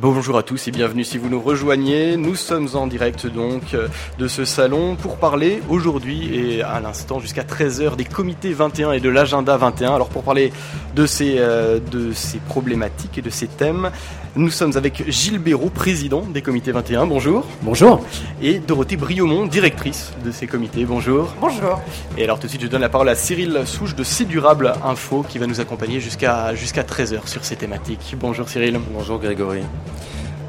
Bonjour 0.00 0.36
à 0.36 0.42
tous 0.42 0.66
et 0.66 0.72
bienvenue 0.72 1.04
si 1.04 1.18
vous 1.18 1.28
nous 1.28 1.40
rejoignez. 1.40 2.16
Nous 2.16 2.34
sommes 2.34 2.68
en 2.74 2.88
direct 2.88 3.28
donc 3.28 3.74
euh, 3.74 3.86
de 4.18 4.26
ce 4.26 4.44
salon 4.44 4.96
pour 4.96 5.18
parler 5.18 5.62
aujourd'hui 5.68 6.34
et 6.34 6.62
à 6.62 6.80
l'instant 6.80 7.20
jusqu'à 7.20 7.44
13h 7.44 7.94
des 7.94 8.04
comités 8.04 8.52
21 8.52 8.92
et 8.92 9.00
de 9.00 9.08
l'agenda 9.08 9.56
21. 9.56 9.94
Alors 9.94 10.08
pour 10.08 10.24
parler 10.24 10.52
de 10.96 11.06
ces, 11.06 11.36
euh, 11.38 11.78
de 11.78 12.12
ces 12.12 12.38
problématiques 12.38 13.18
et 13.18 13.22
de 13.22 13.30
ces 13.30 13.46
thèmes, 13.46 13.92
nous 14.34 14.50
sommes 14.50 14.76
avec 14.76 15.08
Gilles 15.08 15.38
Béraud, 15.38 15.70
président 15.70 16.22
des 16.22 16.42
comités 16.42 16.72
21. 16.72 17.06
Bonjour. 17.06 17.46
Bonjour. 17.62 18.04
Et 18.42 18.58
Dorothée 18.58 18.96
Briomont, 18.96 19.46
directrice 19.46 20.12
de 20.24 20.32
ces 20.32 20.48
comités. 20.48 20.84
Bonjour. 20.84 21.32
Bonjour. 21.40 21.80
Et 22.18 22.24
alors 22.24 22.40
tout 22.40 22.46
de 22.46 22.50
suite 22.50 22.62
je 22.62 22.66
donne 22.66 22.80
la 22.80 22.88
parole 22.88 23.10
à 23.10 23.14
Cyril 23.14 23.60
Souche 23.64 23.94
de 23.94 24.02
C'est 24.02 24.24
Durable 24.24 24.72
Info 24.84 25.24
qui 25.28 25.38
va 25.38 25.46
nous 25.46 25.60
accompagner 25.60 26.00
jusqu'à 26.00 26.52
jusqu'à 26.56 26.82
13h 26.82 27.28
sur 27.28 27.44
ces 27.44 27.54
thématiques. 27.54 28.16
Bonjour 28.18 28.48
Cyril. 28.48 28.80
Bonjour 28.92 29.20
Grégory. 29.20 29.62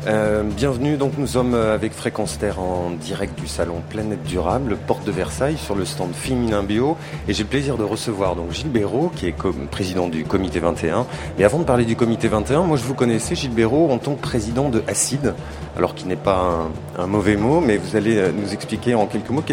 Euh, 0.07 0.43
bienvenue, 0.43 0.97
donc 0.97 1.13
nous 1.17 1.25
sommes 1.25 1.55
avec 1.55 1.91
Fréquence 1.91 2.37
en 2.59 2.91
direct 2.91 3.39
du 3.39 3.47
salon 3.47 3.81
Planète 3.89 4.21
Durable, 4.21 4.77
porte 4.85 5.03
de 5.03 5.11
Versailles, 5.11 5.57
sur 5.57 5.73
le 5.73 5.83
stand 5.83 6.13
Féminin 6.13 6.61
Bio. 6.61 6.95
Et 7.27 7.33
j'ai 7.33 7.41
le 7.41 7.49
plaisir 7.49 7.75
de 7.75 7.83
recevoir 7.83 8.35
donc 8.35 8.51
Gilles 8.51 8.69
Béraud, 8.69 9.11
qui 9.15 9.25
est 9.25 9.35
président 9.71 10.07
du 10.07 10.23
comité 10.23 10.59
21. 10.59 11.07
Et 11.39 11.43
avant 11.43 11.57
de 11.57 11.63
parler 11.63 11.85
du 11.85 11.95
comité 11.95 12.27
21, 12.27 12.61
moi 12.63 12.77
je 12.77 12.83
vous 12.83 12.93
connaissais, 12.93 13.33
Gilles 13.33 13.55
Béraud, 13.55 13.89
en 13.89 13.97
tant 13.97 14.13
que 14.13 14.21
président 14.21 14.69
de 14.69 14.83
Acide, 14.87 15.33
alors 15.75 15.95
qui 15.95 16.05
n'est 16.05 16.15
pas 16.15 16.69
un, 16.99 17.07
mauvais 17.07 17.35
mot, 17.35 17.59
mais 17.59 17.77
vous 17.77 17.95
allez 17.95 18.17
euh, 18.17 18.31
nous 18.31 18.53
expliquer 18.53 18.93
en 18.93 19.07
quelques 19.07 19.31
mots 19.31 19.43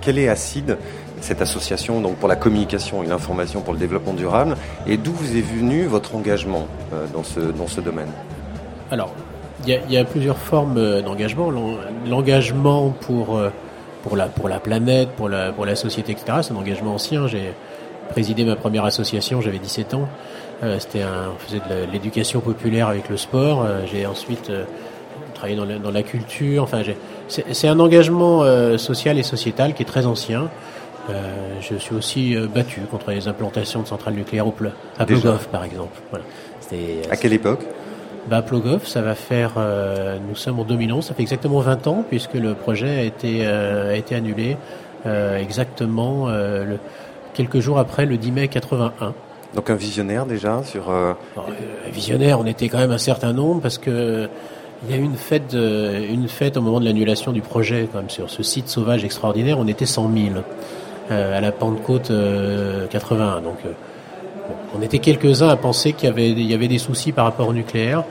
quelle 0.00 0.18
est 0.18 0.28
Acide 0.28 0.76
cette 1.20 1.42
association 1.42 2.00
donc 2.00 2.16
pour 2.16 2.28
la 2.28 2.36
communication 2.36 3.04
et 3.04 3.06
l'information 3.06 3.60
pour 3.60 3.74
le 3.74 3.78
développement 3.78 4.14
durable, 4.14 4.56
et 4.88 4.96
d'où 4.96 5.12
vous 5.12 5.36
est 5.36 5.42
venu 5.42 5.84
votre 5.84 6.16
engagement 6.16 6.66
euh, 6.92 7.06
dans 7.14 7.22
ce, 7.22 7.38
dans 7.38 7.68
ce 7.68 7.80
domaine? 7.80 8.10
Alors, 8.90 9.14
il 9.66 9.92
y, 9.92 9.96
a 9.96 10.04
plusieurs 10.04 10.38
formes 10.38 10.76
euh, 10.78 11.02
d'engagement. 11.02 11.50
L'engagement 12.06 12.90
pour, 13.00 13.36
euh, 13.36 13.50
pour, 14.02 14.16
la, 14.16 14.26
pour 14.26 14.48
la 14.48 14.58
planète, 14.58 15.10
pour 15.10 15.28
la, 15.28 15.52
pour 15.52 15.66
la 15.66 15.76
société, 15.76 16.12
etc., 16.12 16.38
c'est 16.42 16.52
un 16.52 16.56
engagement 16.56 16.94
ancien. 16.94 17.26
J'ai 17.26 17.52
présidé 18.10 18.44
ma 18.44 18.56
première 18.56 18.84
association, 18.84 19.40
j'avais 19.40 19.58
17 19.58 19.94
ans. 19.94 20.08
Euh, 20.62 20.78
c'était 20.78 21.02
un, 21.02 21.32
on 21.34 21.38
faisait 21.38 21.58
de 21.58 21.90
l'éducation 21.92 22.40
populaire 22.40 22.88
avec 22.88 23.08
le 23.08 23.16
sport. 23.16 23.66
j'ai 23.90 24.06
ensuite 24.06 24.50
travaillé 25.34 25.56
dans 25.56 25.64
la, 25.64 25.78
dans 25.78 25.90
la, 25.90 26.02
culture. 26.02 26.62
Enfin, 26.62 26.82
c'est 27.28 27.68
un 27.68 27.80
engagement 27.80 28.44
social 28.76 29.18
et 29.18 29.22
sociétal 29.22 29.74
qui 29.74 29.82
est 29.82 29.86
très 29.86 30.06
ancien. 30.06 30.50
je 31.60 31.76
suis 31.76 31.94
aussi 31.94 32.36
battu 32.54 32.80
contre 32.82 33.10
les 33.10 33.28
implantations 33.28 33.82
de 33.82 33.86
centrales 33.86 34.14
nucléaires 34.14 34.46
au 34.46 34.54
à 34.98 35.06
Plogoff, 35.06 35.48
par 35.48 35.64
exemple. 35.64 35.98
Voilà. 36.10 36.24
À 37.10 37.16
quelle 37.16 37.32
époque? 37.32 37.64
Bah, 38.30 38.42
Plogoff, 38.42 38.86
ça 38.86 39.02
va 39.02 39.16
faire, 39.16 39.54
euh, 39.56 40.16
nous 40.28 40.36
sommes 40.36 40.60
en 40.60 40.64
2011, 40.64 41.04
ça 41.04 41.14
fait 41.14 41.22
exactement 41.22 41.58
20 41.58 41.88
ans 41.88 42.04
puisque 42.08 42.34
le 42.34 42.54
projet 42.54 42.88
a 42.88 43.02
été, 43.02 43.40
euh, 43.42 43.90
a 43.90 43.96
été 43.96 44.14
annulé 44.14 44.56
euh, 45.04 45.36
exactement 45.36 46.28
le, 46.28 46.78
quelques 47.34 47.58
jours 47.58 47.80
après 47.80 48.06
le 48.06 48.16
10 48.16 48.30
mai 48.30 48.46
81. 48.46 49.14
Donc 49.56 49.68
un 49.68 49.74
visionnaire 49.74 50.26
déjà 50.26 50.62
sur. 50.62 50.90
un 50.90 51.16
visionnaire, 51.92 52.38
on 52.38 52.46
était 52.46 52.68
quand 52.68 52.78
même 52.78 52.92
un 52.92 52.98
certain 52.98 53.32
nombre 53.32 53.60
parce 53.60 53.78
que 53.78 54.28
il 54.84 54.94
y 54.94 54.94
a 54.94 54.96
eu 54.96 55.02
une 55.02 55.16
fête, 55.16 55.52
une 55.52 56.28
fête 56.28 56.56
au 56.56 56.62
moment 56.62 56.80
de 56.80 56.86
l'annulation 56.86 57.32
du 57.32 57.42
projet, 57.42 57.86
quand 57.92 57.98
même, 57.98 58.08
sur 58.08 58.30
ce 58.30 58.42
site 58.42 58.68
sauvage 58.68 59.04
extraordinaire. 59.04 59.58
On 59.58 59.66
était 59.66 59.84
100 59.84 60.10
000 60.14 60.26
à 61.10 61.40
la 61.40 61.52
Pentecôte 61.52 62.12
81. 62.90 63.40
Donc 63.42 63.58
on 64.76 64.82
était 64.82 64.98
quelques-uns 64.98 65.48
à 65.48 65.56
penser 65.56 65.92
qu'il 65.92 66.08
y 66.08 66.12
avait, 66.12 66.30
y 66.30 66.54
avait 66.54 66.68
des 66.68 66.78
soucis 66.78 67.12
par 67.12 67.24
rapport 67.24 67.48
au 67.48 67.52
nucléaire. 67.52 68.04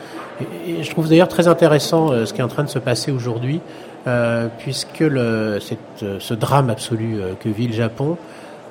Et, 0.67 0.83
je 0.83 0.89
trouve 0.89 1.09
d'ailleurs 1.09 1.27
très 1.27 1.47
intéressant 1.47 2.11
euh, 2.11 2.25
ce 2.25 2.33
qui 2.33 2.41
est 2.41 2.43
en 2.43 2.49
train 2.49 2.63
de 2.63 2.69
se 2.69 2.79
passer 2.79 3.11
aujourd'hui, 3.11 3.61
euh, 4.07 4.47
puisque 4.59 4.99
le, 4.99 5.59
cette, 5.59 5.79
euh, 6.03 6.17
ce 6.19 6.33
drame 6.33 6.69
absolu 6.69 7.19
que 7.39 7.49
vit 7.49 7.67
le 7.67 7.73
Japon 7.73 8.17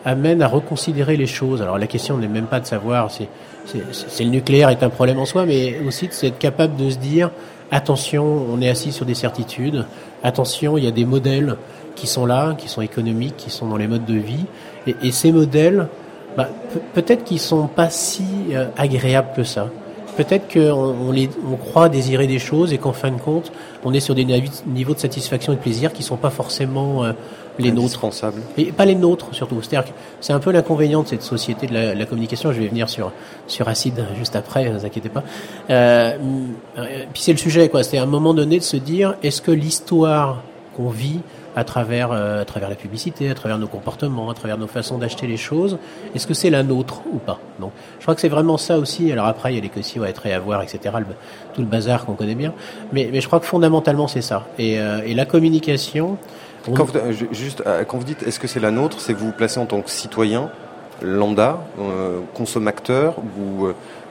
amène 0.05 0.43
à 0.43 0.49
reconsidérer 0.49 1.17
les 1.17 1.27
choses. 1.27 1.61
Alors 1.61 1.79
la 1.79 1.87
question 1.87 2.17
n'est 2.17 2.29
même 2.29 2.47
pas 2.47 2.61
de 2.61 2.67
savoir 2.67 3.11
si, 3.11 3.27
si, 3.93 4.25
le 4.25 4.31
nucléaire 4.31 4.71
est 4.71 4.83
un 4.83 4.91
problème 4.91 5.19
en 5.19 5.27
soi, 5.27 5.45
mais 5.45 5.81
aussi 5.87 6.09
d'être 6.09 6.39
capable 6.39 6.77
de 6.77 6.91
se 6.91 6.99
dire 6.99 7.31
attention, 7.71 8.47
on 8.51 8.63
est 8.63 8.69
assis 8.69 8.93
sur 8.93 9.05
des 9.05 9.15
certitudes, 9.15 9.85
attention, 10.23 10.79
il 10.79 10.85
y 10.85 10.87
a 10.87 10.93
des 10.93 11.05
modèles 11.05 11.57
qui 11.97 12.07
sont 12.07 12.25
là, 12.25 12.55
qui 12.57 12.69
sont 12.69 12.81
économiques, 12.81 13.37
qui 13.37 13.51
sont 13.51 13.67
dans 13.67 13.77
les 13.77 13.89
modes 13.89 14.07
de 14.07 14.15
vie, 14.15 14.47
et 14.87 15.11
ces 15.11 15.33
modèles 15.33 15.89
bah, 16.39 16.49
peut-être 16.95 17.25
qu'ils 17.25 17.41
sont 17.41 17.67
pas 17.67 17.91
si 17.91 18.23
euh, 18.53 18.67
agréables 18.77 19.33
que 19.35 19.43
ça. 19.43 19.71
Peut-être 20.17 20.53
qu'on 20.53 20.95
on 21.11 21.13
on 21.13 21.57
croit 21.57 21.89
désirer 21.89 22.29
des 22.29 22.39
choses 22.39 22.73
et 22.73 22.79
qu'en 22.79 22.93
fin 22.93 23.11
de 23.11 23.21
compte, 23.21 23.51
on 23.85 23.93
est 23.93 23.99
sur 23.99 24.15
des 24.15 24.25
niveaux 24.25 24.95
de 24.95 25.01
satisfaction 25.01 25.53
et 25.53 25.57
de 25.57 25.61
plaisir 25.61 25.93
qui 25.93 26.05
sont 26.05 26.17
pas 26.17 26.31
forcément 26.31 27.05
euh, 27.05 27.13
les 27.59 27.73
nôtres. 27.73 28.07
Et 28.57 28.67
pas 28.67 28.85
les 28.85 28.95
nôtres 28.95 29.27
surtout. 29.33 29.61
C'est-à-dire 29.63 29.91
que 29.91 29.97
c'est 30.21 30.33
un 30.33 30.39
peu 30.39 30.53
l'inconvénient 30.53 31.03
de 31.03 31.09
cette 31.09 31.23
société 31.23 31.67
de 31.67 31.75
la, 31.75 32.07
communication. 32.07 32.53
Je 32.53 32.61
vais 32.61 32.69
venir 32.69 32.89
sur 32.89 33.11
sur 33.49 33.67
Acide 33.67 34.07
juste 34.17 34.37
après, 34.37 34.71
ne 34.71 34.79
vous 34.79 34.87
inquiétez 34.87 35.09
pas. 35.09 35.25
Euh, 35.71 36.17
puis 37.13 37.21
c'est 37.21 37.33
le 37.33 37.39
sujet, 37.39 37.69
quoi. 37.69 37.83
C'est 37.83 37.99
à 37.99 38.05
un 38.05 38.07
moment 38.07 38.33
donné 38.33 38.61
de 38.61 38.65
se 38.65 38.77
dire, 38.77 39.17
est-ce 39.25 39.43
que 39.43 39.51
l'histoire 39.51 40.41
qu'on 40.77 40.89
vit 40.89 41.19
à 41.57 41.65
travers, 41.65 42.11
euh, 42.13 42.43
à 42.43 42.45
travers 42.45 42.69
la 42.69 42.75
publicité, 42.75 43.31
à 43.31 43.35
travers 43.35 43.59
nos 43.59 43.67
comportements, 43.67 44.31
à 44.31 44.35
travers 44.35 44.59
nos 44.59 44.67
façons 44.67 44.99
d'acheter 44.99 45.27
les 45.27 45.37
choses. 45.37 45.79
Est-ce 46.15 46.27
que 46.27 46.35
c'est 46.35 46.51
la 46.51 46.63
nôtre 46.63 47.03
ou 47.13 47.19
pas? 47.19 47.39
Donc, 47.59 47.73
je 47.99 48.05
crois 48.05 48.15
que 48.15 48.21
c'est 48.21 48.29
vraiment 48.29 48.57
ça 48.57 48.79
aussi. 48.79 49.11
Alors 49.13 49.27
après, 49.27 49.53
il 49.53 49.57
y 49.57 49.59
a 49.59 49.63
les 49.63 49.69
cautions 49.69 50.03
à 50.03 50.09
être 50.09 50.27
et 50.27 50.33
à 50.33 50.39
voir, 50.39 50.63
etc. 50.63 50.95
tout 51.55 51.61
le 51.61 51.67
bazar 51.67 52.05
qu'on 52.05 52.15
connaît 52.15 52.35
bien. 52.35 52.53
Mais, 52.93 53.09
mais 53.13 53.21
je 53.21 53.27
crois 53.27 53.41
que 53.41 53.47
fondamentalement, 53.47 54.09
c'est 54.09 54.23
ça. 54.23 54.47
Et, 54.59 54.79
euh, 54.79 55.01
et 55.05 55.15
la 55.15 55.25
communication. 55.25 56.19
Quand 56.75 56.85
vous, 56.85 56.97
euh, 56.99 57.13
juste, 57.33 57.63
quand 57.89 57.99
vous 57.99 58.05
dites 58.05 58.23
est-ce 58.25 58.39
que 58.39 58.47
c'est 58.47 58.61
la 58.61 58.71
nôtre, 58.71 59.01
c'est 59.01 59.15
que 59.15 59.19
vous 59.19 59.27
vous 59.27 59.33
placez 59.33 59.59
en 59.59 59.67
tant 59.67 59.81
que 59.81 59.91
citoyen 59.91 60.51
lambda, 61.01 61.61
consommateur, 62.35 63.15
ou, 63.39 63.69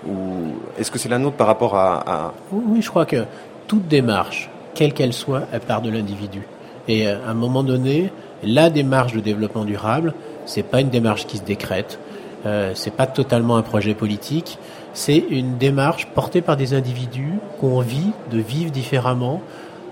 ou 0.07 0.55
est-ce 0.79 0.89
que 0.89 0.97
c'est 0.97 1.09
la 1.09 1.19
nôtre 1.19 1.35
par 1.35 1.47
rapport 1.47 1.75
à, 1.75 2.03
à... 2.07 2.33
Oui, 2.51 2.81
je 2.81 2.89
crois 2.89 3.05
que 3.05 3.25
toute 3.67 3.87
démarche, 3.89 4.49
quelle 4.73 4.93
qu'elle 4.93 5.11
soit, 5.11 5.43
elle 5.51 5.59
part 5.59 5.81
de 5.81 5.89
l'individu. 5.89 6.43
Et 6.87 7.07
à 7.07 7.19
un 7.27 7.33
moment 7.33 7.63
donné, 7.63 8.11
la 8.43 8.69
démarche 8.69 9.13
de 9.13 9.19
développement 9.19 9.65
durable, 9.65 10.13
c'est 10.45 10.63
pas 10.63 10.81
une 10.81 10.89
démarche 10.89 11.25
qui 11.25 11.37
se 11.37 11.43
décrète, 11.43 11.99
euh, 12.45 12.71
c'est 12.75 12.93
pas 12.93 13.07
totalement 13.07 13.57
un 13.57 13.61
projet 13.61 13.93
politique, 13.93 14.57
c'est 14.93 15.17
une 15.17 15.57
démarche 15.57 16.07
portée 16.07 16.41
par 16.41 16.57
des 16.57 16.73
individus 16.73 17.33
qui 17.59 17.65
ont 17.65 17.77
envie 17.77 18.11
de 18.31 18.39
vivre 18.39 18.71
différemment, 18.71 19.41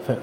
enfin, 0.03 0.19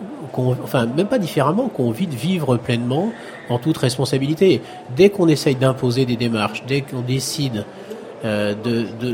enfin 0.63 0.87
même 0.87 1.09
pas 1.09 1.19
différemment, 1.19 1.69
qui 1.69 1.81
ont 1.81 1.89
envie 1.89 2.07
de 2.07 2.15
vivre 2.15 2.57
pleinement 2.57 3.13
en 3.49 3.59
toute 3.59 3.77
responsabilité. 3.77 4.63
Dès 4.97 5.11
qu'on 5.11 5.29
essaye 5.29 5.57
d'imposer 5.57 6.07
des 6.07 6.17
démarches, 6.17 6.65
dès 6.67 6.81
qu'on 6.83 7.01
décide 7.01 7.65
euh, 8.25 8.55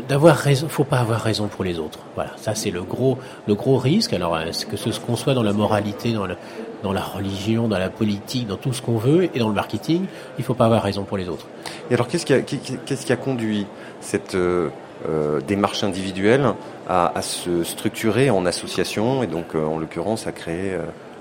d'avoir 0.06 0.36
de, 0.36 0.42
raison, 0.42 0.69
faut 0.69 0.84
pas 0.84 0.98
avoir 0.98 1.20
raison 1.20 1.48
pour 1.48 1.64
les 1.64 1.78
autres. 1.78 2.00
Voilà, 2.14 2.32
ça 2.36 2.54
c'est 2.54 2.70
le 2.70 2.82
gros, 2.82 3.19
le 3.46 3.54
gros 3.54 3.78
risque. 3.78 4.12
Alors, 4.12 4.38
est-ce 4.38 4.66
que 4.66 4.76
ce 4.76 5.00
qu'on 5.00 5.16
soit 5.16 5.32
dans 5.32 5.42
la 5.42 5.54
moralité, 5.54 6.12
dans, 6.12 6.26
le, 6.26 6.36
dans 6.83 6.93
la 6.93 7.03
religion, 7.03 7.69
dans 7.69 7.78
la 7.78 7.91
politique, 7.91 8.47
dans 8.47 8.56
tout 8.56 8.72
ce 8.72 8.83
qu'on 8.83 8.99
veut 8.99 9.25
et 9.34 9.39
dans 9.39 9.49
le 9.49 9.55
marketing, 9.55 10.05
il 10.39 10.44
faut 10.44 10.55
pas 10.55 10.66
avoir 10.66 10.83
raison 10.83 11.05
pour 11.05 11.16
les 11.16 11.28
autres. 11.28 11.47
Et 11.91 11.94
alors, 11.94 12.09
qu'est-ce 12.09 12.27
qui 12.27 12.34
a, 12.34 12.41
qu'est-ce 12.41 13.06
qui 13.06 13.12
a 13.12 13.16
conduit 13.16 13.66
cette 14.00 14.34
euh, 14.34 14.69
euh 15.09 15.41
démarche 15.47 15.84
individuelle 15.84 16.55
à, 16.88 17.17
à, 17.17 17.22
se 17.22 17.65
structurer 17.65 18.31
en 18.31 18.47
association 18.47 19.22
et 19.22 19.27
donc, 19.27 19.55
euh, 19.55 19.65
en 19.65 19.78
l'occurrence, 19.78 20.27
à 20.27 20.33
créer 20.33 20.77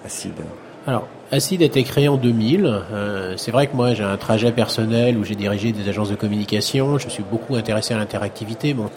Acide? 0.06 0.42
Alors, 0.88 1.06
Acide 1.34 1.62
a 1.64 1.66
été 1.66 1.84
créé 1.84 2.08
en 2.08 2.16
2000. 2.16 2.66
Euh, 2.66 3.34
c'est 3.36 3.52
vrai 3.52 3.68
que 3.68 3.76
moi 3.76 3.94
j'ai 3.94 4.06
un 4.06 4.16
trajet 4.16 4.54
personnel 4.54 5.18
où 5.18 5.26
j'ai 5.26 5.36
dirigé 5.36 5.74
des 5.74 5.90
agences 5.90 6.10
de 6.10 6.16
communication. 6.16 6.98
Je 6.98 7.10
suis 7.10 7.24
beaucoup 7.30 7.56
intéressé 7.56 7.94
à 7.94 7.98
l'interactivité. 7.98 8.74
Bon, 8.74 8.90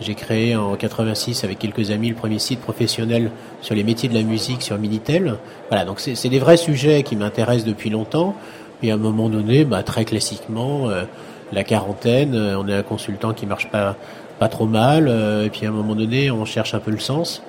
j'ai 0.00 0.14
créé 0.14 0.56
en 0.56 0.74
86 0.74 1.44
avec 1.44 1.58
quelques 1.58 1.90
amis 1.90 2.08
le 2.08 2.14
premier 2.14 2.38
site 2.38 2.60
professionnel 2.60 3.30
sur 3.60 3.74
les 3.74 3.84
métiers 3.84 4.08
de 4.08 4.14
la 4.14 4.22
musique 4.22 4.62
sur 4.62 4.78
Minitel. 4.78 5.36
Voilà, 5.68 5.84
donc 5.84 6.00
c'est 6.00 6.28
des 6.28 6.38
vrais 6.38 6.56
sujets 6.56 7.02
qui 7.02 7.16
m'intéressent 7.16 7.66
depuis 7.66 7.90
longtemps. 7.90 8.34
Et 8.82 8.90
à 8.90 8.94
un 8.94 8.98
moment 8.98 9.28
donné, 9.28 9.64
bah, 9.64 9.82
très 9.82 10.04
classiquement, 10.04 10.88
euh, 10.88 11.04
la 11.52 11.64
quarantaine, 11.64 12.34
euh, 12.34 12.58
on 12.58 12.68
est 12.68 12.74
un 12.74 12.82
consultant 12.82 13.32
qui 13.32 13.46
marche 13.46 13.68
pas 13.70 13.96
pas 14.40 14.48
trop 14.48 14.66
mal. 14.66 15.08
et 15.44 15.48
puis 15.48 15.64
à 15.64 15.68
un 15.68 15.72
moment 15.72 15.94
donné, 15.94 16.28
on 16.32 16.44
cherche 16.44 16.74
un 16.74 16.80
peu 16.80 16.90
le 16.90 16.98
sens 16.98 17.40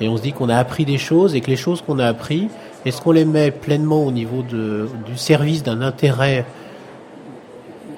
et 0.00 0.08
on 0.08 0.16
se 0.16 0.22
dit 0.22 0.32
qu'on 0.32 0.48
a 0.48 0.56
appris 0.56 0.84
des 0.84 0.98
choses 0.98 1.34
et 1.34 1.40
que 1.40 1.50
les 1.50 1.56
choses 1.56 1.82
qu'on 1.82 1.98
a 1.98 2.06
appris 2.06 2.48
est-ce 2.84 3.00
qu'on 3.00 3.12
les 3.12 3.24
met 3.24 3.50
pleinement 3.50 4.04
au 4.04 4.12
niveau 4.12 4.42
de, 4.42 4.88
du 5.06 5.16
service 5.16 5.62
d'un 5.62 5.80
intérêt 5.80 6.44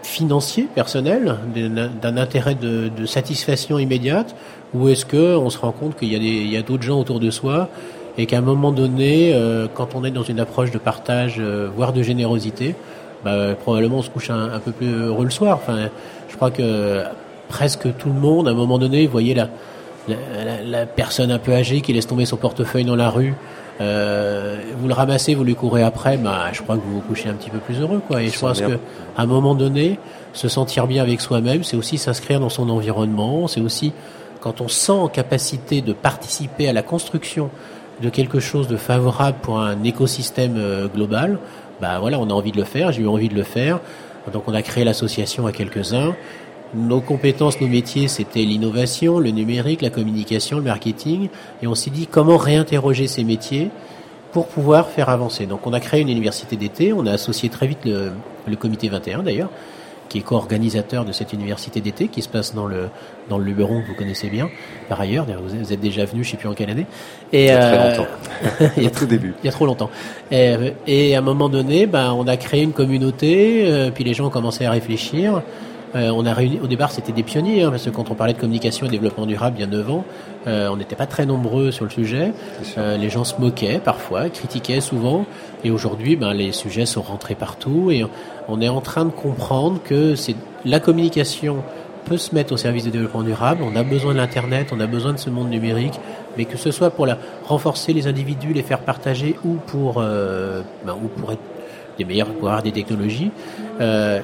financier, 0.07 0.69
personnel, 0.75 1.37
d'un 1.55 2.17
intérêt 2.17 2.55
de, 2.55 2.89
de, 2.89 3.07
satisfaction 3.07 3.79
immédiate, 3.79 4.35
ou 4.73 4.89
est-ce 4.89 5.05
que 5.05 5.37
on 5.37 5.51
se 5.51 5.59
rend 5.59 5.73
compte 5.73 5.99
qu'il 5.99 6.13
y 6.13 6.57
a, 6.57 6.63
d'autres 6.63 6.85
gens 6.85 6.99
autour 6.99 7.21
de 7.21 7.31
soi 7.31 7.69
et 8.17 8.27
qu'à 8.27 8.39
un 8.39 8.43
moment 8.43 8.73
donné, 8.73 9.33
euh, 9.35 9.67
quand 9.73 9.95
on 9.95 10.05
est 10.05 10.11
dans 10.11 10.23
une 10.23 10.41
approche 10.41 10.71
de 10.71 10.79
partage, 10.79 11.37
euh, 11.39 11.69
voire 11.75 11.93
de 11.93 12.03
générosité, 12.03 12.75
bah, 13.25 13.55
probablement 13.61 13.99
on 13.99 14.03
se 14.03 14.11
couche 14.11 14.31
un, 14.31 14.61
peu 14.65 14.71
plus 14.71 14.91
heureux 14.91 15.25
le 15.25 15.31
soir. 15.31 15.59
Enfin, 15.61 15.91
je 16.29 16.37
crois 16.37 16.51
que 16.51 17.03
presque 17.49 17.95
tout 17.99 18.09
le 18.09 18.19
monde, 18.19 18.49
à 18.49 18.53
un 18.53 18.55
moment 18.55 18.79
donné, 18.79 19.07
voyait 19.07 19.35
la, 19.35 19.49
la, 20.65 20.87
personne 20.87 21.31
un 21.31 21.39
peu 21.39 21.53
âgée 21.53 21.81
qui 21.81 21.93
laisse 21.93 22.07
tomber 22.07 22.25
son 22.25 22.37
portefeuille 22.37 22.85
dans 22.85 22.97
la 22.97 23.11
rue, 23.11 23.35
euh, 23.81 24.59
vous 24.79 24.89
le 24.89 24.95
ramassez, 24.95 25.35
vous 25.35 25.45
lui 25.45 25.55
courez 25.55 25.83
après, 25.83 26.17
bah, 26.17 26.47
je 26.53 26.63
crois 26.63 26.77
que 26.77 26.83
vous 26.83 26.95
vous 26.95 27.01
couchez 27.01 27.29
un 27.29 27.35
petit 27.35 27.51
peu 27.51 27.59
plus 27.59 27.81
heureux, 27.81 28.01
quoi. 28.07 28.23
Et 28.23 28.29
je 28.29 28.39
pense 28.39 28.61
que 28.61 28.79
à 29.17 29.23
un 29.23 29.27
moment 29.27 29.55
donné, 29.55 29.99
se 30.33 30.49
sentir 30.49 30.87
bien 30.87 31.03
avec 31.03 31.21
soi-même, 31.21 31.65
c'est 31.65 31.77
aussi 31.77 31.99
s'inscrire 31.99 32.41
dans 32.41 32.49
son 32.49 32.69
environnement, 32.69 33.49
c'est 33.49 33.61
aussi 33.61 33.93
quand 34.41 34.61
on 34.61 34.69
sent 34.69 34.93
en 34.93 35.09
capacité 35.09 35.81
de 35.81 35.93
participer 35.93 36.69
à 36.69 36.73
la 36.73 36.83
construction 36.83 37.51
de 38.03 38.11
quelque 38.11 38.41
chose 38.41 38.69
de 38.69 38.77
favorable 38.77 39.39
pour 39.43 39.59
un 39.59 39.83
écosystème 39.83 40.57
euh, 40.59 40.87
global, 40.89 41.39
bah 41.81 41.99
voilà, 42.01 42.19
on 42.19 42.31
a 42.31 42.33
envie 42.33 42.53
de 42.53 42.59
le 42.59 42.65
faire, 42.65 42.93
j'ai 42.93 43.03
eu 43.03 43.09
envie 43.09 43.29
de 43.29 43.35
le 43.35 43.43
faire. 43.43 43.81
Donc 44.33 44.45
on 44.49 44.55
a 44.55 44.63
créé 44.63 44.85
l'association 44.85 45.47
à 45.47 45.53
quelques-uns. 45.53 46.15
Nos 46.77 47.01
compétences, 47.01 47.61
nos 47.61 47.69
métiers, 47.69 48.07
c'était 48.07 48.43
l'innovation, 48.43 49.19
le 49.19 49.31
numérique, 49.31 49.81
la 49.81 49.91
communication, 49.91 50.59
le 50.59 50.65
marketing. 50.65 51.29
Et 51.63 51.67
on 51.67 51.75
s'est 51.75 51.91
dit 51.91 52.07
comment 52.07 52.37
réinterroger 52.37 53.07
ces 53.07 53.25
métiers 53.25 53.71
pour 54.33 54.49
pouvoir 54.49 54.91
faire 54.91 55.09
avancer. 55.09 55.47
Donc 55.47 55.67
on 55.67 55.73
a 55.73 55.81
créé 55.81 56.03
une 56.03 56.11
université 56.11 56.57
d'été, 56.57 56.93
on 56.93 57.07
a 57.07 57.13
associé 57.13 57.49
très 57.49 57.67
vite 57.67 57.79
le, 57.87 58.13
le 58.47 58.57
comité 58.57 58.91
21 58.91 59.23
d'ailleurs, 59.23 59.49
qui 60.11 60.19
est 60.19 60.21
co-organisateur 60.21 61.07
de 61.07 61.13
cette 61.13 61.33
université 61.33 61.81
d'été 61.81 62.09
qui 62.09 62.21
se 62.21 62.29
passe 62.29 62.55
dans 62.55 62.67
le 62.67 62.89
dans 63.31 63.39
le 63.39 63.45
Luberon 63.45 63.81
que 63.81 63.87
vous 63.87 63.95
connaissez 63.95 64.29
bien. 64.29 64.51
Par 64.91 65.01
ailleurs, 65.01 65.27
vous 65.43 65.73
êtes 65.73 65.81
déjà 65.81 66.05
venu, 66.05 66.23
je 66.23 66.33
sais 66.33 66.37
plus 66.37 66.49
en 66.49 66.53
quelle 66.53 66.69
année. 66.69 66.85
Et, 67.33 67.45
il 67.45 67.47
y 67.47 67.51
a 67.51 67.59
très 67.59 67.79
euh, 67.79 67.97
longtemps. 67.97 68.11
il 68.77 68.83
y 68.83 68.87
a 68.87 68.91
tout 68.91 69.07
début. 69.07 69.35
Il 69.43 69.47
y 69.47 69.49
a 69.49 69.53
trop 69.53 69.65
longtemps. 69.65 69.91
Et, 70.31 70.75
et, 70.87 71.17
à 71.17 71.19
un 71.19 71.23
moment 71.23 71.49
donné, 71.49 71.87
ben 71.87 72.13
on 72.13 72.29
a 72.29 72.37
créé 72.37 72.63
une 72.63 72.73
communauté, 72.73 73.65
euh, 73.67 73.91
puis 73.91 74.05
les 74.05 74.13
gens 74.13 74.27
ont 74.27 74.31
commencé 74.31 74.67
à 74.67 74.71
réfléchir. 74.71 75.43
Euh, 75.95 76.11
on 76.11 76.27
a 76.27 76.35
réuni, 76.35 76.59
au 76.63 76.67
départ, 76.67 76.91
c'était 76.91 77.13
des 77.13 77.23
pionniers, 77.23 77.63
hein, 77.63 77.71
parce 77.71 77.85
que 77.85 77.91
quand 77.91 78.11
on 78.11 78.15
parlait 78.15 78.33
de 78.33 78.39
communication 78.39 78.87
et 78.87 78.89
développement 78.89 79.27
durable 79.27 79.57
il 79.59 79.61
y 79.61 79.65
a 79.65 79.69
9 79.69 79.91
ans, 79.91 80.05
euh, 80.47 80.69
on 80.69 80.77
n'était 80.77 80.97
pas 80.97 81.07
très 81.07 81.27
nombreux 81.27 81.71
sur 81.71 81.85
le 81.85 81.91
sujet. 81.91 82.33
Euh, 82.77 82.97
les 82.97 83.09
gens 83.09 83.25
se 83.25 83.41
moquaient 83.41 83.79
parfois, 83.79 84.29
critiquaient 84.29 84.81
souvent. 84.81 85.25
Et 85.65 85.71
aujourd'hui, 85.71 86.17
ben, 86.17 86.33
les 86.33 86.53
sujets 86.53 86.87
sont 86.87 87.03
rentrés 87.03 87.35
partout 87.35 87.91
et 87.91 88.05
on 88.49 88.61
est 88.61 88.69
en 88.69 88.81
train 88.81 89.05
de 89.05 89.11
comprendre 89.11 89.81
que 89.83 90.15
c'est 90.15 90.37
la 90.65 90.81
communication 90.81 91.63
peut 92.05 92.19
se 92.19 92.35
mettre 92.37 92.53
au 92.53 92.57
service 92.57 92.85
du 92.85 92.91
développement 92.91 93.23
durable. 93.23 93.65
On 93.65 93.75
a 93.75 93.83
besoin 93.83 94.13
de 94.13 94.19
l'Internet, 94.19 94.69
on 94.73 94.79
a 94.79 94.87
besoin 94.87 95.13
de 95.13 95.19
ce 95.19 95.29
monde 95.29 95.51
numérique, 95.51 95.99
mais 96.37 96.45
que 96.45 96.57
ce 96.57 96.71
soit 96.71 96.91
pour 96.91 97.05
la, 97.05 97.19
renforcer 97.45 97.93
les 97.93 98.07
individus, 98.07 98.53
les 98.53 98.63
faire 98.63 98.79
partager 98.79 99.35
ou 99.45 99.55
pour, 99.55 99.95
ben, 99.95 100.95
ou 101.03 101.09
pour 101.09 101.33
être 101.33 101.41
des 101.99 102.05
meilleurs 102.05 102.29
pour 102.29 102.49
avoir 102.49 102.63
des 102.63 102.73
technologies. 102.73 103.31
Euh, 103.81 104.21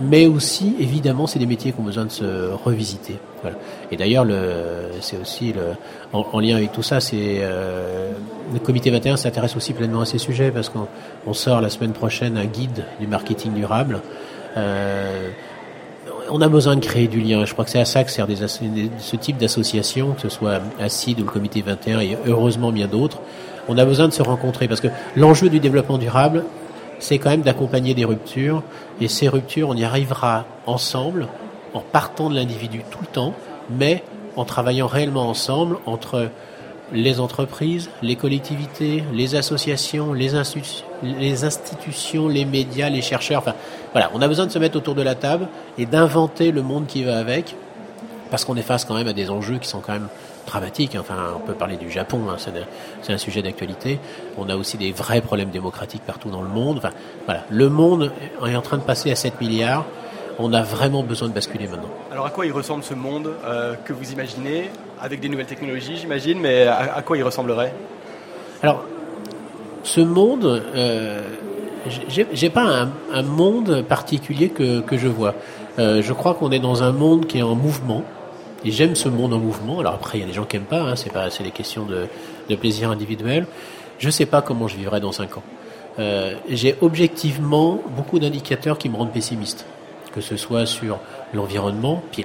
mais 0.00 0.26
aussi, 0.26 0.74
évidemment, 0.80 1.26
c'est 1.26 1.38
des 1.38 1.46
métiers 1.46 1.72
qui 1.72 1.80
ont 1.80 1.84
besoin 1.84 2.04
de 2.04 2.10
se 2.10 2.52
revisiter. 2.64 3.18
Voilà. 3.42 3.56
Et 3.90 3.96
d'ailleurs, 3.96 4.26
c'est 5.00 5.18
aussi 5.18 5.52
le, 5.52 5.74
en, 6.12 6.40
lien 6.40 6.56
avec 6.56 6.72
tout 6.72 6.82
ça, 6.82 7.00
c'est 7.00 7.38
euh, 7.40 8.10
le 8.52 8.58
comité 8.58 8.90
21 8.90 9.16
s'intéresse 9.16 9.56
aussi 9.56 9.72
pleinement 9.72 10.00
à 10.00 10.06
ces 10.06 10.18
sujets 10.18 10.50
parce 10.50 10.70
qu'on 10.70 11.34
sort 11.34 11.60
la 11.60 11.70
semaine 11.70 11.92
prochaine 11.92 12.36
un 12.36 12.46
guide 12.46 12.84
du 13.00 13.06
marketing 13.06 13.54
durable. 13.54 14.00
Euh, 14.56 15.30
on 16.30 16.40
a 16.40 16.48
besoin 16.48 16.76
de 16.76 16.84
créer 16.84 17.08
du 17.08 17.20
lien. 17.20 17.44
Je 17.44 17.52
crois 17.52 17.64
que 17.64 17.70
c'est 17.70 17.80
à 17.80 17.84
ça 17.84 18.04
que 18.04 18.10
sert 18.10 18.26
ce 18.28 19.16
type 19.16 19.38
d'association, 19.38 20.12
que 20.12 20.22
ce 20.22 20.28
soit 20.28 20.60
ACID 20.80 21.20
ou 21.20 21.24
le 21.24 21.30
comité 21.30 21.62
21 21.62 22.00
et 22.00 22.18
heureusement 22.26 22.72
bien 22.72 22.86
d'autres. 22.86 23.20
On 23.68 23.78
a 23.78 23.84
besoin 23.84 24.08
de 24.08 24.12
se 24.12 24.22
rencontrer 24.22 24.68
parce 24.68 24.80
que 24.80 24.88
l'enjeu 25.16 25.48
du 25.48 25.60
développement 25.60 25.98
durable, 25.98 26.44
c'est 26.98 27.18
quand 27.18 27.30
même 27.30 27.42
d'accompagner 27.42 27.94
des 27.94 28.04
ruptures. 28.04 28.62
Et 29.00 29.08
ces 29.08 29.28
ruptures, 29.28 29.68
on 29.68 29.74
y 29.74 29.84
arrivera 29.84 30.44
ensemble, 30.66 31.28
en 31.74 31.80
partant 31.80 32.30
de 32.30 32.34
l'individu 32.34 32.82
tout 32.90 33.00
le 33.00 33.06
temps, 33.06 33.34
mais 33.70 34.02
en 34.36 34.44
travaillant 34.44 34.86
réellement 34.86 35.28
ensemble 35.28 35.78
entre 35.86 36.30
les 36.92 37.20
entreprises, 37.20 37.90
les 38.02 38.16
collectivités, 38.16 39.04
les 39.12 39.34
associations, 39.34 40.12
les, 40.12 40.34
institutions, 41.44 42.28
les 42.28 42.44
médias, 42.44 42.88
les 42.88 43.02
chercheurs. 43.02 43.40
Enfin, 43.40 43.54
voilà, 43.92 44.10
on 44.14 44.22
a 44.22 44.28
besoin 44.28 44.46
de 44.46 44.50
se 44.50 44.58
mettre 44.58 44.76
autour 44.76 44.94
de 44.94 45.02
la 45.02 45.14
table 45.14 45.48
et 45.76 45.86
d'inventer 45.86 46.50
le 46.50 46.62
monde 46.62 46.86
qui 46.86 47.04
va 47.04 47.18
avec, 47.18 47.54
parce 48.30 48.44
qu'on 48.44 48.56
est 48.56 48.62
face 48.62 48.84
quand 48.84 48.94
même 48.94 49.08
à 49.08 49.12
des 49.12 49.28
enjeux 49.28 49.58
qui 49.58 49.68
sont 49.68 49.80
quand 49.80 49.92
même 49.92 50.08
dramatique. 50.48 50.96
Enfin, 50.98 51.34
on 51.36 51.40
peut 51.40 51.54
parler 51.54 51.76
du 51.76 51.90
Japon, 51.90 52.22
hein, 52.30 52.36
c'est 53.02 53.12
un 53.12 53.18
sujet 53.18 53.42
d'actualité. 53.42 53.98
On 54.36 54.48
a 54.48 54.56
aussi 54.56 54.76
des 54.76 54.92
vrais 54.92 55.20
problèmes 55.20 55.50
démocratiques 55.50 56.02
partout 56.02 56.30
dans 56.30 56.42
le 56.42 56.48
monde. 56.48 56.78
Enfin, 56.78 56.90
voilà, 57.26 57.44
le 57.50 57.68
monde 57.68 58.12
est 58.44 58.56
en 58.56 58.62
train 58.62 58.78
de 58.78 58.82
passer 58.82 59.10
à 59.10 59.16
7 59.16 59.40
milliards. 59.40 59.84
On 60.38 60.52
a 60.52 60.62
vraiment 60.62 61.02
besoin 61.02 61.28
de 61.28 61.32
basculer 61.32 61.66
maintenant. 61.66 61.90
Alors, 62.12 62.26
à 62.26 62.30
quoi 62.30 62.46
il 62.46 62.52
ressemble 62.52 62.84
ce 62.84 62.94
monde 62.94 63.30
euh, 63.44 63.74
que 63.84 63.92
vous 63.92 64.12
imaginez 64.12 64.70
avec 65.00 65.20
des 65.20 65.28
nouvelles 65.28 65.46
technologies, 65.46 65.96
j'imagine, 65.96 66.38
mais 66.40 66.66
à, 66.66 67.02
quoi 67.02 67.16
il 67.16 67.24
ressemblerait? 67.24 67.72
Alors, 68.62 68.84
ce 69.82 70.00
monde, 70.00 70.62
euh, 70.74 71.22
j'ai 72.08 72.50
pas 72.50 72.88
un, 73.12 73.22
monde 73.22 73.82
particulier 73.82 74.48
que, 74.48 74.80
que 74.80 74.96
je 74.96 75.08
vois. 75.08 75.34
Euh, 75.78 76.02
je 76.02 76.12
crois 76.12 76.34
qu'on 76.34 76.50
est 76.50 76.58
dans 76.58 76.82
un 76.82 76.92
monde 76.92 77.26
qui 77.26 77.38
est 77.38 77.42
en 77.42 77.54
mouvement. 77.54 78.02
Et 78.64 78.70
j'aime 78.70 78.96
ce 78.96 79.08
monde 79.08 79.32
en 79.32 79.38
mouvement. 79.38 79.80
Alors 79.80 79.94
après, 79.94 80.18
il 80.18 80.20
y 80.22 80.24
a 80.24 80.26
des 80.26 80.32
gens 80.32 80.44
qui 80.44 80.56
aiment 80.56 80.64
pas. 80.64 80.80
Hein, 80.80 80.96
c'est 80.96 81.12
pas, 81.12 81.30
c'est 81.30 81.44
des 81.44 81.50
questions 81.50 81.84
de, 81.84 82.06
de, 82.48 82.56
plaisir 82.56 82.90
individuel. 82.90 83.46
Je 83.98 84.10
sais 84.10 84.26
pas 84.26 84.42
comment 84.42 84.68
je 84.68 84.76
vivrai 84.76 85.00
dans 85.00 85.12
cinq 85.12 85.36
ans. 85.36 85.42
Euh, 85.98 86.34
j'ai 86.48 86.76
objectivement 86.80 87.80
beaucoup 87.96 88.18
d'indicateurs 88.18 88.78
qui 88.78 88.88
me 88.88 88.96
rendent 88.96 89.12
pessimiste, 89.12 89.66
que 90.12 90.20
ce 90.20 90.36
soit 90.36 90.66
sur 90.66 90.98
l'environnement, 91.34 92.02
puis 92.12 92.24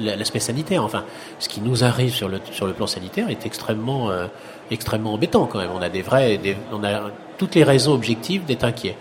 l'aspect 0.00 0.40
sanitaire. 0.40 0.84
Enfin, 0.84 1.04
ce 1.38 1.48
qui 1.48 1.60
nous 1.60 1.84
arrive 1.84 2.12
sur 2.12 2.28
le 2.28 2.40
sur 2.52 2.66
le 2.66 2.72
plan 2.72 2.86
sanitaire 2.86 3.28
est 3.30 3.46
extrêmement 3.46 4.10
euh, 4.10 4.26
extrêmement 4.70 5.14
embêtant 5.14 5.46
quand 5.46 5.58
même. 5.58 5.70
On 5.74 5.82
a 5.82 5.88
des 5.88 6.02
vrais, 6.02 6.40
on 6.72 6.82
a 6.84 7.10
toutes 7.38 7.54
les 7.54 7.64
raisons 7.64 7.92
objectives 7.92 8.44
d'être 8.44 8.64
inquiets. 8.64 8.96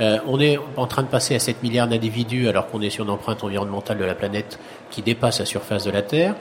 Euh, 0.00 0.18
on 0.26 0.38
est 0.40 0.58
en 0.76 0.86
train 0.86 1.02
de 1.02 1.08
passer 1.08 1.34
à 1.34 1.38
7 1.38 1.62
milliards 1.62 1.88
d'individus 1.88 2.48
alors 2.48 2.68
qu'on 2.68 2.80
est 2.80 2.90
sur 2.90 3.04
une 3.04 3.10
empreinte 3.10 3.42
environnementale 3.42 3.98
de 3.98 4.04
la 4.04 4.14
planète 4.14 4.58
qui 4.90 5.02
dépasse 5.02 5.40
la 5.40 5.46
surface 5.46 5.84
de 5.84 5.90
la 5.90 6.02
Terre. 6.02 6.34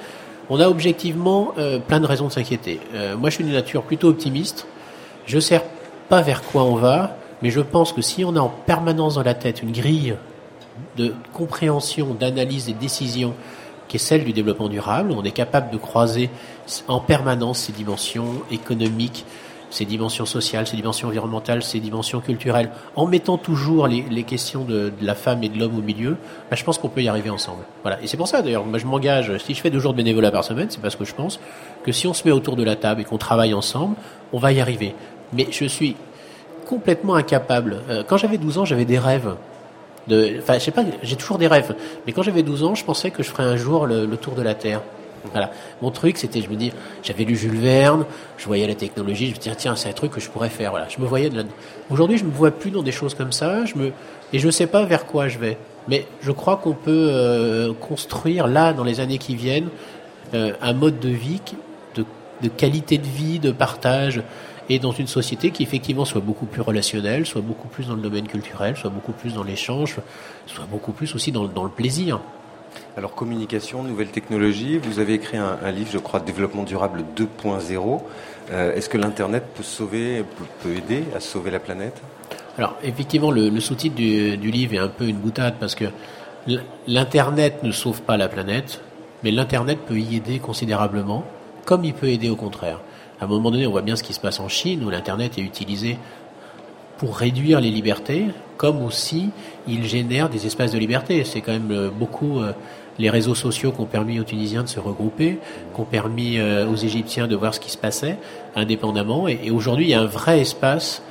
On 0.49 0.59
a 0.59 0.67
objectivement 0.69 1.53
euh, 1.57 1.79
plein 1.79 1.99
de 1.99 2.05
raisons 2.05 2.27
de 2.27 2.31
s'inquiéter. 2.31 2.79
Euh, 2.93 3.17
moi, 3.17 3.29
je 3.29 3.35
suis 3.35 3.43
d'une 3.43 3.53
nature 3.53 3.83
plutôt 3.83 4.09
optimiste. 4.09 4.67
Je 5.25 5.35
ne 5.35 5.41
sais 5.41 5.61
pas 6.07 6.21
vers 6.21 6.43
quoi 6.43 6.63
on 6.63 6.75
va, 6.75 7.17
mais 7.41 7.49
je 7.49 7.59
pense 7.59 7.91
que 7.91 8.01
si 8.01 8.23
on 8.23 8.35
a 8.35 8.39
en 8.39 8.49
permanence 8.49 9.15
dans 9.15 9.23
la 9.23 9.33
tête 9.33 9.61
une 9.61 9.71
grille 9.71 10.15
de 10.95 11.13
compréhension, 11.33 12.13
d'analyse 12.13 12.67
des 12.67 12.73
décisions 12.73 13.33
qui 13.87 13.97
est 13.97 13.99
celle 13.99 14.23
du 14.23 14.33
développement 14.33 14.69
durable, 14.69 15.11
on 15.11 15.23
est 15.23 15.31
capable 15.31 15.71
de 15.71 15.77
croiser 15.77 16.29
en 16.87 16.99
permanence 16.99 17.59
ces 17.59 17.71
dimensions 17.71 18.41
économiques, 18.51 19.25
ces 19.69 19.85
dimensions 19.85 20.25
sociales, 20.25 20.67
ces 20.67 20.75
dimensions 20.75 21.07
environnementales, 21.07 21.63
ces 21.63 21.79
dimensions 21.79 22.19
culturelles, 22.19 22.69
en 22.95 23.05
mettant 23.05 23.37
toujours 23.37 23.87
les, 23.87 24.23
questions 24.23 24.63
de, 24.63 24.91
la 25.01 25.15
femme 25.15 25.43
et 25.43 25.49
de 25.49 25.59
l'homme 25.59 25.77
au 25.77 25.81
milieu, 25.81 26.17
bah, 26.49 26.55
je 26.55 26.63
pense 26.63 26.77
qu'on 26.77 26.89
peut 26.89 27.01
y 27.01 27.07
arriver 27.07 27.29
ensemble. 27.29 27.63
Voilà. 27.81 28.01
Et 28.01 28.07
c'est 28.07 28.17
pour 28.17 28.27
ça 28.27 28.41
d'ailleurs, 28.41 28.65
moi 28.65 28.79
je 28.79 28.85
m'engage, 28.85 29.37
si 29.39 29.53
je 29.53 29.61
fais 29.61 29.69
deux 29.69 29.79
jours 29.79 29.91
de 29.91 29.97
bénévolat 29.97 30.31
par 30.31 30.43
semaine, 30.43 30.67
c'est 30.69 30.81
parce 30.81 30.95
que 30.95 31.05
je 31.05 31.13
pense 31.13 31.39
que 31.83 31.91
si 31.91 32.07
on 32.07 32.13
se 32.13 32.27
met 32.27 32.31
autour 32.31 32.55
de 32.55 32.63
la 32.63 32.75
table 32.75 33.01
et 33.01 33.03
qu'on 33.03 33.17
travaille 33.17 33.53
ensemble, 33.53 33.95
on 34.33 34.39
va 34.39 34.51
y 34.51 34.59
arriver. 34.59 34.95
Mais 35.33 35.47
je 35.51 35.65
suis 35.65 35.95
complètement 36.67 37.15
incapable. 37.15 37.81
Euh, 37.89 38.03
quand 38.07 38.17
j'avais 38.17 38.37
12 38.37 38.59
ans, 38.59 38.65
j'avais 38.65 38.85
des 38.85 38.99
rêves. 38.99 39.35
Enfin, 40.09 40.53
je 40.53 40.59
sais 40.59 40.71
pas, 40.71 40.85
j'ai 41.03 41.17
toujours 41.17 41.37
des 41.37 41.47
rêves. 41.47 41.75
Mais 42.05 42.13
quand 42.13 42.23
j'avais 42.23 42.43
12 42.43 42.63
ans, 42.63 42.75
je 42.75 42.85
pensais 42.85 43.11
que 43.11 43.23
je 43.23 43.29
ferais 43.29 43.43
un 43.43 43.57
jour 43.57 43.85
le 43.85 44.07
tour 44.15 44.35
de 44.35 44.41
la 44.41 44.53
Terre. 44.53 44.81
Mon 45.81 45.91
truc, 45.91 46.17
c'était, 46.17 46.41
je 46.41 46.49
me 46.49 46.55
dis, 46.55 46.71
j'avais 47.03 47.23
lu 47.23 47.35
Jules 47.35 47.57
Verne, 47.57 48.05
je 48.37 48.45
voyais 48.45 48.67
la 48.67 48.75
technologie, 48.75 49.27
je 49.27 49.35
me 49.35 49.37
disais, 49.37 49.55
tiens, 49.55 49.75
c'est 49.75 49.89
un 49.89 49.93
truc 49.93 50.11
que 50.11 50.19
je 50.19 50.29
pourrais 50.29 50.49
faire. 50.49 50.71
Voilà. 50.71 50.87
Je 50.89 51.01
me 51.01 51.05
voyais. 51.05 51.29
Aujourd'hui, 51.89 52.17
je 52.17 52.25
me 52.25 52.31
vois 52.31 52.51
plus 52.51 52.71
dans 52.71 52.83
des 52.83 52.91
choses 52.91 53.13
comme 53.13 53.31
ça. 53.31 53.65
Je 53.65 53.75
me 53.75 53.91
et 54.33 54.39
je 54.39 54.49
sais 54.49 54.67
pas 54.67 54.83
vers 54.83 55.05
quoi 55.05 55.27
je 55.27 55.37
vais. 55.37 55.57
Mais 55.87 56.05
je 56.21 56.31
crois 56.31 56.57
qu'on 56.57 56.73
peut 56.73 57.09
euh, 57.11 57.73
construire 57.73 58.47
là, 58.47 58.73
dans 58.73 58.83
les 58.83 58.99
années 58.99 59.17
qui 59.17 59.35
viennent, 59.35 59.69
euh, 60.33 60.53
un 60.61 60.73
mode 60.73 60.99
de 60.99 61.09
vie 61.09 61.41
de, 62.41 62.49
qualité 62.49 62.99
de 62.99 63.07
vie, 63.07 63.39
de 63.39 63.51
partage, 63.51 64.21
et 64.69 64.77
dans 64.77 64.91
une 64.91 65.07
société 65.07 65.49
qui 65.49 65.63
effectivement 65.63 66.05
soit 66.05 66.21
beaucoup 66.21 66.45
plus 66.45 66.61
relationnelle, 66.61 67.25
soit 67.25 67.41
beaucoup 67.41 67.67
plus 67.67 67.87
dans 67.87 67.95
le 67.95 68.01
domaine 68.01 68.27
culturel, 68.27 68.75
soit 68.75 68.91
beaucoup 68.91 69.13
plus 69.13 69.33
dans 69.33 69.43
l'échange, 69.43 69.95
soit 70.45 70.65
beaucoup 70.69 70.91
plus 70.91 71.15
aussi 71.15 71.31
dans 71.31 71.63
le 71.63 71.69
plaisir. 71.69 72.19
Alors 72.97 73.13
communication, 73.13 73.83
nouvelles 73.83 74.09
technologies, 74.09 74.77
vous 74.79 74.99
avez 74.99 75.13
écrit 75.13 75.37
un, 75.37 75.71
livre, 75.71 75.89
je 75.91 75.97
crois, 75.97 76.19
Développement 76.19 76.63
durable 76.63 77.03
2.0. 77.15 78.01
Euh, 78.51 78.73
est-ce 78.73 78.89
que 78.89 78.97
l'Internet 78.97 79.43
peut 79.55 79.63
sauver, 79.63 80.23
peut, 80.63 80.71
aider 80.71 81.03
à 81.15 81.19
sauver 81.19 81.51
la 81.51 81.59
planète? 81.59 82.01
Alors 82.57 82.75
effectivement, 82.83 83.29
le, 83.29 83.59
sous-titre 83.59 83.95
du, 83.95 84.51
livre 84.51 84.73
est 84.73 84.79
un 84.79 84.87
peu 84.87 85.05
une 85.07 85.17
boutade 85.17 85.55
parce 85.59 85.75
que 85.75 85.85
l'Internet 86.87 87.61
ne 87.61 87.71
sauve 87.71 88.01
pas 88.01 88.17
la 88.17 88.29
planète, 88.29 88.81
mais 89.23 89.31
l'Internet 89.31 89.79
peut 89.85 89.99
y 89.99 90.15
aider 90.15 90.39
considérablement, 90.39 91.23
comme 91.65 91.83
il 91.83 91.93
peut 91.93 92.07
aider 92.07 92.29
au 92.29 92.35
contraire. 92.35 92.79
À 93.19 93.25
un 93.25 93.27
moment 93.27 93.51
donné, 93.51 93.67
on 93.67 93.71
voit 93.71 93.81
bien 93.81 93.95
ce 93.95 94.03
qui 94.03 94.13
se 94.13 94.19
passe 94.19 94.39
en 94.39 94.47
Chine, 94.47 94.83
où 94.83 94.89
l'Internet 94.89 95.37
est 95.37 95.41
utilisé 95.41 95.97
pour 96.97 97.17
réduire 97.17 97.59
les 97.61 97.69
libertés, 97.69 98.25
comme 98.57 98.83
aussi 98.83 99.29
il 99.67 99.85
génère 99.85 100.29
des 100.29 100.45
espaces 100.45 100.71
de 100.71 100.79
liberté. 100.79 101.23
C'est 101.23 101.41
quand 101.41 101.51
même 101.51 101.91
beaucoup 101.97 102.39
les 102.97 103.09
réseaux 103.09 103.35
sociaux 103.35 103.71
qui 103.71 103.81
ont 103.81 103.85
permis 103.85 104.19
aux 104.19 104.23
Tunisiens 104.23 104.63
de 104.63 104.67
se 104.67 104.79
regrouper, 104.79 105.37
qui 105.75 105.81
ont 105.81 105.85
permis 105.85 106.39
aux 106.41 106.75
Égyptiens 106.75 107.27
de 107.27 107.35
voir 107.35 107.53
ce 107.53 107.59
qui 107.59 107.69
se 107.69 107.77
passait 107.77 108.17
indépendamment. 108.55 109.27
Et, 109.27 109.51
aujourd'hui, 109.51 109.85
il 109.85 109.89
y 109.89 109.93
a 109.93 110.01
un 110.01 110.05
vrai 110.05 110.39
espace 110.39 111.03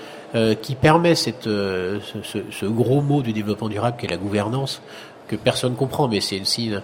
qui 0.63 0.75
permet 0.75 1.15
cette, 1.15 1.45
ce, 1.45 2.67
gros 2.67 3.03
mot 3.03 3.23
du 3.23 3.33
développement 3.33 3.69
durable 3.69 3.97
qui 3.99 4.07
est 4.07 4.11
la 4.11 4.17
gouvernance, 4.17 4.83
que 5.27 5.37
personne 5.37 5.75
comprend, 5.75 6.09
mais 6.09 6.21
c'est 6.21 6.41
aussi 6.41 6.73
euh, 6.73 6.81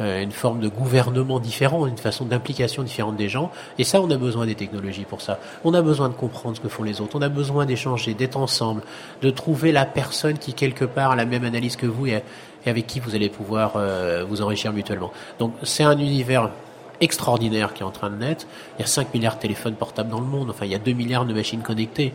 une 0.00 0.32
forme 0.32 0.60
de 0.60 0.68
gouvernement 0.68 1.40
différent, 1.40 1.86
une 1.86 1.98
façon 1.98 2.24
d'implication 2.24 2.82
différente 2.82 3.16
des 3.16 3.28
gens. 3.28 3.50
Et 3.78 3.84
ça, 3.84 4.00
on 4.00 4.10
a 4.10 4.16
besoin 4.16 4.46
des 4.46 4.54
technologies 4.54 5.04
pour 5.04 5.20
ça. 5.20 5.38
On 5.64 5.74
a 5.74 5.82
besoin 5.82 6.08
de 6.08 6.14
comprendre 6.14 6.56
ce 6.56 6.60
que 6.60 6.68
font 6.68 6.82
les 6.82 7.00
autres. 7.00 7.16
On 7.16 7.22
a 7.22 7.28
besoin 7.28 7.66
d'échanger, 7.66 8.14
d'être 8.14 8.36
ensemble, 8.36 8.82
de 9.20 9.30
trouver 9.30 9.72
la 9.72 9.84
personne 9.84 10.38
qui 10.38 10.54
quelque 10.54 10.84
part 10.84 11.10
a 11.12 11.16
la 11.16 11.26
même 11.26 11.44
analyse 11.44 11.76
que 11.76 11.86
vous 11.86 12.06
et, 12.06 12.22
avec 12.66 12.86
qui 12.86 13.00
vous 13.00 13.14
allez 13.14 13.28
pouvoir 13.28 13.72
euh, 13.76 14.24
vous 14.28 14.42
enrichir 14.42 14.72
mutuellement. 14.72 15.12
Donc 15.38 15.54
c'est 15.62 15.84
un 15.84 15.98
univers 15.98 16.50
extraordinaire 17.00 17.72
qui 17.72 17.82
est 17.82 17.86
en 17.86 17.90
train 17.90 18.10
de 18.10 18.16
naître. 18.16 18.46
Il 18.78 18.82
y 18.82 18.84
a 18.84 18.86
5 18.86 19.14
milliards 19.14 19.36
de 19.36 19.40
téléphones 19.40 19.74
portables 19.74 20.10
dans 20.10 20.20
le 20.20 20.26
monde. 20.26 20.50
Enfin, 20.50 20.66
il 20.66 20.72
y 20.72 20.74
a 20.74 20.78
2 20.78 20.92
milliards 20.92 21.24
de 21.24 21.32
machines 21.32 21.62
connectées. 21.62 22.12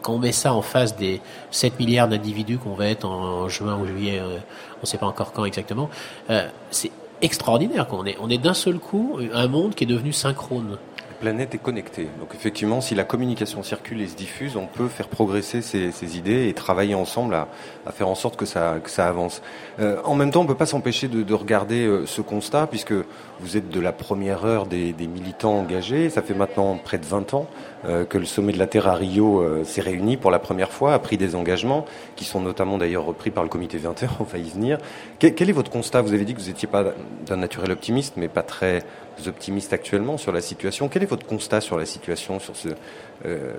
Quand 0.00 0.14
on 0.14 0.18
met 0.18 0.32
ça 0.32 0.54
en 0.54 0.62
face 0.62 0.96
des 0.96 1.20
7 1.50 1.78
milliards 1.78 2.08
d'individus 2.08 2.56
qu'on 2.56 2.72
va 2.72 2.86
être 2.86 3.04
en, 3.04 3.50
juin 3.50 3.78
ou 3.78 3.86
juillet, 3.86 4.18
euh, 4.18 4.38
on 4.78 4.82
ne 4.82 4.86
sait 4.86 4.96
pas 4.96 5.06
encore 5.06 5.32
quand 5.32 5.44
exactement, 5.44 5.90
c'est 6.70 6.90
extraordinaire. 7.22 7.86
On 7.92 8.06
est, 8.06 8.16
on 8.20 8.28
est 8.30 8.38
d'un 8.38 8.54
seul 8.54 8.78
coup 8.78 9.18
un 9.32 9.48
monde 9.48 9.74
qui 9.74 9.84
est 9.84 9.86
devenu 9.86 10.12
synchrone. 10.12 10.78
La 11.14 11.30
planète 11.30 11.54
est 11.54 11.58
connectée. 11.58 12.08
Donc 12.18 12.34
effectivement, 12.34 12.80
si 12.80 12.96
la 12.96 13.04
communication 13.04 13.62
circule 13.62 14.00
et 14.00 14.08
se 14.08 14.16
diffuse, 14.16 14.56
on 14.56 14.66
peut 14.66 14.88
faire 14.88 15.06
progresser 15.06 15.62
ces, 15.62 16.18
idées 16.18 16.48
et 16.48 16.54
travailler 16.54 16.96
ensemble 16.96 17.34
à, 17.34 17.46
faire 17.92 18.08
en 18.08 18.16
sorte 18.16 18.34
que 18.36 18.46
ça, 18.46 18.80
avance. 18.98 19.40
Euh, 19.78 20.00
en 20.04 20.16
même 20.16 20.32
temps, 20.32 20.40
on 20.40 20.42
ne 20.42 20.48
peut 20.48 20.56
pas 20.56 20.66
s'empêcher 20.66 21.06
de, 21.06 21.34
regarder 21.34 21.86
euh, 21.86 22.04
ce 22.04 22.20
constat, 22.20 22.66
puisque 22.66 22.92
vous 23.38 23.56
êtes 23.56 23.68
de 23.68 23.78
la 23.78 23.92
première 23.92 24.44
heure 24.44 24.66
des, 24.66 24.92
militants 25.06 25.56
engagés. 25.56 26.10
Ça 26.10 26.20
fait 26.20 26.34
maintenant 26.34 26.76
près 26.82 26.98
de 26.98 27.06
20 27.06 27.32
ans 27.34 27.46
euh, 27.84 28.04
que 28.04 28.18
le 28.18 28.24
sommet 28.24 28.52
de 28.52 28.58
la 28.58 28.66
Terre 28.66 28.88
à 28.88 28.94
Rio 28.94 29.62
s'est 29.64 29.82
réuni 29.82 30.16
pour 30.16 30.32
la 30.32 30.40
première 30.40 30.72
fois, 30.72 30.94
a 30.94 30.98
pris 30.98 31.16
des 31.16 31.36
engagements, 31.36 31.84
qui 32.16 32.24
sont 32.24 32.40
notamment 32.40 32.76
d'ailleurs 32.76 33.04
repris 33.04 33.30
par 33.30 33.44
le 33.44 33.48
comité 33.48 33.78
21, 33.78 34.08
on 34.20 34.24
va 34.24 34.38
y 34.38 34.50
venir. 34.50 34.78
Quel, 35.20 35.48
est 35.48 35.52
votre 35.52 35.70
constat? 35.70 36.02
Vous 36.02 36.12
avez 36.12 36.24
dit 36.24 36.34
que 36.34 36.40
vous 36.40 36.48
n'étiez 36.48 36.66
pas 36.66 36.84
d'un 37.24 37.36
naturel 37.36 37.70
optimiste, 37.70 38.14
mais 38.16 38.26
pas 38.26 38.42
très 38.42 38.82
optimiste 39.26 39.72
actuellement 39.72 40.18
sur 40.18 40.32
la 40.32 40.40
situation. 40.40 40.88
Quel 40.88 41.02
est 41.02 41.06
votre 41.06 41.26
constat 41.26 41.60
sur 41.60 41.78
la 41.78 41.86
situation 41.86 42.40
sur 42.40 42.56
ce, 42.56 42.68
euh, 43.24 43.52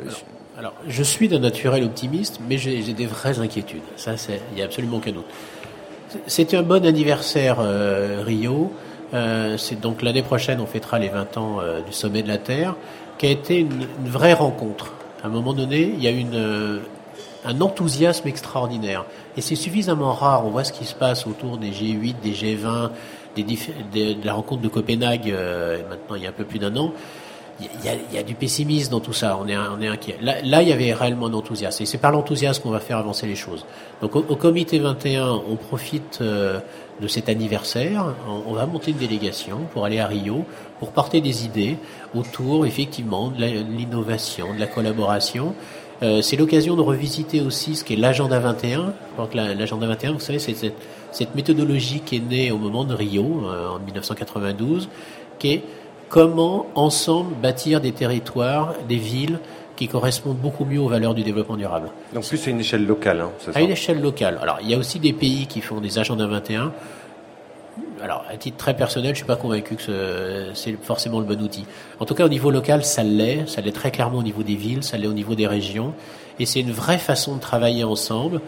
alors, 0.57 0.73
je 0.87 1.03
suis 1.03 1.27
d'un 1.27 1.39
naturel 1.39 1.83
optimiste, 1.83 2.39
mais 2.47 2.57
j'ai 2.57 2.93
des 2.93 3.05
vraies 3.05 3.39
inquiétudes. 3.39 3.81
Ça, 3.97 4.13
il 4.29 4.55
n'y 4.55 4.61
a 4.61 4.65
absolument 4.65 4.97
aucun 4.97 5.11
doute. 5.11 5.25
C'était 6.27 6.55
un 6.55 6.63
bon 6.63 6.85
anniversaire, 6.85 7.57
Rio. 8.23 8.71
c'est 9.11 9.81
donc 9.81 10.01
l'année 10.01 10.23
prochaine, 10.23 10.61
on 10.61 10.65
fêtera 10.65 10.97
les 10.97 11.09
20 11.09 11.37
ans 11.37 11.59
du 11.85 11.91
sommet 11.91 12.23
de 12.23 12.29
la 12.29 12.37
Terre 12.37 12.75
qui 13.17 13.27
a 13.27 13.29
été 13.29 13.59
une, 13.59 13.87
vraie 14.03 14.33
rencontre. 14.33 14.93
À 15.23 15.27
un 15.27 15.29
moment 15.29 15.53
donné, 15.53 15.81
il 15.81 16.03
y 16.03 16.07
a 16.07 16.11
une, 16.11 16.35
euh, 16.35 16.79
un 17.45 17.61
enthousiasme 17.61 18.27
extraordinaire. 18.27 19.05
Et 19.37 19.41
c'est 19.41 19.55
suffisamment 19.55 20.13
rare. 20.13 20.45
On 20.45 20.49
voit 20.49 20.63
ce 20.63 20.73
qui 20.73 20.85
se 20.85 20.95
passe 20.95 21.25
autour 21.27 21.57
des 21.57 21.71
G8, 21.71 22.15
des 22.21 22.31
G20, 22.31 22.91
de 23.43 24.25
la 24.25 24.33
rencontre 24.33 24.61
de 24.61 24.67
Copenhague, 24.67 25.29
euh, 25.29 25.81
maintenant 25.89 26.15
il 26.15 26.23
y 26.23 26.25
a 26.25 26.29
un 26.29 26.33
peu 26.33 26.45
plus 26.45 26.59
d'un 26.59 26.75
an. 26.77 26.93
Il 27.61 27.85
y, 27.85 27.87
a, 27.87 27.93
il 28.11 28.15
y, 28.15 28.17
a, 28.17 28.23
du 28.23 28.35
pessimisme 28.35 28.91
dans 28.91 28.99
tout 28.99 29.13
ça, 29.13 29.39
on 29.41 29.47
est, 29.47 29.55
on 29.55 29.81
est 29.81 29.87
inquiet. 29.87 30.17
Là, 30.21 30.41
là, 30.43 30.61
il 30.61 30.67
y 30.67 30.73
avait 30.73 30.91
réellement 30.91 31.29
d'enthousiasme. 31.29 31.83
Et 31.83 31.85
c'est 31.85 31.97
par 31.97 32.11
l'enthousiasme 32.11 32.61
qu'on 32.61 32.69
va 32.69 32.81
faire 32.81 32.97
avancer 32.97 33.27
les 33.27 33.35
choses. 33.35 33.65
Donc 34.01 34.13
au, 34.17 34.35
comité 34.35 34.77
21, 34.77 35.41
on 35.49 35.55
profite 35.55 36.19
euh, 36.19 36.59
de 36.99 37.07
cet 37.07 37.29
anniversaire. 37.29 38.13
On, 38.27 38.51
va 38.53 38.65
monter 38.65 38.91
une 38.91 38.97
délégation 38.97 39.59
pour 39.71 39.85
aller 39.85 39.99
à 39.99 40.07
Rio, 40.07 40.43
pour 40.79 40.91
porter 40.91 41.21
des 41.21 41.45
idées 41.45 41.77
autour 42.13 42.65
effectivement 42.65 43.29
de 43.29 43.45
l'innovation, 43.45 44.53
de, 44.53 44.59
la 44.59 44.67
collaboration. 44.67 45.55
Euh, 46.03 46.21
c'est 46.21 46.35
l'occasion 46.35 46.75
de 46.75 46.81
revisiter 46.81 47.39
aussi 47.39 47.75
ce 47.75 47.85
qu'est 47.85 47.95
l'agenda 47.95 48.39
21. 48.39 48.93
Donc 49.17 49.33
l'agenda 49.33 49.87
21, 49.87 50.11
vous 50.13 50.19
savez, 50.19 50.39
c'est 50.39 50.55
cette, 50.55 50.75
cette, 51.15 51.35
méthodologie 51.35 52.01
qui 52.01 52.17
est 52.17 52.19
née 52.19 52.51
au 52.51 52.57
moment 52.57 52.83
de 52.83 52.93
Rio, 52.93 53.43
euh, 53.45 53.69
en 53.69 53.79
1992, 53.79 54.89
qui 55.39 55.53
est 55.53 55.63
comment 56.09 56.67
ensemble 56.75 57.35
bâtir 57.35 57.81
des 57.81 57.91
territoires, 57.91 58.73
des 58.87 58.97
villes 58.97 59.39
qui 59.75 59.87
correspondent 59.87 60.37
beaucoup 60.37 60.65
mieux 60.65 60.79
aux 60.79 60.87
valeurs 60.87 61.13
du 61.13 61.23
développement 61.23 61.57
durable. 61.57 61.89
Donc 62.13 62.25
plus 62.27 62.47
à 62.47 62.49
une 62.49 62.59
échelle 62.59 62.85
locale, 62.85 63.21
hein, 63.21 63.31
À 63.53 63.61
une 63.61 63.71
échelle 63.71 64.01
locale. 64.01 64.39
Alors 64.41 64.59
il 64.61 64.69
y 64.69 64.73
a 64.73 64.77
aussi 64.77 64.99
des 64.99 65.13
pays 65.13 65.47
qui 65.47 65.61
font 65.61 65.81
des 65.81 65.99
agendas 65.99 66.27
21. 66.27 66.71
Alors 68.01 68.23
à 68.29 68.37
titre 68.37 68.57
très 68.57 68.75
personnel, 68.75 69.11
je 69.11 69.17
suis 69.17 69.25
pas 69.25 69.35
convaincu 69.35 69.75
que 69.75 70.51
c'est 70.53 70.77
forcément 70.81 71.19
le 71.19 71.25
bon 71.25 71.41
outil. 71.41 71.65
En 71.99 72.05
tout 72.05 72.13
cas 72.13 72.25
au 72.25 72.29
niveau 72.29 72.51
local, 72.51 72.85
ça 72.85 73.03
l'est, 73.03 73.47
ça 73.49 73.61
l'est 73.61 73.71
très 73.71 73.91
clairement 73.91 74.19
au 74.19 74.23
niveau 74.23 74.43
des 74.43 74.55
villes, 74.55 74.83
ça 74.83 74.97
l'est 74.97 75.07
au 75.07 75.13
niveau 75.13 75.35
des 75.35 75.47
régions, 75.47 75.93
et 76.39 76.45
c'est 76.45 76.61
une 76.61 76.71
vraie 76.71 76.97
façon 76.97 77.35
de 77.35 77.41
travailler 77.41 77.83
ensemble 77.83 78.41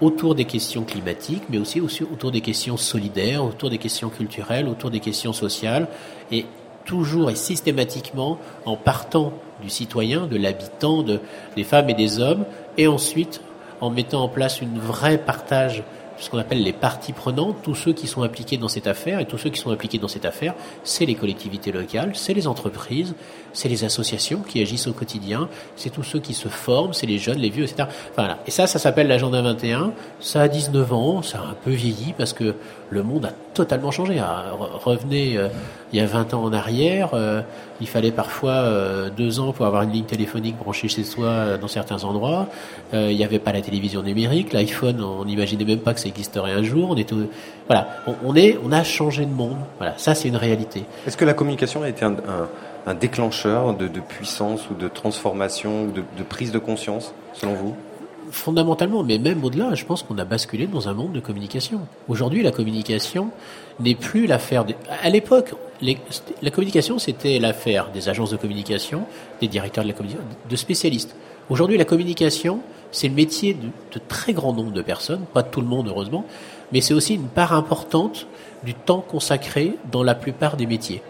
autour 0.00 0.34
des 0.34 0.44
questions 0.44 0.84
climatiques, 0.84 1.42
mais 1.50 1.58
aussi, 1.58 1.80
autour 1.80 2.30
des 2.30 2.40
questions 2.40 2.76
solidaires, 2.76 3.44
autour 3.44 3.70
des 3.70 3.78
questions 3.78 4.08
culturelles, 4.08 4.66
autour 4.66 4.90
des 4.90 5.00
questions 5.00 5.32
sociales, 5.32 5.88
et 6.32 6.46
toujours 6.84 7.30
et 7.30 7.34
systématiquement 7.34 8.38
en 8.64 8.76
partant 8.76 9.32
du 9.62 9.68
citoyen, 9.68 10.26
de 10.26 10.36
l'habitant, 10.36 11.02
de, 11.02 11.20
des 11.56 11.64
femmes 11.64 11.90
et 11.90 11.94
des 11.94 12.18
hommes, 12.18 12.44
et 12.78 12.88
ensuite 12.88 13.40
en 13.80 13.90
mettant 13.90 14.22
en 14.22 14.28
place 14.28 14.60
une 14.60 14.78
vraie 14.78 15.18
partage 15.18 15.82
ce 16.20 16.30
qu'on 16.30 16.38
appelle 16.38 16.62
les 16.62 16.72
parties 16.72 17.12
prenantes, 17.12 17.56
tous 17.62 17.74
ceux 17.74 17.92
qui 17.92 18.06
sont 18.06 18.22
impliqués 18.22 18.58
dans 18.58 18.68
cette 18.68 18.86
affaire, 18.86 19.20
et 19.20 19.26
tous 19.26 19.38
ceux 19.38 19.50
qui 19.50 19.58
sont 19.58 19.70
impliqués 19.70 19.98
dans 19.98 20.08
cette 20.08 20.24
affaire, 20.24 20.54
c'est 20.84 21.06
les 21.06 21.14
collectivités 21.14 21.72
locales, 21.72 22.12
c'est 22.14 22.34
les 22.34 22.46
entreprises, 22.46 23.14
c'est 23.52 23.68
les 23.68 23.84
associations 23.84 24.42
qui 24.42 24.60
agissent 24.60 24.86
au 24.86 24.92
quotidien, 24.92 25.48
c'est 25.76 25.90
tous 25.90 26.02
ceux 26.02 26.20
qui 26.20 26.34
se 26.34 26.48
forment, 26.48 26.92
c'est 26.92 27.06
les 27.06 27.18
jeunes, 27.18 27.38
les 27.38 27.50
vieux, 27.50 27.64
etc. 27.64 27.84
Enfin, 27.88 27.94
voilà. 28.16 28.38
Et 28.46 28.50
ça, 28.50 28.66
ça 28.66 28.78
s'appelle 28.78 29.08
l'agenda 29.08 29.40
21, 29.42 29.92
ça 30.20 30.42
a 30.42 30.48
19 30.48 30.92
ans, 30.92 31.22
ça 31.22 31.38
a 31.38 31.42
un 31.42 31.54
peu 31.54 31.70
vieilli 31.70 32.14
parce 32.16 32.32
que 32.32 32.54
le 32.90 33.02
monde 33.02 33.24
a 33.24 33.32
totalement 33.54 33.90
changé. 33.90 34.18
Ah, 34.18 34.52
revenez 34.84 35.36
euh, 35.36 35.48
il 35.92 35.98
y 35.98 36.02
a 36.02 36.06
20 36.06 36.34
ans 36.34 36.42
en 36.44 36.52
arrière, 36.52 37.10
euh, 37.14 37.42
il 37.80 37.88
fallait 37.88 38.12
parfois 38.12 38.52
euh, 38.52 39.10
deux 39.10 39.40
ans 39.40 39.52
pour 39.52 39.66
avoir 39.66 39.82
une 39.82 39.90
ligne 39.90 40.04
téléphonique 40.04 40.56
branchée 40.56 40.88
chez 40.88 41.04
soi 41.04 41.58
dans 41.58 41.68
certains 41.68 42.04
endroits. 42.04 42.48
il 42.92 43.16
n'y 43.16 43.24
avait 43.24 43.38
pas 43.38 43.52
la 43.52 43.60
télévision 43.60 44.02
numérique, 44.02 44.52
l'iPhone, 44.52 45.02
on 45.02 45.24
n'imaginait 45.24 45.64
même 45.64 45.80
pas 45.80 45.94
que 45.94 46.00
ça 46.00 46.08
existerait 46.08 46.52
un 46.52 46.62
jour. 46.62 46.90
On 46.90 46.96
est 46.96 47.10
voilà, 47.66 47.88
on, 48.24 48.34
est, 48.34 48.58
on 48.64 48.72
a 48.72 48.82
changé 48.82 49.24
de 49.24 49.32
monde. 49.32 49.58
Voilà, 49.78 49.94
ça 49.96 50.16
c'est 50.16 50.28
une 50.28 50.36
réalité. 50.36 50.84
Est-ce 51.06 51.16
que 51.16 51.24
la 51.24 51.34
communication 51.34 51.82
a 51.82 51.88
été 51.88 52.04
un, 52.04 52.16
un, 52.86 52.94
déclencheur 52.94 53.74
de, 53.74 53.86
de, 53.86 54.00
puissance 54.00 54.68
ou 54.70 54.74
de 54.74 54.88
transformation, 54.88 55.86
de, 55.86 56.02
de 56.18 56.22
prise 56.24 56.50
de 56.50 56.58
conscience, 56.58 57.14
selon 57.32 57.54
vous? 57.54 57.76
Fondamentalement, 58.32 59.04
mais 59.04 59.18
même 59.18 59.44
au-delà, 59.44 59.74
je 59.74 59.84
pense 59.84 60.02
qu'on 60.02 60.18
a 60.18 60.24
basculé 60.24 60.66
dans 60.66 60.88
un 60.88 60.94
monde 60.94 61.12
de 61.12 61.20
communication. 61.20 61.80
Aujourd'hui, 62.08 62.42
la 62.42 62.50
communication 62.50 63.30
n'est 63.78 63.94
plus 63.94 64.26
l'affaire. 64.26 64.64
De... 64.64 64.74
À 65.02 65.08
l'époque, 65.08 65.54
la 65.82 66.50
communication, 66.50 66.98
c'était 66.98 67.38
l'affaire 67.38 67.90
des 67.92 68.08
agences 68.08 68.30
de 68.30 68.36
communication, 68.36 69.06
des 69.40 69.48
directeurs 69.48 69.84
de 69.84 69.88
la 69.88 69.94
communication, 69.94 70.26
de 70.48 70.56
spécialistes. 70.56 71.14
Aujourd'hui, 71.48 71.78
la 71.78 71.84
communication, 71.84 72.60
c'est 72.92 73.08
le 73.08 73.14
métier 73.14 73.54
de, 73.54 73.70
très 74.08 74.32
grand 74.32 74.52
nombre 74.52 74.72
de 74.72 74.82
personnes, 74.82 75.24
pas 75.32 75.42
de 75.42 75.48
tout 75.48 75.60
le 75.60 75.66
monde 75.66 75.88
heureusement, 75.88 76.24
mais 76.72 76.80
c'est 76.80 76.94
aussi 76.94 77.14
une 77.14 77.28
part 77.28 77.52
importante 77.52 78.26
du 78.62 78.74
temps 78.74 79.00
consacré 79.00 79.76
dans 79.90 80.02
la 80.02 80.14
plupart 80.14 80.56
des 80.56 80.66
métiers. 80.66 81.02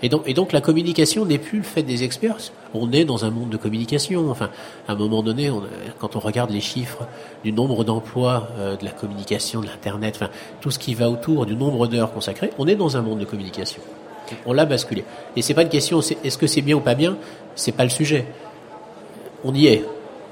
Et 0.00 0.08
donc, 0.08 0.52
la 0.52 0.60
communication 0.60 1.24
n'est 1.24 1.38
plus 1.38 1.58
le 1.58 1.64
fait 1.64 1.82
des 1.82 2.04
experts. 2.04 2.36
On 2.72 2.92
est 2.92 3.04
dans 3.04 3.24
un 3.24 3.30
monde 3.30 3.50
de 3.50 3.56
communication. 3.56 4.30
Enfin, 4.30 4.50
à 4.86 4.92
un 4.92 4.94
moment 4.94 5.24
donné, 5.24 5.50
on, 5.50 5.62
quand 5.98 6.14
on 6.14 6.20
regarde 6.20 6.50
les 6.50 6.60
chiffres 6.60 7.04
du 7.42 7.50
nombre 7.50 7.82
d'emplois 7.82 8.48
euh, 8.58 8.76
de 8.76 8.84
la 8.84 8.92
communication, 8.92 9.60
de 9.60 9.66
l'internet, 9.66 10.20
tout 10.60 10.70
ce 10.70 10.78
qui 10.78 10.94
va 10.94 11.10
autour 11.10 11.46
du 11.46 11.56
nombre 11.56 11.88
d'heures 11.88 12.12
consacrées, 12.12 12.52
on 12.58 12.68
est 12.68 12.76
dans 12.76 12.96
un 12.96 13.02
monde 13.02 13.18
de 13.18 13.24
communication. 13.24 13.82
On 14.46 14.52
l'a 14.52 14.64
basculé. 14.64 15.04
Et 15.36 15.42
c'est 15.42 15.54
pas 15.54 15.62
une 15.62 15.68
question. 15.68 16.00
Est-ce 16.00 16.38
que 16.38 16.46
c'est 16.46 16.62
bien 16.62 16.76
ou 16.76 16.80
pas 16.80 16.94
bien 16.94 17.16
C'est 17.54 17.72
pas 17.72 17.84
le 17.84 17.90
sujet. 17.90 18.26
On 19.44 19.54
y 19.54 19.66
est. 19.66 19.84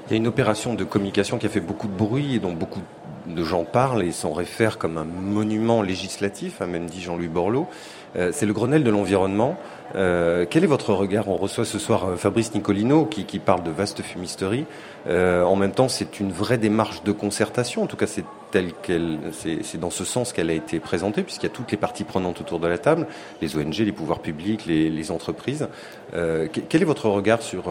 Il 0.07 0.11
y 0.11 0.13
a 0.13 0.17
une 0.17 0.27
opération 0.27 0.73
de 0.73 0.83
communication 0.83 1.37
qui 1.37 1.45
a 1.45 1.49
fait 1.49 1.59
beaucoup 1.59 1.87
de 1.87 1.93
bruit 1.93 2.35
et 2.35 2.39
dont 2.39 2.53
beaucoup 2.53 2.81
de 3.27 3.43
gens 3.43 3.65
parlent 3.65 4.03
et 4.03 4.11
s'en 4.11 4.31
réfèrent 4.31 4.77
comme 4.77 4.97
un 4.97 5.03
monument 5.03 5.81
législatif, 5.81 6.61
a 6.61 6.63
hein, 6.63 6.67
même 6.67 6.85
dit 6.85 7.01
Jean-Louis 7.01 7.27
Borloo. 7.27 7.67
Euh, 8.15 8.31
c'est 8.33 8.45
le 8.45 8.53
Grenelle 8.53 8.83
de 8.83 8.89
l'environnement. 8.89 9.57
Euh, 9.95 10.45
quel 10.49 10.63
est 10.63 10.67
votre 10.67 10.93
regard? 10.93 11.27
On 11.27 11.35
reçoit 11.35 11.65
ce 11.65 11.77
soir 11.77 12.05
euh, 12.05 12.15
Fabrice 12.15 12.53
Nicolino 12.53 13.05
qui, 13.05 13.25
qui 13.25 13.39
parle 13.39 13.63
de 13.63 13.71
vaste 13.71 14.01
fumisterie. 14.01 14.65
En 15.09 15.55
même 15.55 15.71
temps, 15.71 15.87
c'est 15.87 16.19
une 16.19 16.31
vraie 16.31 16.57
démarche 16.57 17.03
de 17.03 17.11
concertation. 17.11 17.83
En 17.83 17.87
tout 17.87 17.97
cas, 17.97 18.07
c'est 18.07 18.25
tel 18.51 18.73
qu'elle, 18.73 19.19
c'est 19.31 19.79
dans 19.79 19.89
ce 19.89 20.05
sens 20.05 20.33
qu'elle 20.33 20.49
a 20.49 20.53
été 20.53 20.79
présentée, 20.79 21.23
puisqu'il 21.23 21.47
y 21.47 21.51
a 21.51 21.53
toutes 21.53 21.71
les 21.71 21.77
parties 21.77 22.03
prenantes 22.03 22.41
autour 22.41 22.59
de 22.59 22.67
la 22.67 22.77
table, 22.77 23.07
les 23.41 23.55
ONG, 23.55 23.77
les 23.77 23.91
pouvoirs 23.91 24.19
publics, 24.19 24.65
les, 24.65 25.11
entreprises. 25.11 25.67
quel 26.11 26.81
est 26.81 26.85
votre 26.85 27.09
regard 27.09 27.41
sur 27.41 27.65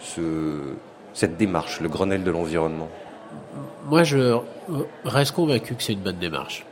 ce 0.00 0.74
cette 1.14 1.36
démarche, 1.36 1.80
le 1.80 1.88
Grenelle 1.88 2.24
de 2.24 2.30
l'environnement? 2.30 2.88
Moi, 3.86 4.02
je 4.02 4.36
reste 5.04 5.32
convaincu 5.32 5.74
que 5.74 5.82
c'est 5.82 5.94
une 5.94 6.00
bonne 6.00 6.18
démarche. 6.18 6.66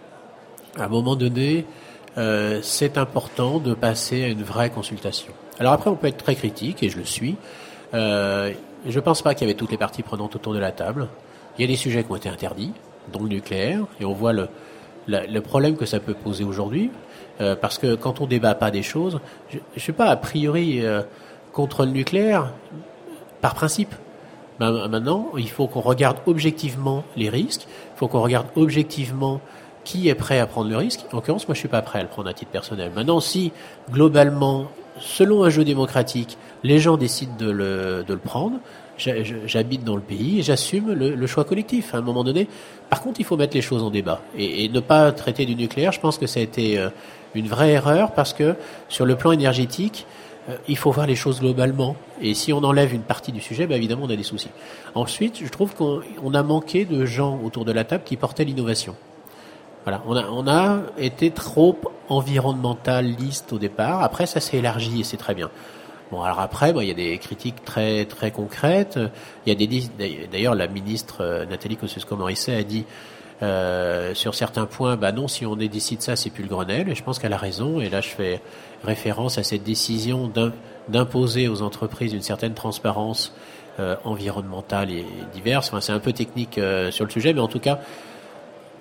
À 0.76 0.84
un 0.84 0.88
moment 0.88 1.16
donné, 1.16 1.64
euh, 2.18 2.60
c'est 2.62 2.98
important 2.98 3.58
de 3.58 3.72
passer 3.74 4.24
à 4.24 4.28
une 4.28 4.42
vraie 4.42 4.70
consultation. 4.70 5.32
Alors 5.58 5.72
après, 5.72 5.90
on 5.90 5.96
peut 5.96 6.08
être 6.08 6.22
très 6.22 6.34
critique, 6.34 6.82
et 6.82 6.88
je 6.88 6.98
le 6.98 7.04
suis. 7.04 7.36
Euh, 7.94 8.52
je 8.86 8.98
ne 8.98 9.04
pense 9.04 9.22
pas 9.22 9.34
qu'il 9.34 9.46
y 9.46 9.50
avait 9.50 9.58
toutes 9.58 9.70
les 9.70 9.78
parties 9.78 10.02
prenantes 10.02 10.36
autour 10.36 10.54
de 10.54 10.58
la 10.58 10.72
table. 10.72 11.08
Il 11.56 11.62
y 11.62 11.64
a 11.64 11.68
des 11.68 11.76
sujets 11.76 12.04
qui 12.04 12.10
ont 12.10 12.16
été 12.16 12.28
interdits, 12.28 12.72
dont 13.12 13.22
le 13.22 13.28
nucléaire, 13.28 13.80
et 14.00 14.04
on 14.04 14.12
voit 14.12 14.32
le, 14.32 15.40
problème 15.40 15.76
que 15.76 15.86
ça 15.86 16.00
peut 16.00 16.14
poser 16.14 16.44
aujourd'hui. 16.44 16.90
Euh, 17.40 17.56
parce 17.56 17.78
que 17.78 17.94
quand 17.94 18.20
on 18.20 18.26
débat 18.26 18.54
pas 18.54 18.70
des 18.70 18.82
choses, 18.82 19.18
je 19.50 19.58
ne 19.74 19.80
suis 19.80 19.92
pas 19.92 20.06
a 20.06 20.16
priori 20.16 20.84
euh, 20.84 21.02
contre 21.52 21.84
le 21.84 21.90
nucléaire 21.90 22.52
par 23.40 23.54
principe. 23.54 23.94
Ben, 24.60 24.86
maintenant, 24.88 25.30
il 25.36 25.48
faut 25.48 25.66
qu'on 25.66 25.80
regarde 25.80 26.18
objectivement 26.26 27.04
les 27.16 27.30
risques, 27.30 27.66
il 27.66 27.98
faut 27.98 28.06
qu'on 28.06 28.20
regarde 28.20 28.46
objectivement 28.54 29.40
qui 29.84 30.08
est 30.08 30.14
prêt 30.14 30.38
à 30.38 30.46
prendre 30.46 30.70
le 30.70 30.76
risque. 30.76 31.00
En 31.12 31.16
l'occurrence, 31.16 31.48
moi, 31.48 31.54
je 31.54 31.60
suis 31.60 31.68
pas 31.68 31.82
prêt 31.82 31.98
à 31.98 32.02
le 32.02 32.08
prendre 32.08 32.28
à 32.28 32.34
titre 32.34 32.50
personnel. 32.50 32.92
Maintenant, 32.94 33.20
si 33.20 33.52
globalement, 33.90 34.68
selon 35.02 35.44
un 35.44 35.50
jeu 35.50 35.64
démocratique, 35.64 36.38
les 36.62 36.78
gens 36.78 36.96
décident 36.96 37.34
de 37.38 37.50
le, 37.50 38.16
prendre, 38.16 38.58
j'habite 38.96 39.84
dans 39.84 39.96
le 39.96 40.02
pays 40.02 40.38
et 40.38 40.42
j'assume 40.42 40.92
le, 40.92 41.26
choix 41.26 41.44
collectif 41.44 41.94
à 41.94 41.98
un 41.98 42.02
moment 42.02 42.24
donné. 42.24 42.48
Par 42.88 43.02
contre, 43.02 43.20
il 43.20 43.24
faut 43.24 43.36
mettre 43.36 43.54
les 43.54 43.62
choses 43.62 43.82
en 43.82 43.90
débat 43.90 44.22
et, 44.36 44.64
et 44.64 44.68
ne 44.68 44.80
pas 44.80 45.12
traiter 45.12 45.44
du 45.44 45.56
nucléaire. 45.56 45.92
Je 45.92 46.00
pense 46.00 46.18
que 46.18 46.26
ça 46.26 46.40
a 46.40 46.42
été 46.42 46.78
euh, 46.78 46.88
une 47.34 47.48
vraie 47.48 47.72
erreur 47.72 48.12
parce 48.12 48.32
que 48.32 48.54
sur 48.88 49.04
le 49.04 49.16
plan 49.16 49.32
énergétique, 49.32 50.06
euh, 50.48 50.56
il 50.68 50.76
faut 50.76 50.90
voir 50.90 51.06
les 51.06 51.16
choses 51.16 51.40
globalement. 51.40 51.96
Et 52.20 52.34
si 52.34 52.52
on 52.52 52.62
enlève 52.62 52.94
une 52.94 53.02
partie 53.02 53.32
du 53.32 53.40
sujet, 53.40 53.66
bah 53.66 53.76
évidemment, 53.76 54.06
on 54.06 54.10
a 54.10 54.16
des 54.16 54.22
soucis. 54.22 54.50
Ensuite, 54.94 55.40
je 55.42 55.48
trouve 55.48 55.74
qu'on 55.74 56.34
a 56.34 56.42
manqué 56.42 56.84
de 56.84 57.04
gens 57.04 57.40
autour 57.42 57.64
de 57.64 57.72
la 57.72 57.84
table 57.84 58.04
qui 58.04 58.16
portaient 58.16 58.44
l'innovation. 58.44 58.94
Voilà, 59.84 60.02
on 60.06 60.16
a, 60.16 60.28
on 60.30 60.46
a 60.46 60.82
été 60.98 61.30
trop 61.30 61.78
environnementaliste 62.08 63.52
au 63.52 63.58
départ. 63.58 64.02
Après, 64.02 64.26
ça 64.26 64.40
s'est 64.40 64.58
élargi 64.58 65.00
et 65.00 65.04
c'est 65.04 65.16
très 65.16 65.34
bien. 65.34 65.50
Bon, 66.10 66.22
alors 66.22 66.40
après, 66.40 66.72
il 66.76 66.88
y 66.88 66.90
a 66.90 66.94
des 66.94 67.18
critiques 67.18 67.64
très 67.64 68.04
très 68.04 68.30
concrètes. 68.30 68.98
Il 69.46 69.48
y 69.48 69.52
a 69.52 69.66
des 69.66 70.26
d'ailleurs 70.30 70.54
la 70.54 70.68
ministre 70.68 71.22
euh, 71.22 71.46
Nathalie 71.46 71.76
Kosciusko-Morizet 71.76 72.54
a 72.54 72.62
dit 72.62 72.84
euh, 73.42 74.14
sur 74.14 74.36
certains 74.36 74.66
points, 74.66 74.96
bah 74.96 75.10
non, 75.10 75.26
si 75.26 75.44
on 75.46 75.56
décide 75.56 76.00
ça, 76.00 76.14
c'est 76.14 76.30
plus 76.30 76.44
le 76.44 76.48
Grenelle. 76.48 76.88
Et 76.88 76.94
je 76.94 77.02
pense 77.02 77.18
qu'elle 77.18 77.32
a 77.32 77.38
raison. 77.38 77.80
Et 77.80 77.88
là, 77.88 78.00
je 78.00 78.08
fais 78.08 78.40
référence 78.84 79.38
à 79.38 79.42
cette 79.42 79.64
décision 79.64 80.30
d'imposer 80.88 81.48
aux 81.48 81.62
entreprises 81.62 82.12
une 82.12 82.22
certaine 82.22 82.54
transparence 82.54 83.34
euh, 83.80 83.96
environnementale 84.04 84.90
et 84.90 85.06
diverse. 85.32 85.68
Enfin, 85.68 85.80
c'est 85.80 85.92
un 85.92 85.98
peu 85.98 86.12
technique 86.12 86.58
euh, 86.58 86.90
sur 86.92 87.04
le 87.04 87.10
sujet, 87.10 87.32
mais 87.32 87.40
en 87.40 87.48
tout 87.48 87.58
cas, 87.58 87.80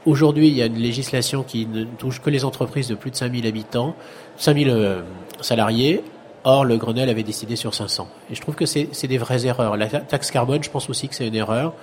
aujourd'hui, 0.06 0.48
il 0.48 0.56
y 0.56 0.62
a 0.62 0.66
une 0.66 0.78
législation 0.78 1.44
qui 1.44 1.66
ne 1.66 1.84
touche 1.84 2.22
que 2.22 2.30
les 2.30 2.46
entreprises 2.46 2.88
de 2.88 2.96
plus 2.96 3.12
de 3.12 3.16
5000 3.16 3.46
habitants, 3.48 3.96
5000 4.38 4.70
euh, 4.70 5.02
salariés. 5.42 6.04
Or, 6.44 6.66
le 6.66 6.78
Grenelle 6.78 7.10
avait 7.10 7.24
décidé 7.24 7.56
sur 7.56 7.76
500. 7.76 8.08
Et 8.32 8.36
je 8.36 8.42
trouve 8.42 8.56
que 8.56 8.66
c'est 8.66 9.08
des 9.08 9.18
vraies 9.20 9.46
erreurs. 9.46 9.78
La 9.78 9.88
taxe 9.88 10.32
carbone, 10.32 10.64
je 10.64 10.72
pense 10.72 10.90
aussi 10.90 11.08
que 11.08 11.14
c'est 11.14 11.28
une 11.28 11.36
erreur. 11.36 11.74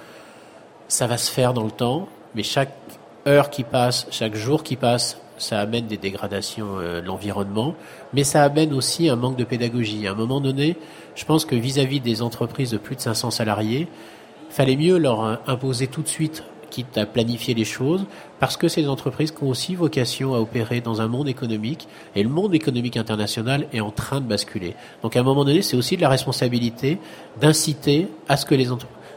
Ça 0.88 1.06
va 1.06 1.16
se 1.16 1.30
faire 1.30 1.54
dans 1.54 1.62
le 1.62 1.70
temps 1.70 2.08
mais 2.34 2.42
chaque 2.42 2.72
heure 3.26 3.50
qui 3.50 3.64
passe, 3.64 4.06
chaque 4.10 4.34
jour 4.34 4.62
qui 4.62 4.76
passe, 4.76 5.20
ça 5.38 5.60
amène 5.60 5.86
des 5.86 5.96
dégradations 5.96 6.78
euh, 6.78 7.00
de 7.00 7.06
l'environnement, 7.06 7.74
mais 8.12 8.24
ça 8.24 8.42
amène 8.42 8.72
aussi 8.72 9.08
un 9.08 9.16
manque 9.16 9.36
de 9.36 9.44
pédagogie. 9.44 10.06
À 10.06 10.12
un 10.12 10.14
moment 10.14 10.40
donné, 10.40 10.76
je 11.14 11.24
pense 11.24 11.44
que 11.44 11.54
vis-à-vis 11.54 12.00
des 12.00 12.22
entreprises 12.22 12.70
de 12.70 12.78
plus 12.78 12.96
de 12.96 13.00
500 13.00 13.30
salariés, 13.30 13.88
fallait 14.50 14.76
mieux 14.76 14.98
leur 14.98 15.40
imposer 15.46 15.88
tout 15.88 16.02
de 16.02 16.08
suite, 16.08 16.42
quitte 16.70 16.98
à 16.98 17.06
planifier 17.06 17.54
les 17.54 17.64
choses, 17.64 18.04
parce 18.40 18.56
que 18.56 18.66
des 18.74 18.88
entreprises 18.88 19.34
ont 19.42 19.48
aussi 19.48 19.74
vocation 19.74 20.34
à 20.34 20.38
opérer 20.38 20.80
dans 20.80 21.00
un 21.00 21.08
monde 21.08 21.28
économique, 21.28 21.88
et 22.14 22.22
le 22.22 22.28
monde 22.28 22.54
économique 22.54 22.96
international 22.96 23.66
est 23.72 23.80
en 23.80 23.90
train 23.90 24.20
de 24.20 24.26
basculer. 24.26 24.74
Donc 25.02 25.16
à 25.16 25.20
un 25.20 25.22
moment 25.22 25.44
donné, 25.44 25.62
c'est 25.62 25.76
aussi 25.76 25.96
de 25.96 26.02
la 26.02 26.08
responsabilité 26.08 26.98
d'inciter 27.40 28.08
à 28.28 28.36
ce 28.36 28.46
que 28.46 28.54
les 28.54 28.70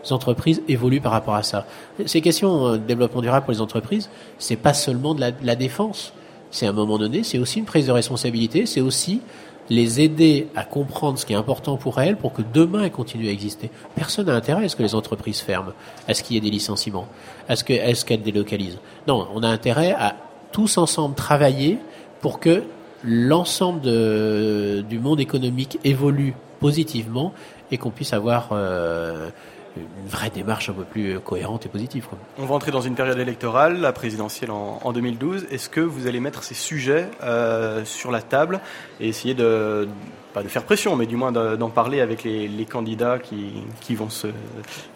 entreprises 0.09 0.61
évoluent 0.67 1.01
par 1.01 1.11
rapport 1.11 1.35
à 1.35 1.43
ça. 1.43 1.67
Ces 2.05 2.21
questions 2.21 2.67
euh, 2.67 2.71
de 2.73 2.83
développement 2.83 3.21
durable 3.21 3.45
pour 3.45 3.53
les 3.53 3.61
entreprises, 3.61 4.09
c'est 4.39 4.55
pas 4.55 4.73
seulement 4.73 5.13
de 5.13 5.21
la, 5.41 5.55
défense. 5.55 6.13
C'est 6.49 6.65
à 6.65 6.69
un 6.69 6.73
moment 6.73 6.97
donné, 6.97 7.23
c'est 7.23 7.37
aussi 7.37 7.59
une 7.59 7.65
prise 7.65 7.87
de 7.87 7.91
responsabilité, 7.91 8.65
c'est 8.65 8.81
aussi 8.81 9.21
les 9.69 10.01
aider 10.01 10.47
à 10.55 10.65
comprendre 10.65 11.17
ce 11.17 11.25
qui 11.25 11.31
est 11.31 11.37
important 11.37 11.77
pour 11.77 12.01
elles 12.01 12.17
pour 12.17 12.33
que 12.33 12.41
demain 12.41 12.83
elles 12.83 12.91
continuent 12.91 13.29
à 13.29 13.31
exister. 13.31 13.69
Personne 13.95 14.25
n'a 14.25 14.35
intérêt 14.35 14.65
à 14.65 14.69
ce 14.69 14.75
que 14.75 14.83
les 14.83 14.95
entreprises 14.95 15.39
ferment, 15.39 15.71
à 16.07 16.13
ce 16.13 16.23
qu'il 16.23 16.35
y 16.35 16.37
ait 16.37 16.41
des 16.41 16.49
licenciements, 16.49 17.07
à 17.51 17.55
ce 17.55 18.05
qu'elles 18.05 18.21
délocalisent. 18.21 18.79
Non, 19.07 19.27
on 19.33 19.43
a 19.43 19.47
intérêt 19.47 19.91
à 19.91 20.15
tous 20.51 20.77
ensemble 20.77 21.15
travailler 21.15 21.77
pour 22.21 22.39
que 22.39 22.63
l'ensemble 23.03 23.81
du 23.81 24.99
monde 24.99 25.19
économique 25.19 25.79
évolue 25.83 26.33
positivement 26.59 27.33
et 27.71 27.77
qu'on 27.77 27.89
puisse 27.89 28.13
avoir 28.13 28.49
euh, 28.51 29.29
une 29.77 30.07
vraie 30.07 30.29
démarche 30.29 30.69
un 30.69 30.73
peu 30.73 30.83
plus 30.83 31.19
cohérente 31.19 31.65
et 31.65 31.69
positive. 31.69 32.07
On 32.37 32.45
va 32.45 32.55
entrer 32.55 32.71
dans 32.71 32.81
une 32.81 32.95
période 32.95 33.19
électorale, 33.19 33.79
la 33.79 33.93
présidentielle 33.93 34.51
en, 34.51 34.91
2012. 34.91 35.47
Est-ce 35.51 35.69
que 35.69 35.81
vous 35.81 36.07
allez 36.07 36.19
mettre 36.19 36.43
ces 36.43 36.53
sujets 36.53 37.07
euh, 37.23 37.85
sur 37.85 38.11
la 38.11 38.21
table 38.21 38.59
et 38.99 39.07
essayer 39.07 39.33
de, 39.33 39.87
pas 40.33 40.43
de 40.43 40.47
faire 40.47 40.63
pression, 40.63 40.95
mais 40.95 41.05
du 41.05 41.15
moins 41.15 41.31
d'en 41.31 41.69
parler 41.69 42.01
avec 42.01 42.23
les, 42.23 42.65
candidats 42.69 43.19
qui, 43.19 43.51
qui, 43.79 43.95
vont 43.95 44.09
se 44.09 44.27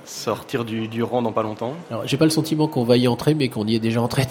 sortir 0.05 0.65
du, 0.65 0.87
du, 0.87 1.03
rang 1.03 1.21
dans 1.21 1.31
pas 1.31 1.43
longtemps? 1.43 1.73
Alors, 1.89 2.05
j'ai 2.05 2.17
pas 2.17 2.25
le 2.25 2.31
sentiment 2.31 2.67
qu'on 2.67 2.83
va 2.83 2.97
y 2.97 3.07
entrer, 3.07 3.33
mais 3.33 3.49
qu'on 3.49 3.65
y 3.65 3.75
est 3.75 3.79
déjà 3.79 4.01
entré 4.01 4.23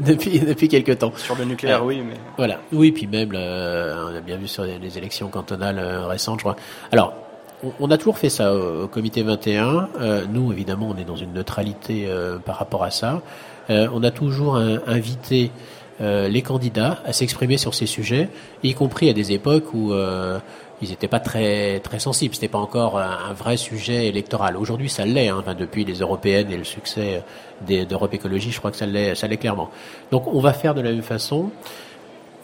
depuis, 0.00 0.40
depuis, 0.46 0.68
quelques 0.68 0.98
temps. 0.98 1.12
Sur 1.16 1.36
le 1.36 1.44
nucléaire, 1.44 1.82
euh, 1.82 1.86
oui, 1.86 2.02
mais... 2.06 2.16
Voilà. 2.36 2.60
Oui, 2.72 2.92
puis 2.92 3.06
même, 3.06 3.30
on 3.32 4.14
a 4.14 4.20
bien 4.20 4.36
vu 4.36 4.48
sur 4.48 4.64
les 4.64 4.98
élections 4.98 5.28
cantonales 5.28 5.78
euh, 5.78 6.06
récentes, 6.06 6.40
je 6.40 6.44
crois. 6.44 6.56
Alors, 6.92 7.14
on 7.80 7.90
a 7.90 7.98
toujours 7.98 8.18
fait 8.18 8.28
ça 8.28 8.54
au 8.54 8.86
comité 8.88 9.22
21. 9.22 9.88
Euh, 10.00 10.24
nous, 10.30 10.52
évidemment, 10.52 10.88
on 10.94 10.96
est 10.96 11.04
dans 11.04 11.16
une 11.16 11.32
neutralité 11.32 12.06
euh, 12.06 12.38
par 12.38 12.56
rapport 12.56 12.84
à 12.84 12.90
ça. 12.90 13.22
Euh, 13.70 13.88
on 13.92 14.02
a 14.02 14.10
toujours 14.10 14.56
invité 14.56 15.50
les 16.00 16.42
candidats 16.42 17.00
à 17.04 17.12
s'exprimer 17.12 17.56
sur 17.56 17.74
ces 17.74 17.86
sujets, 17.86 18.28
y 18.62 18.72
compris 18.72 19.10
à 19.10 19.12
des 19.12 19.32
époques 19.32 19.74
où 19.74 19.92
ils 20.80 20.90
n'étaient 20.90 21.08
pas 21.08 21.18
très 21.18 21.80
très 21.80 21.98
sensibles. 21.98 22.36
C'était 22.36 22.46
pas 22.46 22.58
encore 22.58 23.00
un, 23.00 23.32
vrai 23.32 23.56
sujet 23.56 24.06
électoral. 24.06 24.56
Aujourd'hui, 24.56 24.88
ça 24.88 25.04
l'est. 25.04 25.26
Hein, 25.26 25.42
depuis 25.58 25.84
les 25.84 25.94
européennes 25.94 26.52
et 26.52 26.56
le 26.56 26.62
succès 26.62 27.24
d'Europe 27.66 28.14
Écologie, 28.14 28.52
je 28.52 28.58
crois 28.60 28.70
que 28.70 28.76
ça 28.76 28.86
l'est, 28.86 29.16
ça 29.16 29.26
l'est 29.26 29.38
clairement. 29.38 29.70
Donc, 30.12 30.32
on 30.32 30.38
va 30.38 30.52
faire 30.52 30.72
de 30.72 30.82
la 30.82 30.92
même 30.92 31.02
façon 31.02 31.50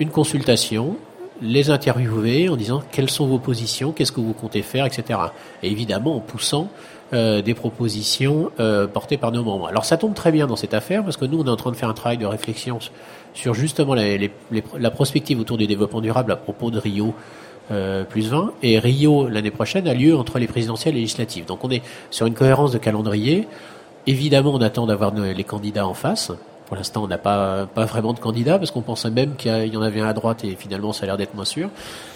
une 0.01 0.11
consultation 0.11 0.97
les 1.43 1.71
interviewer 1.71 2.49
en 2.49 2.57
disant 2.57 2.83
quelles 2.93 3.11
sont 3.11 3.27
vos 3.27 3.39
positions, 3.39 3.93
qu'est-ce 3.93 4.13
que 4.13 4.21
vous 4.21 4.33
comptez 4.33 4.63
faire, 4.63 4.87
etc. 4.87 5.19
Et 5.63 5.71
évidemment 5.71 6.17
en 6.17 6.21
poussant 6.21 6.69
euh, 7.13 7.43
des 7.43 7.55
propositions 7.55 8.51
euh, 8.61 8.87
portées 8.87 9.17
par 9.17 9.33
nos 9.33 9.43
membres. 9.43 9.69
Alors 9.69 9.85
ça 9.85 9.97
tombe 9.97 10.15
très 10.15 10.33
bien 10.33 10.47
dans 10.47 10.57
cette 10.57 10.75
affaire 10.75 11.05
parce 11.05 11.17
que 11.17 11.25
nous 11.25 11.41
on 11.41 11.45
est 11.45 11.51
en 11.51 11.57
train 11.57 11.71
de 11.71 11.77
faire 11.77 11.89
un 11.89 11.95
travail 11.95 12.19
de 12.19 12.27
réflexion 12.27 12.79
sur 13.35 13.55
justement 13.55 13.95
la 13.95 14.91
prospective 14.91 15.41
autour 15.41 15.59
du 15.59 15.67
développement 15.67 16.01
durable 16.01 16.33
à 16.33 16.37
propos 16.37 16.71
de 16.71 16.79
Rio. 16.79 17.15
Euh, 17.71 18.05
plus 18.05 18.29
20 18.29 18.53
et 18.63 18.79
Rio 18.79 19.27
l'année 19.27 19.51
prochaine 19.51 19.89
a 19.89 19.95
lieu 19.95 20.15
entre 20.15 20.39
les 20.39 20.47
présidentielles 20.47 20.97
et 20.97 21.01
législatives. 21.01 21.47
Donc 21.47 21.65
on 21.65 21.71
est 21.71 21.83
sur 22.11 22.27
une 22.27 22.35
cohérence 22.35 22.73
de 22.73 22.79
calendrier. 22.79 23.49
Évidemment, 24.07 24.53
on 24.53 24.61
attend 24.61 24.87
d'avoir 24.87 25.15
les 25.15 25.45
candidats 25.45 25.87
en 25.87 25.95
face. 25.95 26.31
Pour 26.67 26.77
l'instant, 26.77 27.05
on 27.05 27.09
n'a 27.09 27.19
pas, 27.19 27.67
pas 27.67 27.85
vraiment 27.85 28.15
de 28.15 28.19
candidats 28.19 28.59
parce 28.59 28.71
qu'on 28.71 28.81
pensait 28.81 29.11
même 29.11 29.37
qu'il 29.37 29.67
y 29.67 29.77
en 29.77 29.83
avait 29.83 30.01
un 30.01 30.09
à 30.09 30.15
droite 30.15 30.45
et 30.45 30.57
finalement 30.57 30.93
ça 30.93 31.05
a 31.05 31.07
l'air 31.07 31.17
d'être 31.17 31.35
moins 31.35 31.45
sûr. 31.45 31.69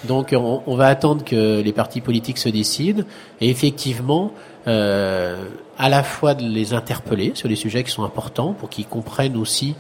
Donc 0.05 0.35
on, 0.35 0.75
va 0.77 0.87
attendre 0.87 1.25
que 1.25 1.61
les 1.61 1.73
partis 1.73 2.01
politiques 2.01 2.39
se 2.39 2.49
décident 2.49 3.03
et 3.41 3.51
effectivement 3.51 4.33
euh, 4.67 5.45
à 5.77 5.89
la 5.89 6.03
fois 6.03 6.35
de 6.35 6.45
les 6.45 6.73
interpeller 6.73 7.33
sur 7.35 7.49
les 7.49 7.57
sujets 7.57 7.85
qui 7.85 7.91
sont 7.91 8.05
importants 8.05 8.55
pour 8.55 8.71
qu'ils 8.71 8.87
comprennent 8.87 9.37
aussi 9.37 9.75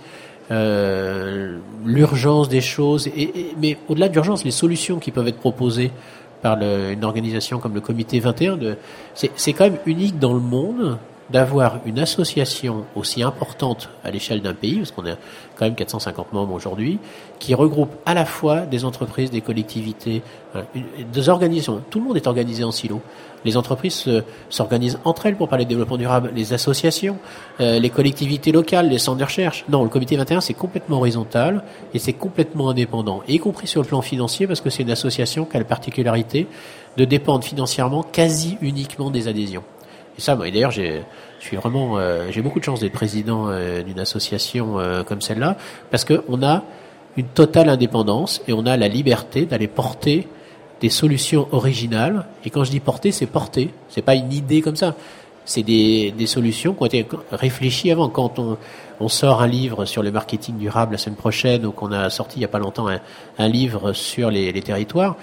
euh, 0.50 1.58
l'urgence 1.84 2.48
des 2.48 2.62
choses, 2.62 3.06
et, 3.08 3.52
mais 3.60 3.76
au-delà 3.88 4.08
de 4.08 4.14
l'urgence, 4.14 4.44
les 4.44 4.50
solutions 4.50 4.98
qui 4.98 5.10
peuvent 5.10 5.28
être 5.28 5.40
proposées 5.40 5.90
par 6.40 6.58
une 6.62 7.04
organisation 7.04 7.58
comme 7.58 7.74
le 7.74 7.80
Comité 7.80 8.20
21, 8.20 8.58
c'est 9.14 9.52
quand 9.52 9.64
même 9.64 9.78
unique 9.86 10.18
dans 10.18 10.32
le 10.32 10.40
monde 10.40 10.98
d'avoir 11.30 11.80
une 11.84 11.98
association 11.98 12.84
aussi 12.96 13.22
importante 13.22 13.90
à 14.04 14.10
l'échelle 14.10 14.40
d'un 14.40 14.54
pays, 14.54 14.78
parce 14.78 14.92
qu'on 14.92 15.06
a 15.06 15.16
quand 15.56 15.66
même 15.66 15.74
450 15.74 16.32
membres 16.32 16.54
aujourd'hui, 16.54 16.98
qui 17.38 17.54
regroupe 17.54 17.90
à 18.06 18.14
la 18.14 18.24
fois 18.24 18.60
des 18.60 18.84
entreprises, 18.84 19.30
des 19.30 19.40
collectivités, 19.40 20.22
des 21.12 21.28
organisations. 21.28 21.82
Tout 21.90 22.00
le 22.00 22.06
monde 22.06 22.16
est 22.16 22.26
organisé 22.26 22.64
en 22.64 22.72
silo. 22.72 23.00
Les 23.44 23.56
entreprises 23.56 24.08
s'organisent 24.48 24.98
entre 25.04 25.26
elles 25.26 25.36
pour 25.36 25.48
parler 25.48 25.64
de 25.64 25.68
développement 25.68 25.96
durable, 25.96 26.32
les 26.34 26.52
associations, 26.52 27.18
euh, 27.60 27.78
les 27.78 27.90
collectivités 27.90 28.50
locales, 28.50 28.88
les 28.88 28.98
centres 28.98 29.18
de 29.18 29.24
recherche. 29.24 29.64
Non, 29.68 29.84
le 29.84 29.88
comité 29.88 30.16
21, 30.16 30.40
c'est 30.40 30.54
complètement 30.54 30.98
horizontal 30.98 31.62
et 31.94 31.98
c'est 31.98 32.14
complètement 32.14 32.70
indépendant, 32.70 33.22
y 33.28 33.38
compris 33.38 33.66
sur 33.66 33.82
le 33.82 33.86
plan 33.86 34.02
financier, 34.02 34.46
parce 34.46 34.60
que 34.60 34.70
c'est 34.70 34.82
une 34.82 34.90
association 34.90 35.44
qui 35.44 35.56
a 35.56 35.60
la 35.60 35.64
particularité 35.64 36.46
de 36.96 37.04
dépendre 37.04 37.44
financièrement 37.44 38.02
quasi 38.02 38.58
uniquement 38.60 39.10
des 39.10 39.28
adhésions. 39.28 39.62
Et 40.18 40.20
ça, 40.20 40.34
moi, 40.34 40.50
d'ailleurs, 40.50 40.72
j'ai, 40.72 41.02
je 41.38 41.44
suis 41.44 41.56
vraiment, 41.56 41.96
euh, 41.98 42.26
j'ai 42.30 42.42
beaucoup 42.42 42.58
de 42.58 42.64
chance 42.64 42.80
d'être 42.80 42.92
président 42.92 43.48
euh, 43.48 43.82
d'une 43.82 44.00
association 44.00 44.80
euh, 44.80 45.04
comme 45.04 45.20
celle-là, 45.20 45.56
parce 45.92 46.04
que 46.04 46.24
on 46.28 46.42
a 46.42 46.64
une 47.16 47.28
totale 47.28 47.68
indépendance 47.68 48.42
et 48.48 48.52
on 48.52 48.66
a 48.66 48.76
la 48.76 48.88
liberté 48.88 49.46
d'aller 49.46 49.68
porter 49.68 50.26
des 50.80 50.88
solutions 50.88 51.48
originales. 51.52 52.26
Et 52.44 52.50
quand 52.50 52.64
je 52.64 52.70
dis 52.70 52.80
porter, 52.80 53.12
c'est 53.12 53.26
porter. 53.26 53.70
C'est 53.88 54.02
pas 54.02 54.14
une 54.14 54.32
idée 54.32 54.60
comme 54.60 54.76
ça. 54.76 54.94
C'est 55.44 55.62
des, 55.62 56.12
des 56.16 56.26
solutions 56.26 56.74
qui 56.74 56.82
ont 56.82 56.86
été 56.86 57.06
réfléchies 57.32 57.90
avant. 57.90 58.08
Quand 58.08 58.38
on, 58.38 58.58
on 59.00 59.08
sort 59.08 59.40
un 59.40 59.46
livre 59.46 59.84
sur 59.84 60.02
le 60.02 60.12
marketing 60.12 60.58
durable 60.58 60.92
la 60.92 60.98
semaine 60.98 61.16
prochaine, 61.16 61.64
ou 61.64 61.72
qu'on 61.72 61.92
a 61.92 62.10
sorti 62.10 62.38
il 62.38 62.42
y 62.42 62.44
a 62.44 62.48
pas 62.48 62.58
longtemps 62.58 62.88
un, 62.88 63.00
un 63.38 63.48
livre 63.48 63.92
sur 63.92 64.30
les, 64.30 64.52
les 64.52 64.62
territoires, 64.62 65.16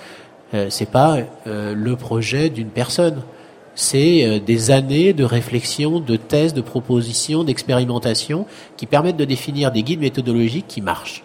euh, 0.53 0.67
c'est 0.69 0.89
pas 0.89 1.17
le 1.45 1.95
projet 1.95 2.49
d'une 2.49 2.69
personne 2.69 3.21
c'est 3.75 4.25
euh, 4.25 4.39
des 4.39 4.71
années 4.71 5.13
de 5.13 5.23
réflexion, 5.23 5.99
de 5.99 6.15
thèses, 6.15 6.53
de 6.53 6.61
propositions, 6.61 7.43
d'expérimentation 7.43 8.45
qui 8.77 8.85
permettent 8.85 9.17
de 9.17 9.25
définir 9.25 9.71
des 9.71 9.83
guides 9.83 9.99
méthodologiques 9.99 10.67
qui 10.67 10.81
marchent. 10.81 11.23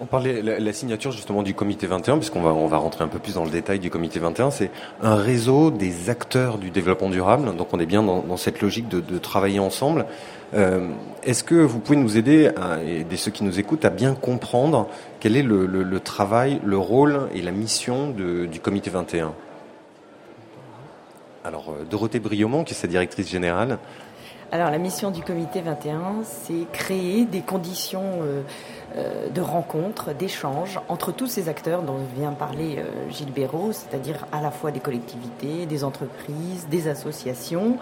On 0.00 0.06
parlait 0.06 0.42
la, 0.42 0.60
la 0.60 0.72
signature 0.72 1.10
justement 1.10 1.42
du 1.42 1.54
comité 1.54 1.88
21, 1.88 2.18
puisqu'on 2.18 2.40
va 2.40 2.50
on 2.50 2.68
va 2.68 2.76
rentrer 2.76 3.02
un 3.02 3.08
peu 3.08 3.18
plus 3.18 3.34
dans 3.34 3.44
le 3.44 3.50
détail 3.50 3.80
du 3.80 3.90
comité 3.90 4.20
21. 4.20 4.52
C'est 4.52 4.70
un 5.02 5.16
réseau 5.16 5.72
des 5.72 6.08
acteurs 6.08 6.58
du 6.58 6.70
développement 6.70 7.10
durable. 7.10 7.56
Donc 7.56 7.74
on 7.74 7.80
est 7.80 7.86
bien 7.86 8.04
dans, 8.04 8.36
cette 8.36 8.62
logique 8.62 8.88
de, 8.88 9.18
travailler 9.18 9.58
ensemble. 9.58 10.06
Euh, 10.54 10.88
Est-ce 11.24 11.42
que 11.42 11.56
vous 11.56 11.80
pouvez 11.80 11.98
nous 11.98 12.16
aider, 12.16 12.48
à, 12.56 12.78
et 12.84 13.04
ceux 13.16 13.32
qui 13.32 13.42
nous 13.42 13.58
écoutent, 13.58 13.84
à 13.84 13.90
bien 13.90 14.14
comprendre 14.14 14.86
quel 15.18 15.36
est 15.36 15.42
le, 15.42 15.98
travail, 15.98 16.60
le 16.64 16.78
rôle 16.78 17.28
et 17.34 17.42
la 17.42 17.50
mission 17.50 18.10
du 18.10 18.60
comité 18.60 18.90
21 18.90 19.34
alors, 21.48 21.70
euh, 21.70 21.84
Dorothée 21.88 22.20
Briomont, 22.20 22.62
qui 22.62 22.74
est 22.74 22.76
sa 22.76 22.86
directrice 22.86 23.28
générale. 23.28 23.78
Alors, 24.52 24.70
la 24.70 24.78
mission 24.78 25.10
du 25.10 25.22
comité 25.22 25.62
21, 25.62 26.22
c'est 26.22 26.70
créer 26.72 27.24
des 27.24 27.40
conditions 27.40 28.02
euh, 28.22 28.42
euh, 28.96 29.28
de 29.30 29.40
rencontre, 29.40 30.14
d'échange 30.14 30.78
entre 30.88 31.10
tous 31.10 31.26
ces 31.26 31.48
acteurs 31.48 31.82
dont 31.82 31.96
vient 32.18 32.32
parler 32.32 32.82
Gilles 33.10 33.32
Béraud, 33.32 33.72
c'est-à-dire 33.72 34.26
à 34.30 34.42
la 34.42 34.50
fois 34.50 34.70
des 34.70 34.80
collectivités, 34.80 35.64
des 35.66 35.84
entreprises, 35.84 36.66
des 36.70 36.88
associations, 36.88 37.78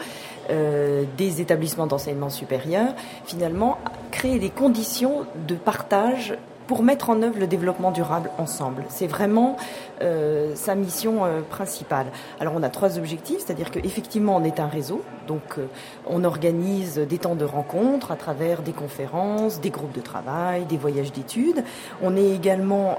des 0.48 1.40
établissements 1.40 1.86
d'enseignement 1.86 2.30
supérieur. 2.30 2.94
Finalement, 3.24 3.78
créer 4.10 4.38
des 4.38 4.50
conditions 4.50 5.26
de 5.46 5.54
partage 5.54 6.36
pour 6.66 6.82
mettre 6.82 7.10
en 7.10 7.22
œuvre 7.22 7.38
le 7.38 7.46
développement 7.46 7.92
durable 7.92 8.30
ensemble. 8.38 8.84
C'est 8.88 9.06
vraiment 9.06 9.56
euh, 10.02 10.54
sa 10.54 10.74
mission 10.74 11.24
euh, 11.24 11.40
principale. 11.40 12.06
Alors 12.38 12.52
on 12.54 12.62
a 12.62 12.68
trois 12.68 12.98
objectifs, 12.98 13.38
c'est-à-dire 13.38 13.70
qu'effectivement 13.70 14.36
on 14.36 14.44
est 14.44 14.60
un 14.60 14.66
réseau, 14.66 15.00
donc 15.26 15.58
euh, 15.58 15.66
on 16.06 16.22
organise 16.22 16.98
des 16.98 17.16
temps 17.16 17.34
de 17.34 17.46
rencontres 17.46 18.10
à 18.10 18.16
travers 18.16 18.60
des 18.60 18.72
conférences, 18.72 19.58
des 19.60 19.70
groupes 19.70 19.94
de 19.94 20.02
travail, 20.02 20.66
des 20.66 20.76
voyages 20.76 21.12
d'études. 21.12 21.64
On 22.02 22.14
est 22.14 22.30
également, 22.30 22.98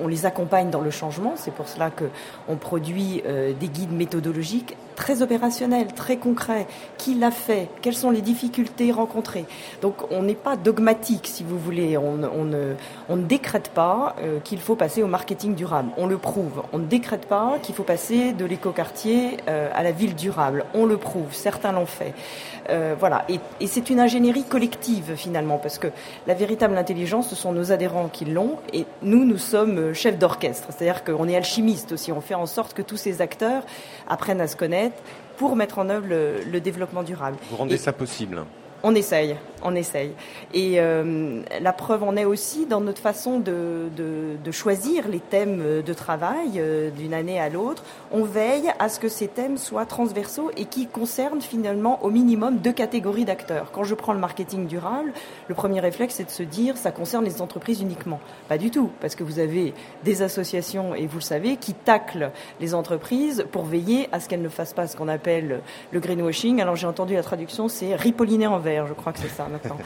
on 0.00 0.08
les 0.08 0.26
accompagne 0.26 0.70
dans 0.70 0.80
le 0.80 0.90
changement, 0.90 1.34
c'est 1.36 1.52
pour 1.52 1.68
cela 1.68 1.90
que 1.90 2.04
on 2.48 2.56
produit 2.56 3.22
des 3.58 3.68
guides 3.68 3.92
méthodologiques 3.92 4.76
très 4.96 5.22
opérationnels, 5.22 5.92
très 5.94 6.16
concrets. 6.16 6.66
Qui 6.98 7.14
l'a 7.14 7.30
fait? 7.30 7.68
Quelles 7.80 7.94
sont 7.94 8.10
les 8.10 8.20
difficultés 8.20 8.92
rencontrées? 8.92 9.46
Donc 9.80 9.94
on 10.10 10.22
n'est 10.22 10.34
pas 10.34 10.56
dogmatique, 10.56 11.26
si 11.26 11.44
vous 11.44 11.58
voulez. 11.58 11.96
On, 11.96 12.16
ne, 12.16 13.22
décrète 13.22 13.70
pas 13.70 14.16
qu'il 14.44 14.60
faut 14.60 14.76
passer 14.76 15.02
au 15.02 15.06
marketing 15.06 15.54
durable. 15.54 15.91
On 15.96 16.06
le 16.06 16.18
prouve. 16.18 16.62
On 16.72 16.78
ne 16.78 16.86
décrète 16.86 17.26
pas 17.26 17.58
qu'il 17.62 17.74
faut 17.74 17.82
passer 17.82 18.32
de 18.32 18.44
l'écoquartier 18.44 19.36
euh, 19.48 19.70
à 19.74 19.82
la 19.82 19.92
ville 19.92 20.14
durable. 20.14 20.64
On 20.74 20.86
le 20.86 20.96
prouve. 20.96 21.32
Certains 21.32 21.72
l'ont 21.72 21.86
fait. 21.86 22.14
Euh, 22.70 22.94
voilà. 22.98 23.24
Et, 23.28 23.40
et 23.60 23.66
c'est 23.66 23.90
une 23.90 24.00
ingénierie 24.00 24.44
collective 24.44 25.14
finalement, 25.16 25.58
parce 25.58 25.78
que 25.78 25.88
la 26.26 26.34
véritable 26.34 26.76
intelligence, 26.76 27.28
ce 27.28 27.36
sont 27.36 27.52
nos 27.52 27.72
adhérents 27.72 28.08
qui 28.08 28.24
l'ont, 28.24 28.56
et 28.72 28.86
nous, 29.02 29.24
nous 29.24 29.38
sommes 29.38 29.92
chefs 29.94 30.18
d'orchestre. 30.18 30.68
C'est-à-dire 30.70 31.04
qu'on 31.04 31.28
est 31.28 31.36
alchimistes 31.36 31.92
aussi. 31.92 32.12
On 32.12 32.20
fait 32.20 32.34
en 32.34 32.46
sorte 32.46 32.74
que 32.74 32.82
tous 32.82 32.96
ces 32.96 33.20
acteurs 33.20 33.62
apprennent 34.08 34.40
à 34.40 34.46
se 34.46 34.56
connaître 34.56 34.96
pour 35.36 35.56
mettre 35.56 35.78
en 35.78 35.88
œuvre 35.88 36.06
le, 36.08 36.42
le 36.50 36.60
développement 36.60 37.02
durable. 37.02 37.36
Vous 37.50 37.56
rendez 37.56 37.74
Et 37.74 37.78
ça 37.78 37.92
possible 37.92 38.44
on 38.82 38.94
essaye, 38.94 39.36
on 39.62 39.74
essaye. 39.74 40.12
Et 40.54 40.80
euh, 40.80 41.42
la 41.60 41.72
preuve 41.72 42.02
en 42.02 42.16
est 42.16 42.24
aussi 42.24 42.66
dans 42.66 42.80
notre 42.80 43.00
façon 43.00 43.38
de, 43.38 43.90
choisir 44.50 45.08
les 45.08 45.20
thèmes 45.20 45.82
de 45.82 45.92
travail 45.94 46.52
euh, 46.56 46.90
d'une 46.90 47.14
année 47.14 47.40
à 47.40 47.48
l'autre. 47.48 47.84
On 48.10 48.22
veille 48.22 48.70
à 48.78 48.88
ce 48.88 49.00
que 49.00 49.08
ces 49.08 49.28
thèmes 49.28 49.56
soient 49.56 49.86
transversaux 49.86 50.50
et 50.56 50.66
qui 50.66 50.86
concernent 50.86 51.40
finalement 51.40 52.04
au 52.04 52.10
minimum 52.10 52.58
deux 52.58 52.72
catégories 52.72 53.24
d'acteurs. 53.24 53.70
Quand 53.72 53.84
je 53.84 53.94
prends 53.94 54.12
le 54.12 54.18
marketing 54.18 54.66
durable, 54.66 55.12
le 55.48 55.54
premier 55.54 55.80
réflexe 55.80 56.16
c'est 56.16 56.24
de 56.24 56.30
se 56.30 56.42
dire 56.42 56.76
ça 56.76 56.90
concerne 56.90 57.24
les 57.24 57.40
entreprises 57.40 57.80
uniquement. 57.80 58.20
Pas 58.48 58.58
du 58.58 58.70
tout, 58.70 58.90
parce 59.00 59.14
que 59.14 59.24
vous 59.24 59.38
avez 59.38 59.72
des 60.04 60.22
associations, 60.22 60.94
et 60.94 61.06
vous 61.06 61.18
le 61.18 61.22
savez, 61.22 61.56
qui 61.56 61.72
taclent 61.72 62.30
les 62.60 62.74
entreprises 62.74 63.46
pour 63.50 63.64
veiller 63.64 64.08
à 64.12 64.20
ce 64.20 64.28
qu'elles 64.28 64.42
ne 64.42 64.48
fassent 64.48 64.74
pas 64.74 64.86
ce 64.86 64.96
qu'on 64.96 65.08
appelle 65.08 65.60
le 65.92 66.00
greenwashing. 66.00 66.60
Alors 66.60 66.76
j'ai 66.76 66.86
entendu 66.86 67.14
la 67.14 67.22
traduction, 67.22 67.68
c'est 67.68 67.94
ripolliner 67.94 68.46
en 68.46 68.58
je 68.88 68.92
crois 68.94 69.12
que 69.12 69.18
c'est 69.18 69.28
ça 69.28 69.46
maintenant. 69.50 69.76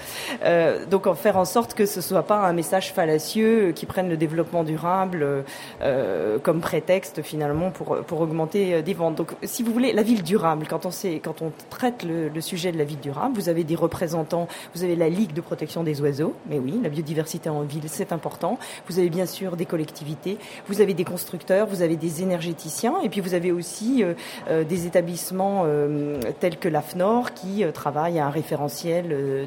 euh, 0.44 0.87
donc 0.87 1.07
en 1.07 1.14
faire 1.14 1.37
en 1.37 1.44
sorte 1.44 1.75
que 1.75 1.87
ce 1.87 2.01
soit 2.01 2.22
pas 2.22 2.46
un 2.46 2.53
message 2.53 2.92
fallacieux 2.92 3.72
qui 3.72 3.87
prenne 3.87 4.09
le 4.09 4.16
développement 4.16 4.64
durable 4.64 5.44
euh, 5.83 6.38
comme 6.38 6.61
prétexte 6.61 7.22
finalement 7.22 7.70
pour 7.70 7.99
pour 7.99 8.20
augmenter 8.20 8.83
des 8.83 8.94
ventes. 8.94 9.16
Donc 9.16 9.33
si 9.42 9.62
vous 9.62 9.72
voulez 9.72 9.92
la 9.92 10.03
ville 10.03 10.22
durable, 10.22 10.66
quand 10.68 10.87
on 10.87 10.90
quand 11.22 11.42
on 11.42 11.53
traite 11.70 12.05
le, 12.05 12.40
sujet 12.40 12.72
de 12.72 12.79
la 12.79 12.85
ville 12.85 13.01
durable, 13.01 13.35
vous 13.35 13.49
avez 13.49 13.64
des 13.64 13.75
représentants, 13.75 14.49
vous 14.75 14.85
avez 14.85 14.96
la 14.96 15.09
Ligue 15.09 15.33
de 15.33 15.40
protection 15.40 15.83
des 15.83 16.01
oiseaux, 16.01 16.35
mais 16.49 16.59
oui, 16.59 16.79
la 16.83 16.88
biodiversité 16.88 17.49
en 17.49 17.62
ville 17.62 17.85
c'est 17.87 18.12
important. 18.12 18.59
Vous 18.88 18.99
avez 18.99 19.11
bien 19.11 19.27
sûr 19.27 19.57
des 19.57 19.66
collectivités, 19.66 20.38
vous 20.68 20.81
avez 20.81 20.94
des 20.94 21.05
constructeurs, 21.05 21.66
vous 21.66 21.83
avez 21.83 21.96
des 21.96 22.22
énergéticiens, 22.22 22.96
et 23.03 23.09
puis 23.09 23.20
vous 23.20 23.35
avez 23.35 23.53
aussi 23.53 24.03
euh, 24.03 24.14
euh, 24.49 24.64
des 24.64 24.87
établissements 24.87 25.62
euh, 25.64 26.20
tels 26.40 26.59
que 26.59 26.68
l'AFNOR 26.68 27.33
qui 27.35 27.64
euh, 27.64 27.72
travaille 27.72 28.18
à 28.18 28.27
un 28.27 28.31
référentiel 28.31 28.76
de, 28.85 29.47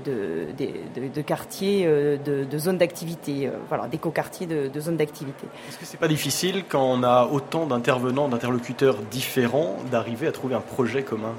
de, 1.15 1.21
quartiers, 1.21 1.85
de, 1.85 2.43
de 2.43 2.57
zones 2.57 2.77
d'activité, 2.77 3.49
voilà, 3.67 3.87
d'écoquartiers 3.87 4.47
de, 4.47 4.79
zones 4.79 4.97
d'activité. 4.97 5.47
Est-ce 5.69 5.77
que 5.77 5.85
c'est 5.85 5.99
pas 5.99 6.07
difficile 6.07 6.63
quand 6.67 6.83
on 6.83 7.03
a 7.03 7.25
autant 7.25 7.65
d'intervenants, 7.65 8.27
d'interlocuteurs 8.27 8.97
différents, 9.11 9.77
d'arriver 9.91 10.27
à 10.27 10.31
trouver 10.31 10.55
un 10.55 10.61
projet 10.61 11.03
commun 11.03 11.33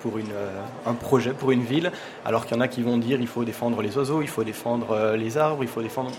pour 0.00 0.18
une, 0.18 0.32
euh, 0.32 0.60
un 0.86 0.92
projet 0.92 1.32
pour 1.32 1.50
une 1.50 1.62
ville, 1.62 1.90
alors 2.26 2.44
qu'il 2.44 2.56
y 2.56 2.58
en 2.58 2.60
a 2.60 2.68
qui 2.68 2.82
vont 2.82 2.98
dire 2.98 3.20
il 3.20 3.26
faut 3.26 3.44
défendre 3.44 3.80
les 3.80 3.96
oiseaux, 3.96 4.20
il 4.20 4.28
faut 4.28 4.44
défendre 4.44 4.90
euh, 4.90 5.16
les 5.16 5.38
arbres, 5.38 5.62
il 5.62 5.68
faut 5.68 5.80
défendre 5.80 6.10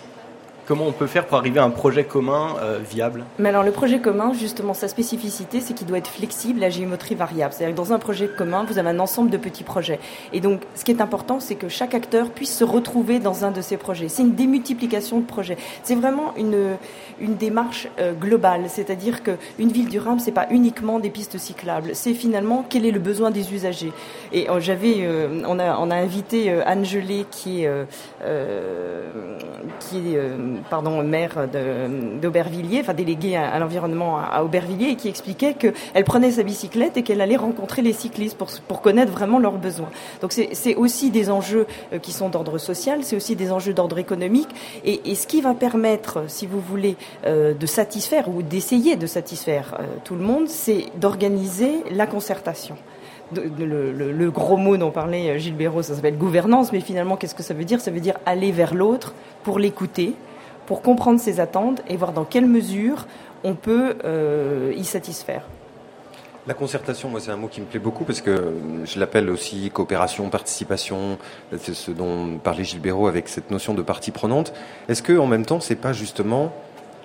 Comment 0.67 0.87
on 0.87 0.91
peut 0.91 1.05
faire 1.05 1.27
pour 1.27 1.37
arriver 1.37 1.59
à 1.59 1.63
un 1.63 1.69
projet 1.69 2.05
commun 2.05 2.55
euh, 2.59 2.79
viable? 2.89 3.23
Mais 3.37 3.49
alors 3.49 3.61
le 3.61 3.71
projet 3.71 3.99
commun, 3.99 4.33
justement, 4.33 4.73
sa 4.73 4.87
spécificité, 4.87 5.59
c'est 5.59 5.73
qu'il 5.73 5.85
doit 5.85 5.99
être 5.99 6.09
flexible 6.09 6.63
à 6.63 6.71
géométrie 6.71 7.13
variable. 7.13 7.53
C'est-à-dire 7.53 7.75
que 7.75 7.79
dans 7.79 7.93
un 7.93 7.99
projet 7.99 8.27
commun, 8.27 8.65
vous 8.67 8.79
avez 8.79 8.89
un 8.89 8.97
ensemble 8.97 9.29
de 9.29 9.37
petits 9.37 9.63
projets. 9.63 9.99
Et 10.33 10.39
donc, 10.39 10.61
ce 10.73 10.83
qui 10.83 10.89
est 10.89 11.01
important, 11.01 11.39
c'est 11.39 11.53
que 11.53 11.69
chaque 11.69 11.93
acteur 11.93 12.29
puisse 12.31 12.57
se 12.57 12.63
retrouver 12.63 13.19
dans 13.19 13.45
un 13.45 13.51
de 13.51 13.61
ces 13.61 13.77
projets. 13.77 14.09
C'est 14.09 14.23
une 14.23 14.33
démultiplication 14.33 15.19
de 15.19 15.25
projets. 15.25 15.57
C'est 15.83 15.93
vraiment 15.93 16.33
une, 16.35 16.77
une 17.19 17.35
démarche 17.35 17.87
euh, 17.99 18.13
globale. 18.13 18.63
C'est-à-dire 18.67 19.21
qu'une 19.21 19.71
ville 19.71 19.87
durable, 19.87 20.19
c'est 20.19 20.31
pas 20.31 20.47
uniquement 20.49 20.97
des 20.97 21.11
pistes 21.11 21.37
cyclables. 21.37 21.91
C'est 21.93 22.15
finalement 22.15 22.65
quel 22.67 22.87
est 22.87 22.91
le 22.91 22.99
besoin 22.99 23.29
des 23.29 23.53
usagers? 23.53 23.93
Et 24.33 24.49
euh, 24.49 24.59
j'avais, 24.59 25.07
on 25.45 25.59
a, 25.59 25.77
on 25.77 25.91
a 25.91 25.95
invité 25.95 26.49
Anne 26.65 26.85
Gelé, 26.85 27.27
qui 27.29 27.65
est, 27.65 27.71
qui 29.79 30.15
est 30.15 30.19
pardon, 30.69 31.03
maire 31.03 31.47
d'Aubervilliers, 32.21 32.81
enfin 32.81 32.93
déléguée 32.93 33.35
à, 33.35 33.57
l'environnement 33.59 34.19
à, 34.19 34.43
Aubervilliers, 34.43 34.91
et 34.91 34.95
qui 34.95 35.07
expliquait 35.07 35.53
qu'elle 35.53 36.03
prenait 36.05 36.31
sa 36.31 36.43
bicyclette 36.43 36.97
et 36.97 37.03
qu'elle 37.03 37.21
allait 37.21 37.35
rencontrer 37.35 37.81
les 37.81 37.93
cyclistes 37.93 38.37
pour, 38.37 38.81
connaître 38.81 39.11
vraiment 39.11 39.39
leurs 39.39 39.57
besoins. 39.57 39.89
Donc 40.21 40.31
c'est 40.31 40.75
aussi 40.75 41.09
des 41.09 41.29
enjeux 41.29 41.65
euh, 41.93 41.99
qui 41.99 42.11
sont 42.11 42.29
d'ordre 42.29 42.57
social, 42.57 42.99
c'est 43.03 43.15
aussi 43.15 43.35
des 43.35 43.51
enjeux 43.51 43.73
d'ordre 43.73 43.97
économique, 43.97 44.49
et, 44.83 45.15
ce 45.15 45.27
qui 45.27 45.41
va 45.41 45.53
permettre, 45.53 46.25
si 46.27 46.45
vous 46.45 46.59
voulez, 46.59 46.97
euh, 47.25 47.53
de 47.53 47.65
satisfaire 47.65 48.29
ou 48.29 48.41
d'essayer 48.41 48.95
de 48.95 49.07
satisfaire 49.07 49.77
euh, 49.79 49.83
tout 50.03 50.15
le 50.15 50.21
monde, 50.21 50.47
c'est 50.47 50.85
d'organiser 50.97 51.83
la 51.91 52.05
concertation. 52.05 52.75
Le, 53.33 53.91
le, 53.91 54.31
gros 54.31 54.57
mot 54.57 54.77
dont 54.77 54.91
parlait 54.91 55.39
Gilles 55.39 55.55
Béraud, 55.55 55.81
ça 55.81 55.95
s'appelle 55.95 56.17
gouvernance, 56.17 56.71
mais 56.71 56.79
finalement, 56.79 57.17
qu'est-ce 57.17 57.33
que 57.33 57.41
ça 57.41 57.55
veut 57.55 57.65
dire? 57.65 57.81
Ça 57.81 57.89
veut 57.89 57.99
dire 57.99 58.15
aller 58.27 58.51
vers 58.51 58.75
l'autre 58.75 59.15
pour 59.43 59.57
l'écouter, 59.57 60.13
pour 60.65 60.81
comprendre 60.81 61.19
ses 61.19 61.39
attentes 61.39 61.81
et 61.87 61.97
voir 61.97 62.11
dans 62.11 62.25
quelle 62.25 62.47
mesure 62.47 63.07
on 63.43 63.53
peut 63.53 63.95
euh, 64.03 64.73
y 64.75 64.83
satisfaire. 64.83 65.43
La 66.47 66.53
concertation, 66.53 67.09
moi, 67.09 67.19
c'est 67.19 67.31
un 67.31 67.37
mot 67.37 67.47
qui 67.47 67.59
me 67.59 67.65
plaît 67.65 67.79
beaucoup 67.79 68.03
parce 68.03 68.21
que 68.21 68.53
je 68.85 68.99
l'appelle 68.99 69.31
aussi 69.31 69.71
coopération, 69.71 70.29
participation. 70.29 71.17
C'est 71.57 71.73
ce 71.73 71.89
dont 71.89 72.37
parlait 72.37 72.63
Gilles 72.63 72.81
Béraud 72.81 73.07
avec 73.07 73.29
cette 73.29 73.49
notion 73.49 73.73
de 73.73 73.81
partie 73.81 74.11
prenante. 74.11 74.53
Est-ce 74.87 75.01
que, 75.01 75.17
en 75.17 75.25
même 75.25 75.45
temps, 75.45 75.59
c'est 75.59 75.75
pas 75.75 75.91
justement 75.91 76.53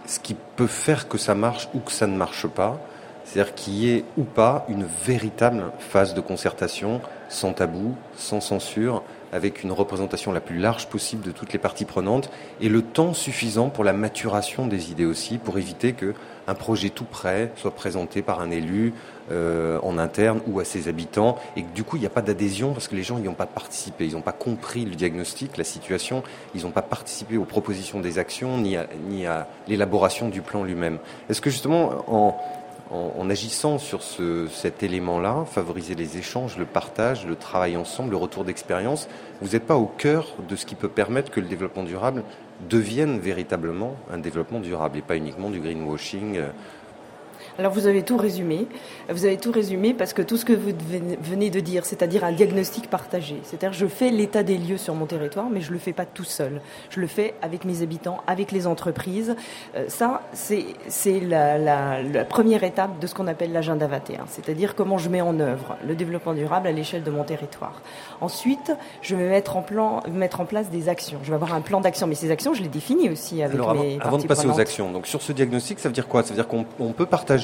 ce 0.05 0.19
qui 0.19 0.37
peut 0.57 0.67
faire 0.67 1.09
que 1.09 1.17
ça 1.17 1.35
marche 1.35 1.71
ou 1.73 1.79
que 1.79 1.91
ça 1.91 2.07
ne 2.07 2.17
marche 2.19 2.49
pas? 2.49 2.79
C'est-à-dire 3.25 3.55
qu'il 3.55 3.75
y 3.75 3.91
ait 3.91 4.05
ou 4.19 4.25
pas 4.25 4.67
une 4.69 4.85
véritable 5.05 5.73
phase 5.79 6.13
de 6.13 6.21
concertation, 6.21 7.01
sans 7.31 7.55
tabou, 7.55 7.95
sans 8.17 8.41
censure, 8.41 9.03
avec 9.33 9.63
une 9.63 9.73
représentation 9.73 10.33
la 10.33 10.41
plus 10.41 10.59
large 10.59 10.89
possible 10.89 11.23
de 11.23 11.31
toutes 11.31 11.53
les 11.53 11.59
parties 11.59 11.85
prenantes 11.85 12.31
et 12.61 12.69
le 12.69 12.83
temps 12.83 13.15
suffisant 13.15 13.69
pour 13.69 13.85
la 13.85 13.93
maturation 13.93 14.67
des 14.67 14.91
idées 14.91 15.05
aussi, 15.05 15.39
pour 15.39 15.59
éviter 15.59 15.93
que 15.93 16.15
un 16.49 16.55
projet 16.55 16.91
tout 16.91 17.05
prêt 17.05 17.53
soit 17.57 17.71
présenté 17.71 18.23
par 18.23 18.41
un 18.41 18.51
élu 18.51 18.93
euh, 19.31 19.79
en 19.83 19.99
interne 19.99 20.41
ou 20.49 20.59
à 20.59 20.65
ses 20.65 20.89
habitants 20.89 21.39
et 21.55 21.63
que 21.63 21.73
du 21.73 21.85
coup 21.85 21.97
il 21.97 22.01
n'y 22.01 22.07
a 22.07 22.11
pas 22.11 22.23
d'adhésion 22.23 22.73
parce 22.73 22.89
que 22.89 22.97
les 22.97 23.05
gens 23.05 23.19
n'y 23.19 23.29
ont 23.29 23.35
pas 23.35 23.47
participé, 23.47 24.07
ils 24.07 24.15
n'ont 24.15 24.21
pas 24.21 24.33
compris 24.33 24.85
le 24.85 24.97
diagnostic, 24.97 25.57
la 25.57 25.65
situation, 25.65 26.25
ils 26.55 26.63
n'ont 26.63 26.73
pas 26.73 26.83
participé 26.83 27.37
aux 27.37 27.45
propositions 27.45 28.01
des 28.01 28.19
actions 28.19 28.59
ni 28.59 28.77
à, 28.77 28.87
ni 29.09 29.27
à 29.27 29.47
l'élaboration 29.69 30.29
du 30.29 30.41
plan 30.43 30.65
lui-même. 30.65 30.99
Est-ce 31.29 31.41
que 31.41 31.51
justement 31.51 32.05
en 32.09 32.37
en, 32.91 33.31
agissant 33.31 33.79
sur 33.79 34.03
cet 34.03 34.83
élément-là, 34.83 35.45
favoriser 35.47 35.95
les 35.95 36.19
échanges, 36.19 36.57
le 36.57 36.67
partage, 36.67 37.27
le 37.27 37.37
travail 37.37 37.77
ensemble, 37.77 38.11
le 38.11 38.17
retour 38.17 38.45
d'expérience, 38.45 39.09
vous 39.41 39.51
n'êtes 39.51 39.67
pas 39.67 39.77
au 39.77 39.87
cœur 39.87 40.35
de 40.49 40.57
ce 40.57 40.67
qui 40.67 40.75
peut 40.75 40.89
permettre 40.89 41.31
que 41.31 41.41
le 41.41 41.47
développement 41.47 41.85
durable 41.85 42.25
devienne 42.69 43.19
véritablement 43.19 43.95
un 44.13 44.19
développement 44.19 44.61
durable 44.61 44.99
et 44.99 45.03
pas 45.03 45.17
uniquement 45.17 45.51
du 45.51 45.61
greenwashing 45.61 46.37
euh, 46.37 46.51
alors 47.59 47.73
vous 47.73 47.87
avez 47.87 48.03
tout 48.03 48.17
résumé. 48.17 48.67
Vous 49.09 49.25
avez 49.25 49.37
tout 49.37 49.53
résumé 49.53 49.95
parce 49.95 50.13
que 50.13 50.23
tout 50.23 50.37
ce 50.37 50.45
que 50.45 50.53
vous 50.53 50.73
venez 51.23 51.51
de 51.51 51.61
dire, 51.61 51.85
c'est-à-dire 51.85 52.25
un 52.25 52.33
diagnostic 52.33 52.89
partagé. 52.89 53.41
C'est-à-dire 53.45 53.73
je 53.73 53.87
fais 53.87 54.11
l'état 54.11 54.43
des 54.43 54.57
lieux 54.57 54.79
sur 54.79 54.95
mon 54.95 55.07
territoire, 55.07 55.49
mais 55.51 55.61
je 55.61 55.69
ne 55.69 55.75
le 55.75 55.79
fais 55.79 55.93
pas 55.93 56.07
tout 56.07 56.25
seul. 56.25 56.61
Je 56.91 57.01
le 57.01 57.07
fais 57.07 57.35
avec 57.43 57.65
mes 57.65 57.83
habitants, 57.83 58.19
avec 58.27 58.53
les 58.53 58.67
entreprises. 58.67 59.37
Euh, 59.77 59.85
ça, 59.89 60.23
c'est 60.33 61.21
la, 61.21 61.59
la, 61.59 62.25
première 62.25 62.65
étape 62.65 62.99
de 62.99 63.07
ce 63.07 63.15
qu'on 63.15 63.27
appelle 63.27 63.53
l'agenda 63.53 63.87
21, 63.87 64.25
c'est-à-dire 64.29 64.75
comment 64.75 64.99
je 64.99 65.09
mets 65.09 65.21
en 65.21 65.39
œuvre 65.41 65.77
le 65.87 65.95
développement 65.95 66.35
durable 66.35 66.69
à 66.69 66.73
l'échelle 66.73 67.03
de 67.03 67.11
mon 67.11 67.25
territoire. 67.25 67.83
Ensuite, 68.21 68.73
je 69.03 69.17
vais 69.17 69.29
mettre 69.29 69.57
en, 69.57 69.63
plan, 69.63 70.03
mettre 70.11 70.41
en 70.41 70.45
place 70.45 70.71
des 70.71 70.89
actions. 70.89 71.19
Je 71.23 71.29
vais 71.29 71.35
avoir 71.35 71.55
un 71.55 71.61
plan 71.61 71.81
d'action, 71.81 72.07
mais 72.07 72.15
ces 72.15 72.31
actions, 72.31 72.55
je 72.55 72.63
les 72.63 72.69
définis 72.69 73.11
aussi 73.11 73.43
avec 73.43 73.57
Alors, 73.57 73.75
mes 73.75 73.97
avant, 73.97 74.09
avant 74.09 74.19
de 74.19 74.27
passer 74.27 74.47
aux 74.47 74.61
actions, 74.61 74.91
donc 74.91 75.07
sur 75.07 75.23
ce 75.23 75.33
diagnostic, 75.33 75.79
ça 75.79 75.89
veut 75.89 75.95
dire 75.95 76.09
quoi? 76.09 76.23
Ça 76.23 76.31
veut 76.31 76.37
dire 76.37 76.49
qu'on 76.49 76.93
peut 76.93 77.07
partager 77.07 77.40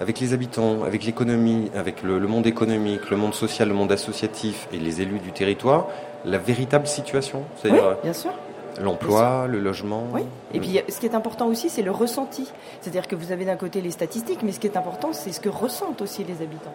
avec 0.00 0.20
les 0.20 0.32
habitants, 0.32 0.82
avec 0.84 1.04
l'économie, 1.04 1.70
avec 1.74 2.02
le, 2.02 2.18
monde 2.20 2.46
économique, 2.46 3.10
le 3.10 3.16
monde 3.16 3.34
social, 3.34 3.68
le 3.68 3.74
monde 3.74 3.92
associatif 3.92 4.68
et 4.72 4.78
les 4.78 5.00
élus 5.00 5.18
du 5.18 5.32
territoire, 5.32 5.86
la 6.24 6.38
véritable 6.38 6.86
situation 6.86 7.44
Oui, 7.64 7.70
bien 8.02 8.12
sûr. 8.12 8.32
L'emploi, 8.80 9.46
le 9.48 9.60
logement. 9.60 10.06
Oui. 10.12 10.22
Et 10.54 10.60
puis, 10.60 10.80
ce 10.88 10.98
qui 10.98 11.06
est 11.06 11.14
important 11.14 11.46
aussi, 11.46 11.68
c'est 11.68 11.82
le 11.82 11.90
ressenti. 11.90 12.50
C'est-à-dire 12.80 13.06
que 13.06 13.14
vous 13.14 13.30
avez 13.30 13.44
d'un 13.44 13.56
côté 13.56 13.82
les 13.82 13.90
statistiques, 13.90 14.42
mais 14.42 14.52
ce 14.52 14.60
qui 14.60 14.66
est 14.66 14.76
important, 14.76 15.12
c'est 15.12 15.30
ce 15.30 15.40
que 15.40 15.50
ressentent 15.50 16.00
aussi 16.00 16.24
les 16.24 16.42
habitants. 16.42 16.74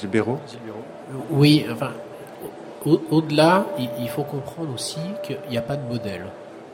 Gilles 0.00 0.22
Oui, 1.30 1.66
enfin, 1.70 1.90
au-delà, 3.10 3.66
il 4.00 4.08
faut 4.08 4.22
comprendre 4.22 4.72
aussi 4.74 5.00
qu'il 5.22 5.38
n'y 5.50 5.58
a 5.58 5.62
pas 5.62 5.76
de 5.76 5.86
modèle. 5.88 6.26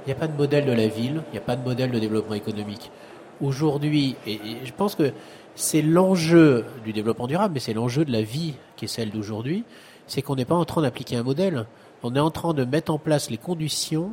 Il 0.07 0.11
n'y 0.11 0.13
a 0.13 0.21
pas 0.21 0.29
de 0.29 0.37
modèle 0.37 0.67
de 0.67 0.73
la 0.73 0.89
ville, 0.89 1.23
il 1.29 1.33
n'y 1.33 1.39
a 1.39 1.43
pas 1.43 1.57
de 1.57 1.65
modèle 1.65 1.91
de 1.91 1.99
développement 1.99 2.35
économique 2.35 2.91
aujourd'hui, 3.41 4.17
et, 4.27 4.41
je 4.65 4.73
pense 4.73 4.95
que 4.95 5.13
c'est 5.55 5.83
l'enjeu 5.83 6.65
du 6.85 6.93
développement 6.93 7.27
durable, 7.27 7.55
mais 7.55 7.61
c'est 7.61 7.75
l'enjeu 7.75 8.05
de 8.05 8.13
la 8.13 8.23
vie 8.23 8.55
qui 8.77 8.85
est 8.85 8.89
celle 8.89 9.11
d'aujourd'hui, 9.11 9.65
c'est 10.07 10.23
qu'on 10.23 10.37
n'est 10.37 10.45
pas 10.45 10.55
en 10.55 10.65
train 10.65 10.83
d'appliquer 10.83 11.17
un 11.17 11.23
modèle, 11.23 11.67
on 12.03 12.15
est 12.15 12.21
en 12.21 12.31
train 12.31 12.55
de 12.55 12.65
mettre 12.65 12.93
en 12.93 12.99
place 12.99 13.31
les 13.31 13.39
conditions 13.39 14.13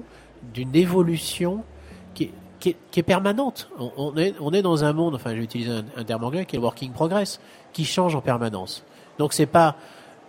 d'une 0.53 0.75
évolution 0.75 1.63
qui 2.13 2.31
est, 2.71 3.03
permanente. 3.03 3.69
On, 3.77 4.15
est, 4.15 4.61
dans 4.63 4.83
un 4.83 4.93
monde, 4.93 5.13
enfin 5.13 5.35
j'utilise 5.35 5.69
un, 5.69 5.85
un 5.95 6.03
terme 6.03 6.23
anglais 6.23 6.45
qui 6.45 6.55
est 6.55 6.59
working 6.59 6.91
progress, 6.93 7.39
qui 7.73 7.85
change 7.85 8.15
en 8.15 8.21
permanence. 8.21 8.83
Donc 9.19 9.33
c'est 9.33 9.45
pas 9.45 9.75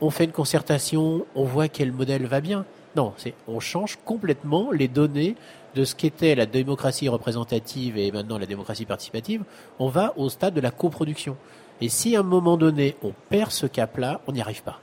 on 0.00 0.11
fait 0.11 0.24
une 0.24 0.32
concertation, 0.32 1.26
on 1.35 1.44
voit 1.44 1.68
quel 1.68 1.92
modèle 1.92 2.26
va 2.26 2.40
bien. 2.40 2.64
Non, 2.96 3.12
c'est 3.16 3.35
on 3.48 3.61
change 3.61 3.98
complètement 4.04 4.70
les 4.70 4.88
données 4.88 5.37
de 5.76 5.84
ce 5.84 5.94
qu'était 5.94 6.34
la 6.34 6.46
démocratie 6.46 7.08
représentative 7.08 7.98
et 7.98 8.10
maintenant 8.10 8.38
la 8.38 8.46
démocratie 8.46 8.86
participative, 8.86 9.44
on 9.78 9.88
va 9.88 10.14
au 10.16 10.30
stade 10.30 10.54
de 10.54 10.60
la 10.60 10.70
coproduction. 10.70 11.36
Et 11.82 11.90
si 11.90 12.16
à 12.16 12.20
un 12.20 12.22
moment 12.22 12.56
donné 12.56 12.96
on 13.02 13.12
perd 13.28 13.52
ce 13.52 13.66
cap-là, 13.66 14.22
on 14.26 14.32
n'y 14.32 14.40
arrive 14.40 14.62
pas. 14.62 14.80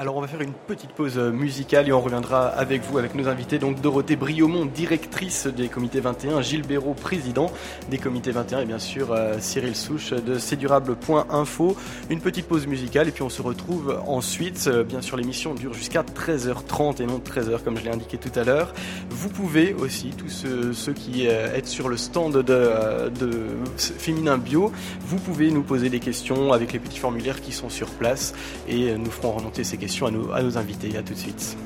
Alors 0.00 0.16
on 0.16 0.20
va 0.20 0.28
faire 0.28 0.42
une 0.42 0.52
petite 0.52 0.92
pause 0.92 1.18
euh, 1.18 1.32
musicale 1.32 1.88
et 1.88 1.92
on 1.92 2.00
reviendra 2.00 2.46
avec 2.46 2.82
vous, 2.84 2.98
avec 2.98 3.16
nos 3.16 3.26
invités. 3.26 3.58
Donc 3.58 3.80
Dorothée 3.80 4.14
Briomont, 4.14 4.64
directrice 4.64 5.48
des 5.48 5.66
comités 5.66 5.98
21, 5.98 6.40
Gilles 6.40 6.64
Béraud, 6.64 6.94
président 6.94 7.50
des 7.90 7.98
comités 7.98 8.30
21 8.30 8.60
et 8.60 8.64
bien 8.64 8.78
sûr 8.78 9.10
euh, 9.10 9.40
Cyril 9.40 9.74
Souche 9.74 10.12
de 10.12 10.38
cdurable.info. 10.38 11.76
Une 12.10 12.20
petite 12.20 12.46
pause 12.46 12.68
musicale 12.68 13.08
et 13.08 13.10
puis 13.10 13.24
on 13.24 13.28
se 13.28 13.42
retrouve 13.42 14.00
ensuite. 14.06 14.68
Euh, 14.68 14.84
bien 14.84 15.02
sûr 15.02 15.16
l'émission 15.16 15.52
dure 15.52 15.74
jusqu'à 15.74 16.04
13h30 16.04 17.02
et 17.02 17.06
non 17.06 17.18
13h 17.18 17.64
comme 17.64 17.76
je 17.76 17.82
l'ai 17.82 17.90
indiqué 17.90 18.18
tout 18.18 18.38
à 18.38 18.44
l'heure. 18.44 18.74
Vous 19.10 19.30
pouvez 19.30 19.74
aussi, 19.74 20.10
tous 20.10 20.28
ceux, 20.28 20.92
qui 20.92 21.26
êtes 21.26 21.66
sur 21.66 21.88
le 21.88 21.96
stand 21.96 22.34
de, 22.34 23.10
de 23.18 23.30
Féminin 23.76 24.38
Bio, 24.38 24.70
vous 25.00 25.18
pouvez 25.18 25.50
nous 25.50 25.64
poser 25.64 25.90
des 25.90 25.98
questions 25.98 26.52
avec 26.52 26.72
les 26.72 26.78
petits 26.78 27.00
formulaires 27.00 27.40
qui 27.40 27.50
sont 27.50 27.68
sur 27.68 27.88
place 27.88 28.32
et 28.68 28.96
nous 28.96 29.10
ferons 29.10 29.32
remonter 29.32 29.64
ces 29.64 29.76
questions 29.76 29.87
à 30.06 30.10
nos, 30.42 30.58
invités. 30.58 30.96
À 30.96 31.02
tout 31.02 31.14
de 31.14 31.18
suite. 31.18 31.56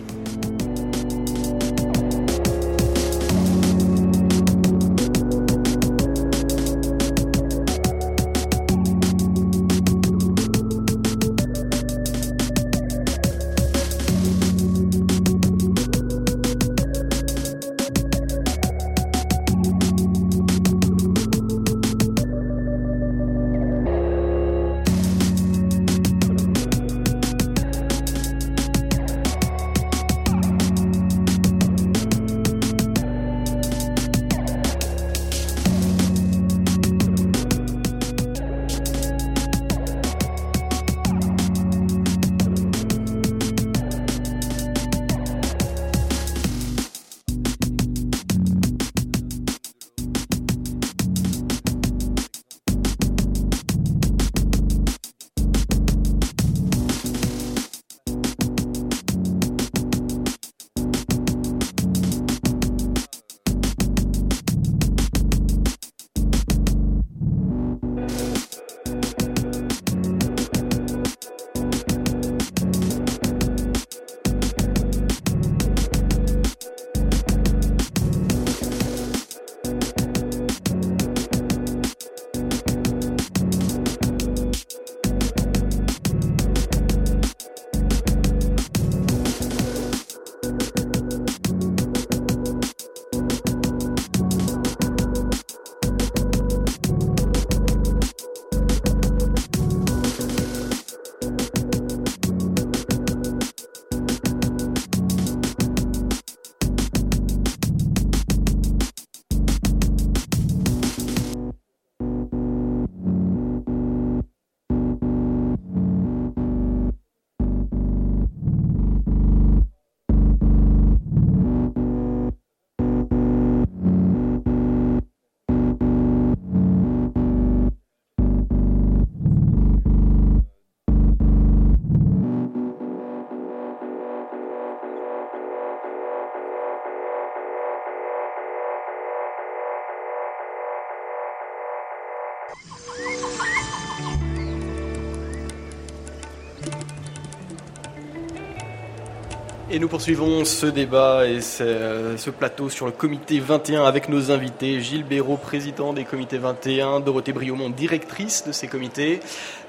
Et 149.75 149.79
nous 149.79 149.89
poursuivons 149.89 150.45
ce 150.45 150.67
débat 150.67 151.27
et 151.27 151.41
ce, 151.41 152.29
plateau 152.29 152.69
sur 152.69 152.85
le 152.85 152.93
comité 152.93 153.41
21 153.41 153.85
avec 153.85 154.11
nos 154.11 154.31
invités. 154.31 154.83
Gilles 154.83 155.03
Béraud, 155.03 155.39
président 155.39 155.95
des 155.95 156.05
comités 156.05 156.37
21, 156.37 157.01
Dorothée 157.01 157.33
Briomont, 157.33 157.71
directrice 157.71 158.45
de 158.47 158.53
ces 158.53 158.69
comités. 158.69 159.21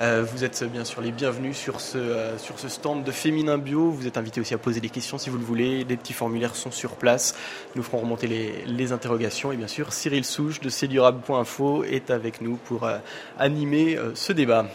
Euh, 0.01 0.25
vous 0.29 0.43
êtes 0.43 0.61
bien 0.65 0.83
sûr 0.83 0.99
les 0.99 1.13
bienvenus 1.13 1.55
sur 1.55 1.79
ce, 1.79 1.97
euh, 1.97 2.37
sur 2.37 2.59
ce 2.59 2.67
stand 2.67 3.05
de 3.05 3.11
Féminin 3.11 3.57
Bio. 3.57 3.91
Vous 3.91 4.05
êtes 4.05 4.17
invités 4.17 4.41
aussi 4.41 4.53
à 4.53 4.57
poser 4.57 4.81
des 4.81 4.89
questions 4.89 5.17
si 5.17 5.29
vous 5.29 5.37
le 5.37 5.45
voulez. 5.45 5.85
Des 5.85 5.95
petits 5.95 6.11
formulaires 6.11 6.57
sont 6.57 6.71
sur 6.71 6.97
place. 6.97 7.33
Nous 7.77 7.81
ferons 7.81 7.99
remonter 7.99 8.27
les, 8.27 8.91
interrogations. 8.91 9.53
Et 9.53 9.55
bien 9.55 9.69
sûr, 9.69 9.93
Cyril 9.93 10.25
Souche 10.25 10.59
de 10.59 10.67
cdurable.info 10.67 11.85
est 11.85 12.11
avec 12.11 12.41
nous 12.41 12.57
pour 12.57 12.83
euh, 12.83 12.97
animer 13.39 13.97
ce 14.15 14.33
débat. 14.33 14.65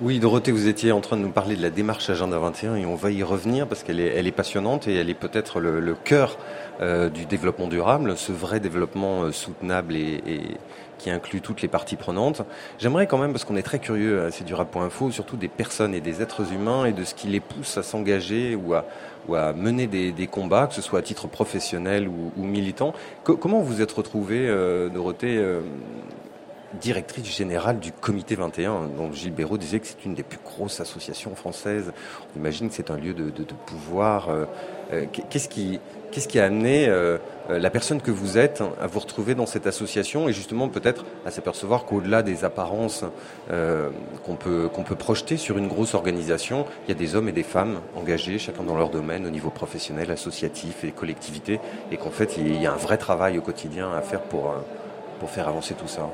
Oui, 0.00 0.20
Dorothée, 0.20 0.52
vous 0.52 0.68
étiez 0.68 0.92
en 0.92 1.00
train 1.00 1.16
de 1.16 1.22
nous 1.22 1.32
parler 1.32 1.56
de 1.56 1.62
la 1.62 1.70
démarche 1.70 2.08
Agenda 2.08 2.38
21 2.38 2.76
et 2.76 2.86
on 2.86 2.94
va 2.94 3.10
y 3.10 3.24
revenir 3.24 3.66
parce 3.66 3.82
qu'elle 3.82 3.98
est, 3.98 4.30
passionnante 4.30 4.86
et 4.86 4.94
elle 4.94 5.10
est 5.10 5.14
peut-être 5.14 5.58
le, 5.58 5.92
cœur 5.96 6.38
euh, 6.80 7.08
du 7.08 7.26
développement 7.26 7.66
durable, 7.66 8.16
ce 8.16 8.30
vrai 8.30 8.60
développement 8.60 9.22
euh, 9.22 9.32
soutenable 9.32 9.96
et, 9.96 10.22
qui 10.98 11.10
inclut 11.10 11.40
toutes 11.40 11.62
les 11.62 11.68
parties 11.68 11.96
prenantes. 11.96 12.42
J'aimerais 12.78 13.08
quand 13.08 13.18
même, 13.18 13.32
parce 13.32 13.44
qu'on 13.44 13.56
est 13.56 13.64
très 13.64 13.80
curieux 13.80 14.22
à 14.22 14.30
cdurable.info, 14.30 15.10
surtout 15.10 15.36
des 15.36 15.48
personnes 15.48 15.96
et 15.96 16.00
des 16.00 16.22
êtres 16.22 16.52
humains 16.52 16.84
et 16.84 16.92
de 16.92 17.02
ce 17.02 17.14
qui 17.14 17.26
les 17.26 17.40
pousse 17.40 17.76
à 17.76 17.82
s'engager 17.82 18.54
ou 18.54 18.74
à, 18.74 19.52
mener 19.52 19.88
des, 19.88 20.26
combats, 20.28 20.68
que 20.68 20.74
ce 20.74 20.82
soit 20.82 21.00
à 21.00 21.02
titre 21.02 21.26
professionnel 21.26 22.06
ou, 22.06 22.44
militant. 22.44 22.92
comment 23.24 23.62
vous 23.62 23.82
êtes 23.82 23.90
retrouvée, 23.90 24.46
euh, 24.48 24.90
Dorothée 24.90 25.44
directrice 26.74 27.34
générale 27.34 27.78
du 27.78 27.92
Comité 27.92 28.34
21, 28.34 28.88
dont 28.96 29.12
Gilles 29.12 29.32
Béraud 29.32 29.58
disait 29.58 29.80
que 29.80 29.86
c'est 29.86 30.04
une 30.04 30.14
des 30.14 30.22
plus 30.22 30.38
grosses 30.44 30.80
associations 30.80 31.34
françaises. 31.34 31.92
On 32.34 32.38
imagine 32.38 32.68
que 32.68 32.74
c'est 32.74 32.90
un 32.90 32.96
lieu 32.96 33.14
de, 33.14 33.30
pouvoir. 33.66 34.28
Euh, 34.28 34.44
euh, 34.92 35.06
qu'est-ce 35.30 35.48
qui, 35.48 35.80
a 36.38 36.44
amené 36.44 36.86
euh, 36.88 37.18
la 37.48 37.70
personne 37.70 38.00
que 38.02 38.10
vous 38.10 38.36
êtes 38.36 38.62
à 38.80 38.86
vous 38.86 39.00
retrouver 39.00 39.34
dans 39.34 39.46
cette 39.46 39.66
association 39.66 40.28
et 40.28 40.32
justement 40.32 40.68
peut-être 40.68 41.04
à 41.24 41.30
s'apercevoir 41.30 41.84
qu'au-delà 41.84 42.22
des 42.22 42.44
apparences 42.44 43.04
qu'on 44.24 44.36
peut, 44.36 44.68
projeter 44.98 45.36
sur 45.36 45.56
une 45.56 45.68
grosse 45.68 45.94
organisation, 45.94 46.66
il 46.86 46.90
y 46.90 46.92
a 46.92 46.98
des 46.98 47.14
hommes 47.14 47.28
et 47.28 47.32
des 47.32 47.42
femmes 47.42 47.80
engagés, 47.96 48.38
chacun 48.38 48.62
dans 48.62 48.76
leur 48.76 48.90
domaine, 48.90 49.26
au 49.26 49.30
niveau 49.30 49.50
professionnel, 49.50 50.10
associatif 50.10 50.84
et 50.84 50.90
collectivité, 50.90 51.60
et 51.90 51.96
qu'en 51.96 52.10
fait 52.10 52.36
il 52.36 52.60
y 52.60 52.66
a 52.66 52.72
un 52.72 52.76
vrai 52.76 52.98
travail 52.98 53.38
au 53.38 53.42
quotidien 53.42 53.92
à 53.92 54.02
faire 54.02 54.22
pour 54.22 54.54
faire 55.26 55.48
avancer 55.48 55.74
tout 55.74 55.88
ça. 55.88 56.10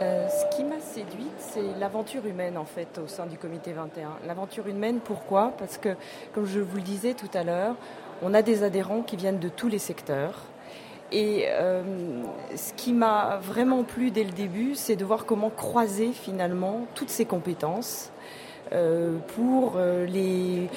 Euh, 0.00 0.28
ce 0.28 0.56
qui 0.56 0.62
m'a 0.62 0.78
séduite, 0.78 1.32
c'est 1.38 1.78
l'aventure 1.80 2.24
humaine 2.24 2.56
en 2.56 2.64
fait 2.64 3.00
au 3.04 3.08
sein 3.08 3.26
du 3.26 3.36
comité 3.36 3.72
21. 3.72 4.10
L'aventure 4.28 4.68
humaine, 4.68 5.00
pourquoi? 5.02 5.52
Parce 5.58 5.76
que, 5.76 5.96
comme 6.32 6.46
je 6.46 6.60
vous 6.60 6.76
le 6.76 6.82
disais 6.82 7.14
tout 7.14 7.30
à 7.34 7.42
l'heure, 7.42 7.74
on 8.22 8.32
a 8.32 8.42
des 8.42 8.62
adhérents 8.62 9.02
qui 9.02 9.16
viennent 9.16 9.40
de 9.40 9.48
tous 9.48 9.68
les 9.68 9.80
secteurs. 9.80 10.42
Et 11.10 11.46
euh, 11.48 11.82
ce 12.54 12.72
qui 12.74 12.92
m'a 12.92 13.40
vraiment 13.42 13.82
plu 13.82 14.12
dès 14.12 14.22
le 14.22 14.30
début, 14.30 14.76
c'est 14.76 14.94
de 14.94 15.04
voir 15.04 15.24
comment 15.26 15.50
croiser 15.50 16.12
finalement 16.12 16.82
toutes 16.94 17.10
ces 17.10 17.24
compétences 17.24 18.12
euh, 18.72 19.16
pour 19.34 19.78
les 19.78 20.68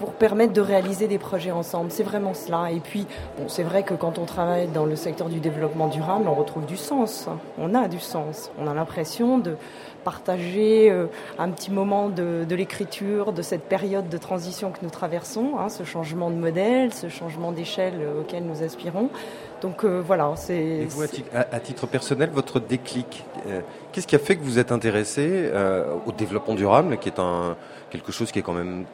pour 0.00 0.12
permettre 0.12 0.52
de 0.52 0.60
réaliser 0.60 1.08
des 1.08 1.18
projets 1.18 1.50
ensemble. 1.50 1.90
C'est 1.90 2.02
vraiment 2.02 2.34
cela. 2.34 2.70
Et 2.70 2.80
puis, 2.80 3.06
bon, 3.38 3.44
c'est 3.48 3.62
vrai 3.62 3.82
que 3.82 3.94
quand 3.94 4.18
on 4.18 4.24
travaille 4.24 4.68
dans 4.68 4.84
le 4.84 4.96
secteur 4.96 5.28
du 5.28 5.40
développement 5.40 5.88
durable, 5.88 6.26
on 6.28 6.34
retrouve 6.34 6.66
du 6.66 6.76
sens. 6.76 7.28
On 7.58 7.74
a 7.74 7.88
du 7.88 8.00
sens. 8.00 8.50
On 8.58 8.66
a 8.66 8.74
l'impression 8.74 9.38
de 9.38 9.56
partager 10.04 10.88
euh, 10.88 11.06
un 11.36 11.50
petit 11.50 11.72
moment 11.72 12.08
de, 12.08 12.46
l'écriture 12.50 13.32
de 13.32 13.42
cette 13.42 13.62
période 13.62 14.08
de 14.08 14.18
transition 14.18 14.70
que 14.70 14.78
nous 14.82 14.90
traversons, 14.90 15.58
hein, 15.58 15.68
ce 15.68 15.82
changement 15.82 16.30
de 16.30 16.36
modèle, 16.36 16.94
ce 16.94 17.08
changement 17.08 17.50
d'échelle 17.50 17.94
auquel 18.20 18.44
nous 18.44 18.62
aspirons. 18.62 19.10
Donc 19.62 19.84
euh, 19.84 20.00
voilà, 20.06 20.32
c'est. 20.36 20.86
vous, 20.88 21.02
à, 21.02 21.58
titre 21.58 21.88
personnel, 21.88 22.30
votre 22.32 22.60
déclic, 22.60 23.24
euh, 23.48 23.62
qu'est-ce 23.90 24.06
qui 24.06 24.14
a 24.14 24.20
fait 24.20 24.36
que 24.36 24.44
vous 24.44 24.60
êtes 24.60 24.70
intéressé 24.70 25.50
au 26.06 26.12
développement 26.12 26.54
durable, 26.54 26.98
qui 26.98 27.08
est 27.08 27.18
un 27.18 27.56
quelque 27.90 28.12
chose 28.12 28.30
qui 28.30 28.38
est 28.38 28.42
quand 28.42 28.52
même 28.52 28.84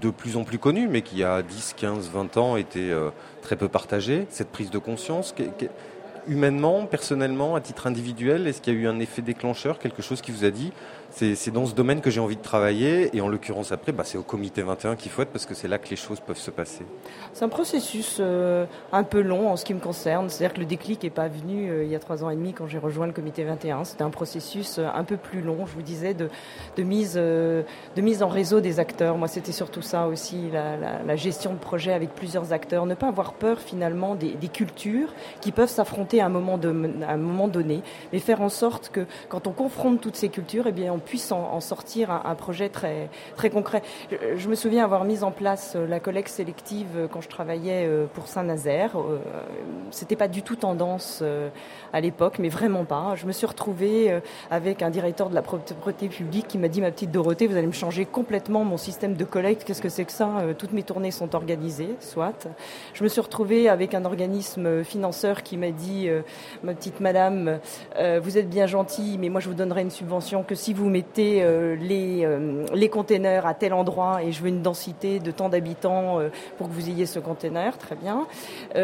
de 0.00 0.10
plus 0.10 0.36
en 0.36 0.44
plus 0.44 0.58
connu, 0.58 0.88
mais 0.88 1.02
qui 1.02 1.22
a 1.24 1.42
10, 1.42 1.74
15, 1.76 2.10
20 2.10 2.36
ans 2.36 2.56
était 2.56 2.90
euh, 2.90 3.10
très 3.42 3.56
peu 3.56 3.68
partagé, 3.68 4.26
cette 4.30 4.50
prise 4.50 4.70
de 4.70 4.78
conscience 4.78 5.34
Humainement, 6.26 6.86
personnellement, 6.86 7.54
à 7.54 7.60
titre 7.60 7.86
individuel, 7.86 8.46
est-ce 8.46 8.62
qu'il 8.62 8.72
y 8.72 8.76
a 8.78 8.80
eu 8.80 8.86
un 8.86 8.98
effet 8.98 9.20
déclencheur, 9.20 9.78
quelque 9.78 10.00
chose 10.00 10.22
qui 10.22 10.30
vous 10.32 10.46
a 10.46 10.50
dit 10.50 10.72
c'est 11.14 11.52
dans 11.52 11.64
ce 11.64 11.74
domaine 11.74 12.00
que 12.00 12.10
j'ai 12.10 12.20
envie 12.20 12.36
de 12.36 12.42
travailler. 12.42 13.16
Et 13.16 13.20
en 13.20 13.28
l'occurrence, 13.28 13.70
après, 13.70 13.92
bah, 13.92 14.02
c'est 14.04 14.18
au 14.18 14.22
comité 14.22 14.62
21 14.62 14.96
qu'il 14.96 15.12
faut 15.12 15.22
être 15.22 15.30
parce 15.30 15.46
que 15.46 15.54
c'est 15.54 15.68
là 15.68 15.78
que 15.78 15.88
les 15.88 15.96
choses 15.96 16.18
peuvent 16.18 16.38
se 16.38 16.50
passer. 16.50 16.84
C'est 17.32 17.44
un 17.44 17.48
processus 17.48 18.18
euh, 18.18 18.66
un 18.90 19.04
peu 19.04 19.20
long 19.20 19.50
en 19.50 19.56
ce 19.56 19.64
qui 19.64 19.74
me 19.74 19.80
concerne. 19.80 20.28
C'est-à-dire 20.28 20.54
que 20.54 20.60
le 20.60 20.66
déclic 20.66 21.04
n'est 21.04 21.10
pas 21.10 21.28
venu 21.28 21.70
euh, 21.70 21.84
il 21.84 21.90
y 21.90 21.94
a 21.94 22.00
trois 22.00 22.24
ans 22.24 22.30
et 22.30 22.34
demi 22.34 22.52
quand 22.52 22.66
j'ai 22.66 22.78
rejoint 22.78 23.06
le 23.06 23.12
comité 23.12 23.44
21. 23.44 23.84
C'était 23.84 24.02
un 24.02 24.10
processus 24.10 24.78
euh, 24.78 24.88
un 24.92 25.04
peu 25.04 25.16
plus 25.16 25.40
long, 25.40 25.66
je 25.66 25.74
vous 25.74 25.82
disais, 25.82 26.14
de, 26.14 26.28
mise, 26.78 27.14
de 27.14 27.64
mise 27.96 28.22
en 28.22 28.28
réseau 28.28 28.60
des 28.60 28.80
acteurs. 28.80 29.16
Moi, 29.16 29.28
c'était 29.28 29.52
surtout 29.52 29.82
ça 29.82 30.08
aussi, 30.08 30.50
la, 30.52 31.16
gestion 31.16 31.52
de 31.52 31.58
projet 31.58 31.92
avec 31.92 32.12
plusieurs 32.14 32.52
acteurs. 32.52 32.86
Ne 32.86 32.94
pas 32.94 33.08
avoir 33.08 33.34
peur 33.34 33.60
finalement 33.60 34.16
des, 34.16 34.34
cultures 34.52 35.14
qui 35.40 35.52
peuvent 35.52 35.70
s'affronter 35.70 36.20
à 36.20 36.26
un 36.26 36.28
moment 36.28 36.58
donné, 37.48 37.82
mais 38.12 38.18
faire 38.18 38.42
en 38.42 38.48
sorte 38.48 38.90
que 38.90 39.06
quand 39.28 39.46
on 39.46 39.52
confronte 39.52 40.00
toutes 40.00 40.16
ces 40.16 40.28
cultures, 40.28 40.66
eh 40.66 40.72
bien, 40.72 40.92
on 40.92 40.98
puisse 41.04 41.30
en, 41.32 41.60
sortir 41.60 42.10
un, 42.10 42.34
projet 42.34 42.68
très, 42.68 43.08
très 43.36 43.50
concret. 43.50 43.82
Je, 44.10 44.48
me 44.48 44.54
souviens 44.54 44.84
avoir 44.84 45.04
mis 45.04 45.22
en 45.22 45.30
place 45.30 45.74
euh, 45.76 45.86
la 45.86 46.00
collecte 46.00 46.28
sélective 46.28 46.86
euh, 46.96 47.08
quand 47.08 47.20
je 47.20 47.28
travaillais 47.28 47.86
euh, 47.86 48.06
pour 48.12 48.26
Saint-Nazaire. 48.26 48.92
C'était 49.90 50.16
pas 50.16 50.28
du 50.28 50.42
tout 50.42 50.56
tendance 50.56 51.22
à 51.92 52.00
l'époque, 52.00 52.38
mais 52.38 52.48
vraiment 52.48 52.84
pas. 52.84 53.14
Je 53.16 53.26
me 53.26 53.32
suis 53.32 53.46
retrouvée 53.46 54.20
avec 54.50 54.82
un 54.82 54.90
directeur 54.90 55.28
de 55.28 55.34
la 55.34 55.42
propreté 55.42 56.08
publique 56.08 56.48
qui 56.48 56.58
m'a 56.58 56.68
dit, 56.68 56.80
ma 56.80 56.90
petite 56.90 57.10
Dorothée, 57.10 57.46
vous 57.46 57.56
allez 57.56 57.66
me 57.66 57.72
changer 57.72 58.04
complètement 58.04 58.64
mon 58.64 58.76
système 58.76 59.14
de 59.14 59.24
collecte. 59.24 59.64
Qu'est-ce 59.64 59.82
que 59.82 59.88
c'est 59.88 60.04
que 60.04 60.12
ça 60.12 60.42
Toutes 60.58 60.72
mes 60.72 60.82
tournées 60.82 61.10
sont 61.10 61.34
organisées, 61.34 61.90
soit. 62.00 62.48
Je 62.92 63.04
me 63.04 63.08
suis 63.08 63.20
retrouvée 63.20 63.68
avec 63.68 63.94
un 63.94 64.04
organisme 64.04 64.82
financeur 64.84 65.42
qui 65.42 65.56
m'a 65.56 65.70
dit, 65.70 66.08
ma 66.62 66.74
petite 66.74 67.00
madame, 67.00 67.58
vous 68.22 68.38
êtes 68.38 68.48
bien 68.48 68.66
gentille, 68.66 69.18
mais 69.18 69.28
moi 69.28 69.40
je 69.40 69.48
vous 69.48 69.54
donnerai 69.54 69.82
une 69.82 69.90
subvention 69.90 70.42
que 70.42 70.54
si 70.54 70.72
vous 70.72 70.88
mettez 70.94 71.42
euh, 71.42 71.74
les, 71.74 72.24
euh, 72.24 72.64
les 72.72 72.88
containers 72.88 73.46
à 73.46 73.54
tel 73.54 73.72
endroit 73.72 74.22
et 74.22 74.30
je 74.30 74.40
veux 74.40 74.48
une 74.48 74.62
densité 74.62 75.18
de 75.18 75.32
tant 75.32 75.48
d'habitants 75.48 76.20
euh, 76.20 76.28
pour 76.56 76.68
que 76.68 76.72
vous 76.72 76.88
ayez 76.88 77.04
ce 77.04 77.18
container, 77.18 77.76
très 77.78 77.96
bien. 77.96 78.26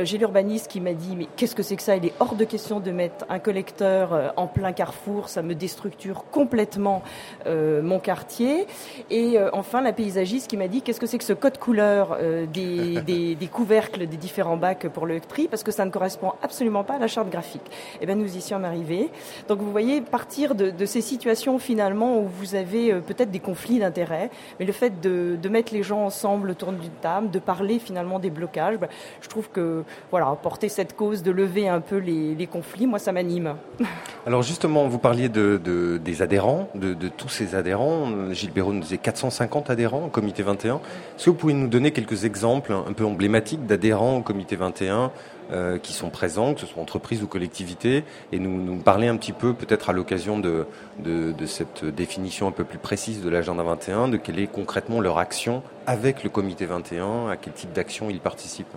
J'ai 0.02 0.18
l'urbaniste 0.18 0.68
qui 0.68 0.80
m'a 0.80 0.92
dit 0.92 1.14
mais 1.16 1.26
qu'est-ce 1.36 1.54
que 1.54 1.62
c'est 1.62 1.76
que 1.76 1.82
ça? 1.82 1.96
Il 1.96 2.06
est 2.06 2.12
hors 2.20 2.34
de 2.34 2.44
question 2.44 2.80
de 2.80 2.90
mettre 2.90 3.24
un 3.28 3.38
collecteur 3.38 4.32
en 4.36 4.46
plein 4.46 4.72
carrefour, 4.72 5.28
ça 5.28 5.42
me 5.42 5.54
déstructure 5.54 6.24
complètement 6.30 7.02
mon 7.46 7.98
quartier. 7.98 8.66
Et 9.10 9.36
enfin 9.52 9.80
la 9.80 9.92
paysagiste 9.92 10.48
qui 10.48 10.56
m'a 10.56 10.68
dit 10.68 10.82
qu'est-ce 10.82 11.00
que 11.00 11.06
c'est 11.06 11.18
que 11.18 11.24
ce 11.24 11.32
code 11.32 11.58
couleur 11.58 12.18
des, 12.52 13.00
des, 13.06 13.34
des, 13.34 13.46
couvercles 13.46 14.06
des 14.06 14.16
différents 14.16 14.56
bacs 14.56 14.88
pour 14.88 15.06
le 15.06 15.20
tri? 15.20 15.48
Parce 15.48 15.62
que 15.62 15.72
ça 15.72 15.84
ne 15.84 15.90
correspond 15.90 16.32
absolument 16.42 16.84
pas 16.84 16.94
à 16.94 16.98
la 16.98 17.08
charte 17.08 17.30
graphique. 17.30 17.68
Eh 18.00 18.06
bien 18.06 18.14
nous 18.14 18.36
y 18.36 18.40
sommes 18.40 18.64
arrivés. 18.64 19.10
Donc 19.48 19.58
vous 19.60 19.72
voyez 19.72 20.00
partir 20.00 20.54
de, 20.54 20.70
de 20.70 20.86
ces 20.86 21.00
situations 21.00 21.58
finalement 21.58 21.99
où 22.06 22.26
vous 22.26 22.54
avez 22.54 22.92
euh, 22.92 23.00
peut-être 23.00 23.30
des 23.30 23.40
conflits 23.40 23.78
d'intérêts, 23.78 24.30
mais 24.58 24.66
le 24.66 24.72
fait 24.72 25.00
de, 25.00 25.36
mettre 25.48 25.74
les 25.74 25.82
gens 25.82 26.04
ensemble 26.04 26.50
autour 26.50 26.72
d'une 26.72 26.90
table, 27.00 27.30
de 27.30 27.38
parler 27.38 27.78
finalement 27.78 28.18
des 28.18 28.30
blocages, 28.30 28.78
bah, 28.78 28.88
je 29.20 29.28
trouve 29.28 29.48
que 29.50 29.82
voilà, 30.10 30.36
porter 30.40 30.68
cette 30.68 30.94
cause, 30.94 31.22
de 31.22 31.30
lever 31.30 31.68
un 31.68 31.80
peu 31.80 31.96
les, 31.96 32.46
conflits, 32.46 32.86
moi 32.86 32.98
ça 32.98 33.12
m'anime. 33.12 33.54
Alors 34.26 34.42
justement, 34.42 34.86
vous 34.88 34.98
parliez 34.98 35.28
de, 35.28 35.60
des 36.02 36.22
adhérents, 36.22 36.68
de, 36.74 36.94
tous 37.08 37.28
ces 37.28 37.54
adhérents. 37.54 38.32
Gilles 38.32 38.52
Béraud 38.52 38.72
nous 38.72 38.80
disait 38.80 38.98
450 38.98 39.70
adhérents 39.70 40.06
au 40.06 40.08
comité 40.08 40.42
21. 40.42 40.76
Est-ce 40.76 41.26
que 41.26 41.30
vous 41.30 41.36
pouvez 41.36 41.54
nous 41.54 41.68
donner 41.68 41.90
quelques 41.90 42.24
exemples 42.24 42.72
un 42.72 42.92
peu 42.92 43.04
emblématiques 43.04 43.66
d'adhérents 43.66 44.16
au 44.16 44.22
comité 44.22 44.56
21 44.56 45.10
euh, 45.52 45.78
qui 45.78 45.92
sont 45.92 46.10
présents, 46.10 46.54
que 46.54 46.60
ce 46.60 46.66
soit 46.66 46.82
entreprises 46.82 47.22
ou 47.22 47.26
collectivités, 47.26 48.04
et 48.32 48.38
nous, 48.38 48.76
parler 48.76 49.08
un 49.08 49.16
petit 49.16 49.32
peu, 49.32 49.54
peut-être 49.54 49.90
à 49.90 49.92
l'occasion 49.92 50.38
de, 50.38 50.66
de, 50.98 51.32
de, 51.32 51.46
cette 51.46 51.84
définition 51.84 52.48
un 52.48 52.52
peu 52.52 52.64
plus 52.64 52.78
précise 52.78 53.22
de 53.22 53.28
l'agenda 53.28 53.62
21, 53.62 54.08
de 54.08 54.16
quelle 54.16 54.38
est 54.38 54.46
concrètement 54.46 55.00
leur 55.00 55.18
action 55.18 55.62
avec 55.86 56.24
le 56.24 56.30
comité 56.30 56.66
21, 56.66 57.28
à 57.28 57.36
quel 57.36 57.52
type 57.52 57.72
d'action 57.72 58.10
ils 58.10 58.20
participent. 58.20 58.76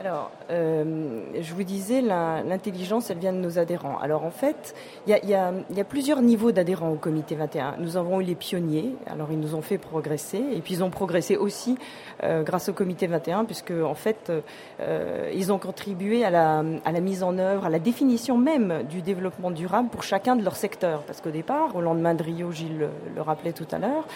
Alors, 0.00 0.30
euh, 0.50 1.20
je 1.38 1.52
vous 1.52 1.62
disais, 1.62 2.00
l'intelligence, 2.00 3.10
elle 3.10 3.18
vient 3.18 3.34
de 3.34 3.38
nos 3.38 3.58
adhérents. 3.58 3.98
Alors, 3.98 4.24
en 4.24 4.30
fait, 4.30 4.74
il 5.06 5.12
y 5.28 5.34
a, 5.34 5.52
plusieurs 5.86 6.22
niveaux 6.22 6.52
d'adhérents 6.52 6.88
au 6.88 6.94
comité 6.94 7.34
21. 7.34 7.74
Nous 7.80 7.98
avons 7.98 8.18
eu 8.22 8.24
les 8.24 8.34
pionniers, 8.34 8.94
alors 9.06 9.28
ils 9.30 9.38
nous 9.38 9.54
ont 9.54 9.60
fait 9.60 9.76
progresser, 9.76 10.42
et 10.54 10.60
puis 10.62 10.74
ils 10.74 10.82
ont 10.82 10.88
progressé 10.88 11.36
aussi 11.36 11.76
euh, 12.22 12.42
grâce 12.42 12.70
au 12.70 12.72
comité 12.72 13.08
21, 13.08 13.44
puisque, 13.44 13.72
en 13.72 13.94
fait, 13.94 14.32
euh, 14.80 15.30
ils 15.34 15.52
ont 15.52 15.58
contribué 15.58 16.24
à 16.24 16.30
la, 16.30 16.62
mise 17.02 17.22
en 17.22 17.36
œuvre, 17.36 17.66
à 17.66 17.68
la 17.68 17.78
définition 17.78 18.38
même 18.38 18.84
du 18.88 19.02
développement 19.02 19.50
durable 19.50 19.90
pour 19.90 20.02
chacun 20.02 20.34
de 20.34 20.42
leurs 20.42 20.56
secteurs. 20.56 21.02
Parce 21.02 21.20
qu'au 21.20 21.30
départ, 21.30 21.76
au 21.76 21.82
lendemain 21.82 22.14
de 22.14 22.22
Rio, 22.22 22.52
Gilles 22.52 22.88
le, 23.14 23.20
rappelait 23.20 23.52
tout 23.52 23.68
à 23.70 23.78
l'heure, 23.78 24.06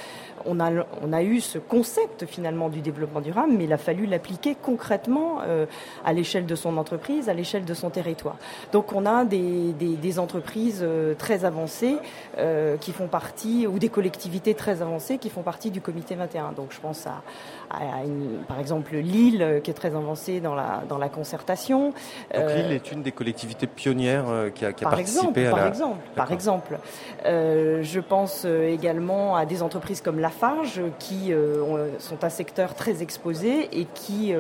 on 0.46 0.60
a, 0.60 0.70
on 1.02 1.12
a 1.12 1.22
eu 1.22 1.40
ce 1.40 1.58
concept 1.58 2.24
finalement 2.24 2.70
du 2.70 2.80
développement 2.80 3.20
durable, 3.20 3.52
mais 3.52 3.64
il 3.64 3.72
a 3.74 3.78
fallu 3.78 4.06
l'appliquer 4.06 4.56
concrètement 4.60 5.40
à 6.04 6.12
l'échelle 6.12 6.46
de 6.46 6.54
son 6.54 6.76
entreprise, 6.76 7.28
à 7.28 7.34
l'échelle 7.34 7.64
de 7.64 7.74
son 7.74 7.90
territoire. 7.90 8.36
Donc 8.72 8.92
on 8.92 9.06
a 9.06 9.24
des, 9.24 9.72
des, 9.72 10.18
entreprises 10.18 10.80
euh, 10.82 11.14
très 11.14 11.44
avancées 11.44 11.96
euh, 12.38 12.76
qui 12.76 12.92
font 12.92 13.08
partie, 13.08 13.66
ou 13.66 13.78
des 13.78 13.88
collectivités 13.88 14.54
très 14.54 14.82
avancées 14.82 15.18
qui 15.18 15.30
font 15.30 15.42
partie 15.42 15.70
du 15.70 15.80
comité 15.80 16.14
21. 16.14 16.52
Donc 16.52 16.68
je 16.70 16.80
pense 16.80 17.06
à, 17.06 17.22
par 18.46 18.60
exemple 18.60 18.96
Lille, 18.96 19.42
euh, 19.42 19.60
qui 19.60 19.70
est 19.70 19.74
très 19.74 19.94
avancée 19.94 20.40
dans 20.40 20.54
la, 20.54 20.82
dans 20.88 20.98
la 20.98 21.08
concertation. 21.08 21.92
Donc 22.34 22.50
Lille 22.54 22.72
est 22.72 22.92
une 22.92 23.02
des 23.02 23.12
collectivités 23.12 23.66
pionnières 23.66 24.26
qui 24.54 24.64
a, 24.64 24.72
qui 24.72 24.84
a 24.84 24.88
par 24.88 24.98
participé 24.98 25.40
exemple, 25.40 25.40
à 25.40 25.50
par 25.50 25.66
Exemple, 25.66 25.98
par 26.14 26.32
exemple. 26.32 26.78
je 27.24 28.00
pense 28.00 28.44
également 28.44 29.36
à 29.36 29.46
des 29.46 29.62
entreprises 29.62 30.00
comme 30.00 30.20
Lafarge, 30.20 30.80
qui 30.98 31.32
sont 31.98 32.24
un 32.24 32.28
secteur 32.28 32.74
très 32.74 33.02
exposé 33.02 33.68
et 33.72 33.86
qui, 33.94 34.32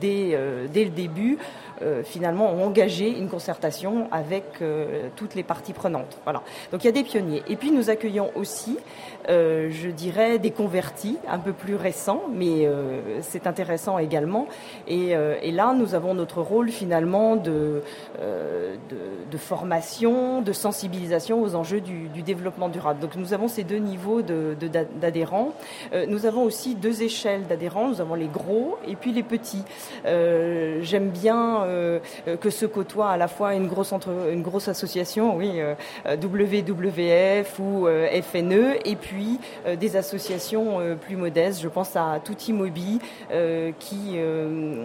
dès, 0.00 0.38
dès 0.72 0.77
le 0.84 0.90
début, 0.90 1.38
euh, 1.82 2.02
finalement 2.02 2.52
ont 2.52 2.64
engagé 2.64 3.08
une 3.08 3.28
concertation 3.28 4.08
avec 4.10 4.44
euh, 4.62 5.08
toutes 5.14 5.34
les 5.34 5.42
parties 5.42 5.72
prenantes. 5.72 6.18
Voilà. 6.24 6.42
Donc 6.72 6.82
il 6.82 6.86
y 6.86 6.90
a 6.90 6.92
des 6.92 7.04
pionniers. 7.04 7.42
Et 7.48 7.56
puis 7.56 7.70
nous 7.70 7.90
accueillons 7.90 8.30
aussi, 8.34 8.78
euh, 9.28 9.68
je 9.70 9.88
dirais, 9.88 10.38
des 10.38 10.50
convertis 10.50 11.18
un 11.28 11.38
peu 11.38 11.52
plus 11.52 11.76
récents, 11.76 12.22
mais 12.32 12.68
c'est 13.22 13.46
intéressant 13.46 13.98
également. 13.98 14.46
Et, 14.86 15.14
là, 15.52 15.74
nous 15.74 15.94
avons 15.94 16.14
notre 16.14 16.40
rôle 16.40 16.70
finalement 16.70 17.36
de, 17.36 17.82
de, 18.18 19.38
formation, 19.38 20.42
de 20.42 20.52
sensibilisation 20.52 21.42
aux 21.42 21.54
enjeux 21.54 21.80
du, 21.80 22.22
développement 22.22 22.68
durable. 22.68 23.00
Donc 23.00 23.16
nous 23.16 23.32
avons 23.32 23.48
ces 23.48 23.64
deux 23.64 23.78
niveaux 23.78 24.22
d'adhérents. 24.22 25.52
nous 26.08 26.26
avons 26.26 26.42
aussi 26.42 26.74
deux 26.74 27.02
échelles 27.02 27.46
d'adhérents. 27.46 27.88
Nous 27.88 28.00
avons 28.00 28.14
les 28.14 28.26
gros 28.26 28.78
et 28.86 28.96
puis 28.96 29.12
les 29.12 29.22
petits. 29.22 29.64
J'aime 30.04 31.10
bien 31.10 31.66
euh, 32.28 32.36
que 32.36 32.50
se 32.50 32.66
côtoient 32.66 33.10
à 33.10 33.16
la 33.16 33.28
fois 33.28 33.54
une 33.54 33.66
grosse, 33.66 33.92
entre, 33.92 34.10
une 34.32 34.42
grosse 34.42 34.68
association, 34.68 35.36
oui, 35.36 35.60
euh, 35.60 35.74
WWF 36.16 37.58
ou 37.58 37.86
euh, 37.86 38.08
FNE, 38.22 38.76
et 38.84 38.96
puis 38.96 39.17
des 39.78 39.96
associations 39.96 40.96
plus 41.00 41.16
modestes. 41.16 41.60
Je 41.60 41.68
pense 41.68 41.96
à 41.96 42.20
Touti 42.22 42.52
Mobi, 42.52 43.00
qui 43.78 44.16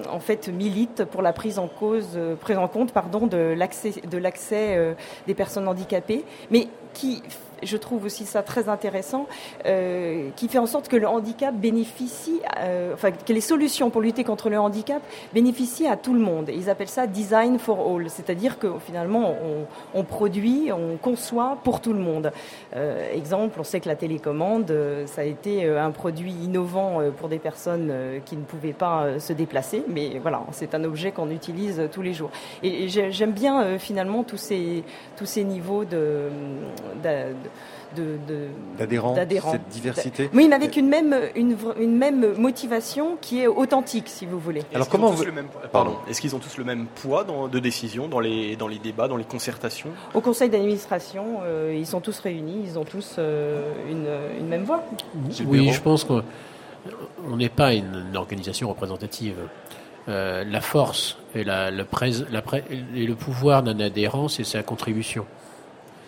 en 0.09 0.19
fait 0.19 0.47
milite 0.49 1.05
pour 1.05 1.21
la 1.21 1.33
prise 1.33 1.59
en 1.59 1.67
cause, 1.67 2.19
prise 2.41 2.57
en 2.57 2.67
compte, 2.67 2.93
de 3.29 3.53
l'accès, 3.53 3.93
de 4.09 4.17
l'accès 4.17 4.95
des 5.27 5.33
personnes 5.33 5.67
handicapées, 5.67 6.23
mais 6.51 6.67
qui 6.93 7.21
je 7.65 7.77
trouve 7.77 8.05
aussi 8.05 8.25
ça 8.25 8.43
très 8.43 8.69
intéressant, 8.69 9.27
euh, 9.65 10.29
qui 10.35 10.47
fait 10.47 10.57
en 10.57 10.65
sorte 10.65 10.87
que 10.87 10.95
le 10.95 11.07
handicap 11.07 11.53
bénéficie, 11.55 12.41
euh, 12.59 12.93
enfin 12.93 13.11
que 13.11 13.33
les 13.33 13.41
solutions 13.41 13.89
pour 13.89 14.01
lutter 14.01 14.23
contre 14.23 14.49
le 14.49 14.59
handicap 14.59 15.01
bénéficient 15.33 15.87
à 15.87 15.97
tout 15.97 16.13
le 16.13 16.19
monde. 16.19 16.49
ils 16.53 16.69
appellent 16.69 16.87
ça 16.87 17.07
design 17.07 17.59
for 17.59 17.79
all, 17.79 18.09
c'est-à-dire 18.09 18.59
que 18.59 18.67
finalement 18.85 19.35
on, 19.93 20.03
produit, 20.03 20.71
on 20.71 20.97
conçoit 20.97 21.57
pour 21.63 21.81
tout 21.81 21.93
le 21.93 21.99
monde. 21.99 22.31
Euh, 22.75 23.13
exemple, 23.13 23.59
on 23.59 23.63
sait 23.63 23.79
que 23.79 23.87
la 23.87 23.95
télécommande, 23.95 24.73
ça 25.05 25.21
a 25.21 25.25
été 25.25 25.67
un 25.67 25.91
produit 25.91 26.31
innovant 26.31 27.01
pour 27.17 27.29
des 27.29 27.39
personnes 27.39 27.91
qui 28.25 28.35
ne 28.35 28.43
pouvaient 28.43 28.73
pas 28.73 29.19
se 29.19 29.33
déplacer, 29.33 29.83
mais 29.87 30.19
voilà, 30.19 30.43
c'est 30.51 30.75
un 30.75 30.83
objet 30.83 31.11
qu'on 31.11 31.29
utilise 31.29 31.89
tous 31.91 32.01
les 32.01 32.13
jours. 32.13 32.31
Et, 32.61 32.87
j'aime 32.87 33.31
bien 33.31 33.77
finalement 33.77 34.23
tous 34.23 34.37
ces 34.37 34.83
tous 35.15 35.25
ces 35.25 35.43
niveaux 35.43 35.85
de 35.85 36.29
d'adhérents, 38.77 39.15
cette 39.51 39.67
diversité. 39.69 40.29
Oui, 40.33 40.47
mais 40.47 40.55
avec 40.55 40.77
une 40.77 40.87
même, 40.87 41.15
une, 41.35 41.55
une, 41.79 41.97
même 41.97 42.33
motivation 42.37 43.17
qui 43.21 43.41
est 43.41 43.47
authentique, 43.47 44.07
si 44.07 44.25
vous 44.25 44.39
voulez. 44.39 44.63
Alors 44.73 44.89
comment 44.89 45.11
vous... 45.11 45.23
le 45.23 45.31
même, 45.31 45.47
pardon, 45.71 45.97
est-ce 46.09 46.21
qu'ils 46.21 46.35
ont 46.35 46.39
tous 46.39 46.57
le 46.57 46.63
même 46.63 46.87
poids 46.87 47.23
dans, 47.23 47.47
de 47.47 47.59
décision 47.59 48.07
dans 48.07 48.19
les, 48.19 48.55
dans 48.55 48.67
les 48.67 48.79
débats, 48.79 49.07
dans 49.07 49.17
les 49.17 49.23
concertations? 49.23 49.89
Au 50.13 50.21
conseil 50.21 50.49
d'administration, 50.49 51.39
euh, 51.43 51.75
ils 51.77 51.87
sont 51.87 52.01
tous 52.01 52.19
réunis, 52.19 52.61
ils 52.65 52.79
ont 52.79 52.85
tous 52.85 53.15
euh, 53.17 53.71
une, 53.89 54.07
une, 54.39 54.47
même 54.47 54.63
voix. 54.63 54.83
Oui, 55.45 55.71
je 55.71 55.81
pense 55.81 56.03
qu'on 56.03 56.23
n'est 57.35 57.49
pas 57.49 57.73
une, 57.73 58.15
organisation 58.15 58.69
représentative. 58.69 59.35
Euh, 60.09 60.43
la 60.43 60.59
force 60.59 61.17
et, 61.33 61.45
la, 61.45 61.71
le, 61.71 61.85
la, 62.29 62.43
et 62.93 63.05
le 63.05 63.15
pouvoir 63.15 63.63
d'un 63.63 63.79
adhérent, 63.79 64.27
c'est 64.27 64.43
sa 64.43 64.61
contribution. 64.61 65.25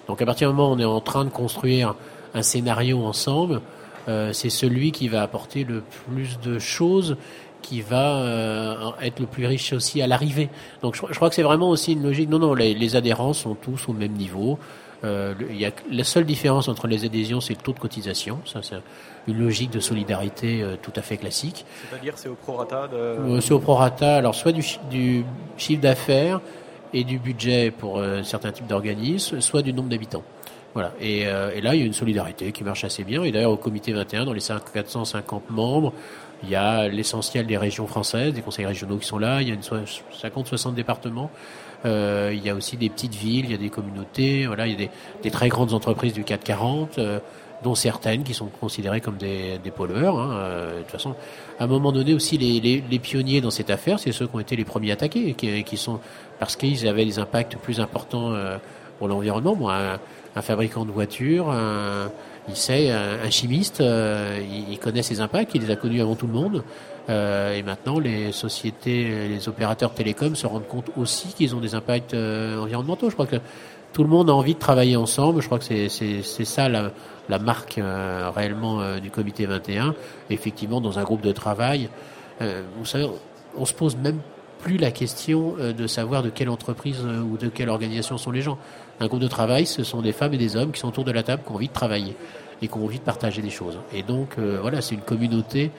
Donc 0.08 0.22
à 0.22 0.26
partir 0.26 0.50
du 0.50 0.56
moment 0.56 0.72
où 0.72 0.76
on 0.76 0.80
est 0.80 0.86
en 0.86 1.02
train 1.02 1.26
de 1.26 1.30
construire 1.30 1.96
un 2.34 2.42
scénario 2.42 3.04
ensemble, 3.04 3.62
euh, 4.08 4.34
c'est 4.34 4.50
celui 4.50 4.92
qui 4.92 5.08
va 5.08 5.24
apporter 5.24 5.64
le 5.64 5.82
plus 5.82 6.40
de 6.40 6.60
choses 6.60 7.18
qui 7.62 7.82
va 7.82 8.18
euh, 8.18 8.92
être 9.02 9.20
le 9.20 9.26
plus 9.26 9.48
riche 9.48 9.74
aussi 9.74 10.02
à 10.02 10.08
l'arrivée. 10.08 10.50
Donc 10.84 10.96
je, 10.96 11.16
crois 11.16 11.30
que 11.30 11.36
c'est 11.36 11.42
vraiment 11.42 11.70
aussi 11.70 11.94
une 11.94 12.04
logique. 12.04 12.30
Non, 12.30 12.38
non, 12.38 12.54
les, 12.54 12.96
adhérents 12.96 13.34
sont 13.34 13.56
tous 13.56 13.90
au 13.90 13.94
même 13.94 14.12
niveau. 14.12 14.60
Euh, 15.04 15.34
il 15.50 15.60
y 15.60 15.66
a, 15.66 15.72
la 15.92 16.04
seule 16.04 16.26
différence 16.26 16.68
entre 16.68 16.88
les 16.88 17.06
adhésions, 17.06 17.42
c'est 17.42 17.54
le 17.54 17.62
taux 17.62 17.74
de 17.74 17.80
cotisation. 17.80 18.40
Ça, 18.46 18.60
c'est 18.62 18.76
une 19.28 19.40
logique 19.40 19.72
de 19.72 19.80
solidarité 19.80 20.64
tout 20.84 20.94
à 20.96 21.02
fait 21.02 21.18
classique. 21.18 21.66
C'est-à-dire, 21.90 22.14
c'est 22.18 22.30
au 22.30 22.36
prorata 22.36 22.88
de... 22.88 23.40
C'est 23.40 23.54
au 23.54 23.60
prorata, 23.60 24.16
alors 24.18 24.36
soit 24.36 24.52
du, 24.52 24.64
du 24.92 25.26
chiffre 25.58 25.82
d'affaires, 25.82 26.42
et 26.96 27.04
du 27.04 27.20
budget 27.20 27.72
pour 27.72 28.00
euh, 28.00 28.24
certains 28.24 28.52
types 28.52 28.68
d'organismes, 28.68 29.42
soit 29.42 29.62
du 29.62 29.74
nombre 29.74 29.90
d'habitants. 29.90 30.24
Voilà. 30.74 30.94
Et, 31.00 31.28
euh, 31.28 31.52
et, 31.54 31.62
là, 31.62 31.76
il 31.76 31.82
y 31.82 31.84
a 31.84 31.86
une 31.86 31.94
solidarité 31.94 32.52
qui 32.52 32.64
marche 32.64 32.84
assez 32.84 33.04
bien. 33.04 33.24
Et 33.24 33.32
d'ailleurs, 33.32 33.52
au 33.52 33.58
comité 33.58 33.94
21, 33.94 34.26
dans 34.26 34.34
les 34.34 34.42
450 34.42 35.50
membres, 35.50 35.94
il 36.44 36.50
y 36.50 36.56
a 36.56 36.88
l'essentiel 36.88 37.46
des 37.46 37.58
régions 37.58 37.88
françaises, 37.88 38.34
des 38.34 38.42
conseils 38.42 38.66
régionaux 38.66 38.98
qui 38.98 39.08
sont 39.08 39.18
là. 39.18 39.42
Il 39.42 39.48
y 39.48 39.52
a 39.52 39.54
une 39.54 39.62
50-60 39.62 40.74
départements. 40.74 41.32
Euh, 41.86 42.32
il 42.34 42.44
y 42.44 42.50
a 42.50 42.56
aussi 42.56 42.78
des 42.78 42.90
petites 42.90 43.14
villes, 43.14 43.46
il 43.46 43.52
y 43.52 43.56
a 43.56 43.58
des 43.58 43.70
communautés. 43.70 44.48
Voilà, 44.48 44.68
il 44.68 44.80
y 44.80 44.86
a 44.86 44.90
des, 45.22 45.32
très 45.32 45.50
grandes 45.50 45.74
entreprises 45.74 46.14
du 46.14 46.24
440. 46.24 46.98
Euh, 46.98 47.20
dont 47.64 47.76
certaines 47.76 48.24
qui 48.24 48.34
sont 48.34 48.48
considérées 48.48 49.02
comme 49.02 49.18
des, 49.18 49.58
des 49.64 49.72
pollueurs. 49.72 50.20
Hein. 50.20 50.32
Euh, 50.34 50.78
de 50.78 50.82
toute 50.84 50.92
façon, 50.92 51.16
à 51.60 51.64
un 51.64 51.68
moment 51.68 51.92
donné 51.92 52.14
aussi, 52.14 52.38
les, 52.38 52.60
les, 52.60 52.84
les 52.90 53.00
pionniers 53.00 53.42
dans 53.42 53.52
cette 53.52 53.70
affaire, 53.70 54.00
c'est 54.00 54.12
ceux 54.12 54.28
qui 54.28 54.36
ont 54.36 54.40
été 54.40 54.56
les 54.56 54.66
premiers 54.66 54.92
attaqués, 54.92 55.34
qui, 55.34 55.64
qui 55.64 55.78
sont 55.78 56.00
parce 56.40 56.56
qu'ils 56.56 56.88
avaient 56.88 57.06
des 57.06 57.20
impacts 57.20 57.58
plus 57.58 57.80
importants 57.80 58.34
euh, 58.34 58.58
pour 59.00 59.08
l'environnement. 59.08 59.56
Moi, 59.56 59.74
un, 59.74 60.00
un, 60.36 60.42
fabricant 60.42 60.86
de 60.86 60.92
voitures, 60.92 61.50
un, 61.50 62.12
il 62.48 62.56
sait, 62.56 62.92
un, 62.92 63.30
chimiste, 63.30 63.82
euh, 63.82 64.40
il, 64.70 64.78
connaît 64.78 65.02
ces 65.02 65.22
impacts, 65.22 65.56
il 65.56 65.62
les 65.62 65.72
a 65.72 65.76
connus 65.76 66.02
avant 66.02 66.16
tout 66.16 66.28
le 66.28 66.34
monde. 66.34 66.64
Euh, 67.08 67.56
et 67.56 67.62
maintenant, 67.62 68.00
les 68.00 68.32
sociétés, 68.32 69.28
les 69.30 69.48
opérateurs 69.48 69.94
télécoms 69.94 70.36
se 70.36 70.48
rendent 70.48 70.68
compte 70.68 70.90
aussi 70.98 71.30
qu'ils 71.30 71.56
ont 71.56 71.60
des 71.60 71.76
impacts 71.76 72.14
environnementaux. 72.14 73.10
Je 73.10 73.14
crois 73.14 73.28
que 73.28 73.38
tout 73.96 74.04
le 74.04 74.10
monde 74.10 74.30
a 74.30 74.34
envie 74.34 74.54
de 74.54 74.60
travailler 74.60 74.98
ensemble. 74.98 75.42
Je 75.42 75.48
crois 75.48 75.58
que 75.58 75.66
c'est 75.66 76.46
ça 76.46 76.70
la, 76.70 76.92
la 77.30 77.40
marque 77.40 77.80
réellement 78.36 79.00
du 79.00 79.10
comité 79.10 79.46
21. 79.46 79.96
effectivement, 80.30 80.82
dans 80.82 81.00
un 81.00 81.04
groupe 81.04 81.22
de 81.22 81.32
travail, 81.32 81.90
vous 82.40 82.86
savez, 82.86 83.08
on 83.58 83.66
se 83.66 83.74
pose 83.74 83.96
même 83.96 84.20
plus 84.60 84.78
la 84.78 84.92
question 84.92 85.56
euh, 85.60 85.74
de 85.74 85.86
savoir 85.86 86.24
de 86.24 86.30
quelle 86.30 86.50
entreprise 86.50 86.98
euh, 87.06 87.22
ou 87.22 87.38
de 87.38 87.50
quelle 87.50 87.70
organisation 87.70 88.18
sont 88.18 88.32
les 88.32 88.42
gens. 88.42 88.58
Un 89.00 89.08
groupe 89.08 89.20
de 89.20 89.28
travail, 89.28 89.68
ce 89.68 89.84
sont 89.84 90.02
des 90.02 90.12
femmes 90.12 90.34
et 90.34 90.38
des 90.38 90.56
hommes 90.56 90.72
qui 90.72 90.80
sont 90.80 90.88
autour 90.88 91.04
de 91.04 91.12
la 91.12 91.22
table, 91.22 91.44
qui 91.46 91.52
ont 91.52 91.56
envie 91.56 91.68
de 91.68 91.74
travailler 91.74 92.16
et 92.64 92.68
qui 92.68 92.74
ont 92.74 92.86
envie 92.86 92.98
de 92.98 93.04
partager 93.04 93.44
des 93.44 93.52
choses. 93.52 93.78
Et 93.94 94.02
donc, 94.02 94.36
euh, 94.40 94.58
voilà, 94.62 94.82
c'est 94.82 94.96
une 94.96 95.02
communauté. 95.02 95.72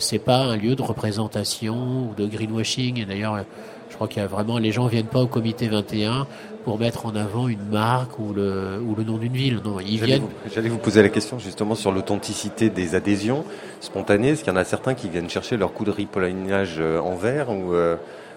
c'est 0.00 0.18
pas 0.18 0.38
un 0.38 0.56
lieu 0.56 0.74
de 0.74 0.82
représentation 0.82 2.10
ou 2.10 2.14
de 2.14 2.26
greenwashing. 2.26 3.00
Et 3.00 3.04
d'ailleurs, 3.06 3.44
je 3.90 3.94
crois 3.94 4.08
qu'il 4.08 4.20
y 4.20 4.24
a 4.24 4.28
vraiment, 4.28 4.58
les 4.58 4.72
gens 4.72 4.86
viennent 4.86 5.06
pas 5.06 5.20
au 5.20 5.26
comité 5.26 5.68
21 5.68 6.26
pour 6.64 6.78
mettre 6.78 7.06
en 7.06 7.14
avant 7.14 7.48
une 7.48 7.68
marque 7.70 8.18
ou 8.18 8.32
le, 8.32 8.80
ou 8.84 8.94
le 8.94 9.04
nom 9.04 9.18
d'une 9.18 9.32
ville. 9.32 9.60
Non, 9.64 9.78
ils 9.80 10.02
viennent. 10.02 10.24
J'allais 10.52 10.68
vous 10.68 10.78
poser 10.78 11.02
la 11.02 11.08
question 11.08 11.38
justement 11.38 11.74
sur 11.74 11.92
l'authenticité 11.92 12.70
des 12.70 12.94
adhésions 12.94 13.44
spontanées. 13.80 14.30
Est-ce 14.30 14.42
qu'il 14.42 14.52
y 14.52 14.56
en 14.56 14.58
a 14.58 14.64
certains 14.64 14.94
qui 14.94 15.08
viennent 15.08 15.30
chercher 15.30 15.56
leur 15.56 15.72
coup 15.72 15.84
de 15.84 15.92
ripollinage 15.92 16.80
en 16.80 17.14
verre 17.14 17.50
ou 17.50 17.72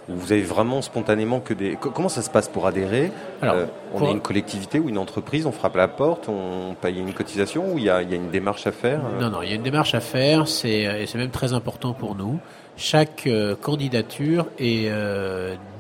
vous 0.10 0.32
avez 0.32 0.42
vraiment 0.42 0.82
spontanément 0.82 1.40
que 1.40 1.54
des. 1.54 1.78
Comment 1.80 2.10
ça 2.10 2.22
se 2.22 2.30
passe 2.30 2.48
pour 2.48 2.66
adhérer? 2.68 3.12
Euh, 3.44 3.66
On 3.94 4.06
est 4.08 4.12
une 4.12 4.22
collectivité 4.22 4.80
ou 4.80 4.90
une 4.90 4.98
entreprise, 4.98 5.46
on 5.46 5.52
frappe 5.52 5.76
la 5.76 5.88
porte, 5.88 6.30
on 6.30 6.76
paye 6.80 6.98
une 6.98 7.14
cotisation 7.14 7.74
ou 7.74 7.78
il 7.78 7.86
y 7.86 7.90
a, 7.90 8.02
une 8.02 8.30
démarche 8.30 8.66
à 8.66 8.72
faire? 8.72 9.02
Euh 9.06 9.22
Non, 9.22 9.30
non, 9.30 9.42
il 9.44 9.50
y 9.50 9.52
a 9.52 9.56
une 9.56 9.64
démarche 9.64 9.94
à 9.94 10.00
faire, 10.00 10.48
c'est, 10.48 10.82
et 11.02 11.06
c'est 11.06 11.18
même 11.18 11.30
très 11.30 11.54
important 11.54 11.94
pour 11.94 12.16
nous. 12.16 12.40
Chaque 12.80 13.30
candidature 13.62 14.48
est 14.58 14.90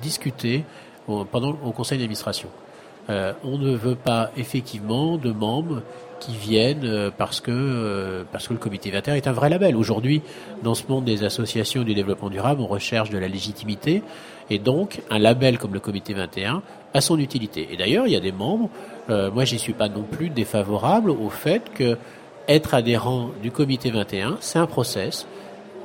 discutée 0.01 0.63
pendant 1.31 1.57
au 1.65 1.71
conseil 1.71 1.97
d'administration. 1.97 2.49
on 3.07 3.57
ne 3.57 3.75
veut 3.75 3.95
pas 3.95 4.29
effectivement 4.37 5.17
de 5.17 5.31
membres 5.31 5.81
qui 6.19 6.35
viennent 6.35 6.83
euh, 6.83 7.09
parce 7.15 7.41
que 7.41 7.51
euh, 7.51 8.23
parce 8.31 8.47
que 8.47 8.53
le 8.53 8.59
comité 8.59 8.91
21 8.91 9.15
est 9.15 9.27
un 9.27 9.31
vrai 9.31 9.49
label. 9.49 9.75
Aujourd'hui, 9.75 10.21
dans 10.63 10.75
ce 10.75 10.83
monde 10.87 11.05
des 11.05 11.23
associations 11.23 11.83
du 11.83 11.93
développement 11.93 12.29
durable, 12.29 12.61
on 12.61 12.67
recherche 12.67 13.09
de 13.09 13.17
la 13.17 13.27
légitimité 13.27 14.03
et 14.49 14.59
donc 14.59 15.01
un 15.09 15.19
label 15.19 15.57
comme 15.57 15.73
le 15.73 15.79
comité 15.79 16.13
21 16.13 16.61
a 16.93 17.01
son 17.01 17.19
utilité. 17.19 17.69
Et 17.71 17.77
d'ailleurs, 17.77 18.07
il 18.07 18.13
y 18.13 18.15
a 18.15 18.19
des 18.19 18.31
membres, 18.31 18.69
euh, 19.09 19.31
moi 19.31 19.45
j'y 19.45 19.59
suis 19.59 19.73
pas 19.73 19.89
non 19.89 20.03
plus 20.03 20.29
défavorable 20.29 21.11
au 21.11 21.29
fait 21.29 21.71
que 21.73 21.97
être 22.47 22.73
adhérent 22.73 23.29
du 23.41 23.51
comité 23.51 23.91
21, 23.91 24.37
c'est 24.39 24.59
un 24.59 24.65
process. 24.65 25.27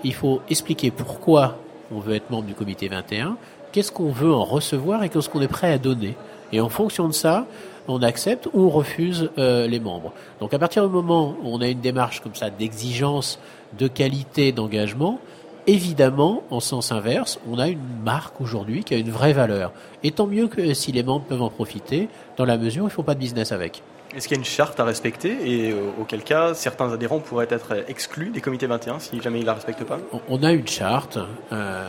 Il 0.04 0.14
faut 0.14 0.42
expliquer 0.48 0.90
pourquoi 0.90 1.58
on 1.90 1.98
veut 1.98 2.14
être 2.14 2.30
membre 2.30 2.46
du 2.46 2.54
comité 2.54 2.88
21, 2.88 3.36
qu'est-ce 3.72 3.90
qu'on 3.90 4.12
veut 4.12 4.32
en 4.32 4.44
recevoir 4.44 5.02
et 5.02 5.08
qu'est-ce 5.08 5.28
qu'on 5.28 5.40
est 5.40 5.48
prêt 5.48 5.72
à 5.72 5.78
donner. 5.78 6.14
Et 6.52 6.60
en 6.60 6.68
fonction 6.68 7.08
de 7.08 7.12
ça, 7.12 7.46
on 7.88 8.02
accepte 8.02 8.46
ou 8.52 8.66
on 8.66 8.70
refuse 8.70 9.30
euh, 9.38 9.66
les 9.66 9.80
membres. 9.80 10.12
Donc 10.40 10.54
à 10.54 10.58
partir 10.58 10.86
du 10.86 10.92
moment 10.92 11.36
où 11.42 11.48
on 11.48 11.60
a 11.60 11.68
une 11.68 11.80
démarche 11.80 12.20
comme 12.20 12.34
ça 12.34 12.50
d'exigence, 12.50 13.38
de 13.78 13.88
qualité, 13.88 14.52
d'engagement, 14.52 15.18
évidemment, 15.66 16.42
en 16.50 16.60
sens 16.60 16.92
inverse, 16.92 17.40
on 17.50 17.58
a 17.58 17.68
une 17.68 17.80
marque 18.04 18.40
aujourd'hui 18.40 18.84
qui 18.84 18.94
a 18.94 18.98
une 18.98 19.10
vraie 19.10 19.32
valeur. 19.32 19.72
Et 20.02 20.10
tant 20.10 20.26
mieux 20.26 20.48
que 20.48 20.74
si 20.74 20.92
les 20.92 21.02
membres 21.02 21.24
peuvent 21.24 21.42
en 21.42 21.50
profiter, 21.50 22.08
dans 22.36 22.44
la 22.44 22.58
mesure 22.58 22.84
où 22.84 22.86
ils 22.86 22.90
ne 22.90 22.94
font 22.94 23.02
pas 23.02 23.14
de 23.14 23.20
business 23.20 23.52
avec. 23.52 23.82
Est-ce 24.16 24.28
qu'il 24.28 24.36
y 24.36 24.38
a 24.38 24.42
une 24.42 24.44
charte 24.44 24.78
à 24.80 24.84
respecter 24.84 25.36
et 25.44 25.72
euh, 25.72 25.90
auquel 26.00 26.22
cas 26.22 26.54
certains 26.54 26.92
adhérents 26.92 27.18
pourraient 27.18 27.48
être 27.50 27.84
exclus 27.88 28.30
des 28.30 28.40
comités 28.40 28.66
21 28.66 28.98
si 28.98 29.20
jamais 29.20 29.38
ils 29.38 29.42
ne 29.42 29.46
la 29.46 29.54
respectent 29.54 29.84
pas? 29.84 29.98
On 30.28 30.42
a 30.42 30.52
une 30.52 30.68
charte 30.68 31.18
euh, 31.52 31.88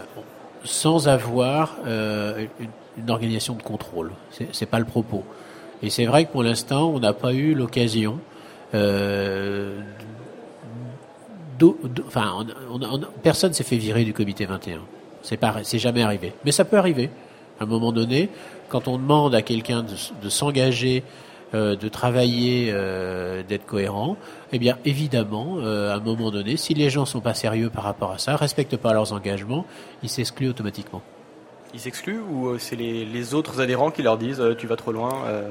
sans 0.63 1.07
avoir 1.07 1.77
une, 1.85 2.47
une, 2.97 3.09
organisation 3.09 3.53
de 3.55 3.61
contrôle. 3.61 4.11
C'est 4.51 4.65
pas 4.65 4.79
le 4.79 4.85
propos. 4.85 5.23
Et 5.81 5.89
c'est 5.89 6.05
vrai 6.05 6.25
que 6.25 6.31
pour 6.31 6.43
l'instant, 6.43 6.89
on 6.89 6.99
n'a 6.99 7.13
pas 7.13 7.33
eu 7.33 7.53
l'occasion. 7.53 8.19
Euh, 8.73 9.79
enfin, 12.07 12.45
personne 13.23 13.53
s'est 13.53 13.63
fait 13.63 13.77
virer 13.77 14.03
du 14.03 14.13
comité 14.13 14.45
21. 14.45 14.79
C'est 15.21 15.37
pas, 15.37 15.55
c'est 15.63 15.79
jamais 15.79 16.03
arrivé. 16.03 16.33
Mais 16.43 16.51
ça 16.51 16.65
peut 16.65 16.77
arriver. 16.77 17.09
À 17.59 17.63
un 17.63 17.67
moment 17.67 17.91
donné, 17.91 18.29
quand 18.67 18.87
on 18.87 18.97
demande 18.97 19.33
à 19.33 19.41
quelqu'un 19.41 19.83
de, 19.83 20.29
s'engager, 20.29 21.03
euh, 21.55 21.77
de 21.77 21.87
travailler, 21.87 22.69
euh, 22.73 23.41
d'être 23.41 23.65
cohérent, 23.65 24.17
eh 24.51 24.59
bien, 24.59 24.77
évidemment, 24.83 25.55
euh, 25.59 25.93
à 25.93 25.95
un 25.95 25.99
moment 26.01 26.29
donné, 26.29 26.57
si 26.57 26.73
les 26.73 26.89
gens 26.89 27.05
sont 27.05 27.21
pas 27.21 27.33
sérieux 27.33 27.69
par 27.69 27.85
rapport 27.85 28.11
à 28.11 28.17
ça, 28.17 28.35
respectent 28.35 28.75
pas 28.75 28.91
leurs 28.91 29.13
engagements, 29.13 29.65
ils 30.03 30.09
s'excluent 30.09 30.49
automatiquement 30.49 31.01
ils 31.73 31.79
s'excluent 31.81 32.21
ou 32.21 32.57
c'est 32.57 32.77
les, 32.77 33.33
autres 33.33 33.59
adhérents 33.59 33.91
qui 33.91 34.01
leur 34.01 34.17
disent 34.17 34.41
tu 34.57 34.65
vas 34.65 34.77
trop 34.77 34.93
loin 34.93 35.25
euh 35.25 35.49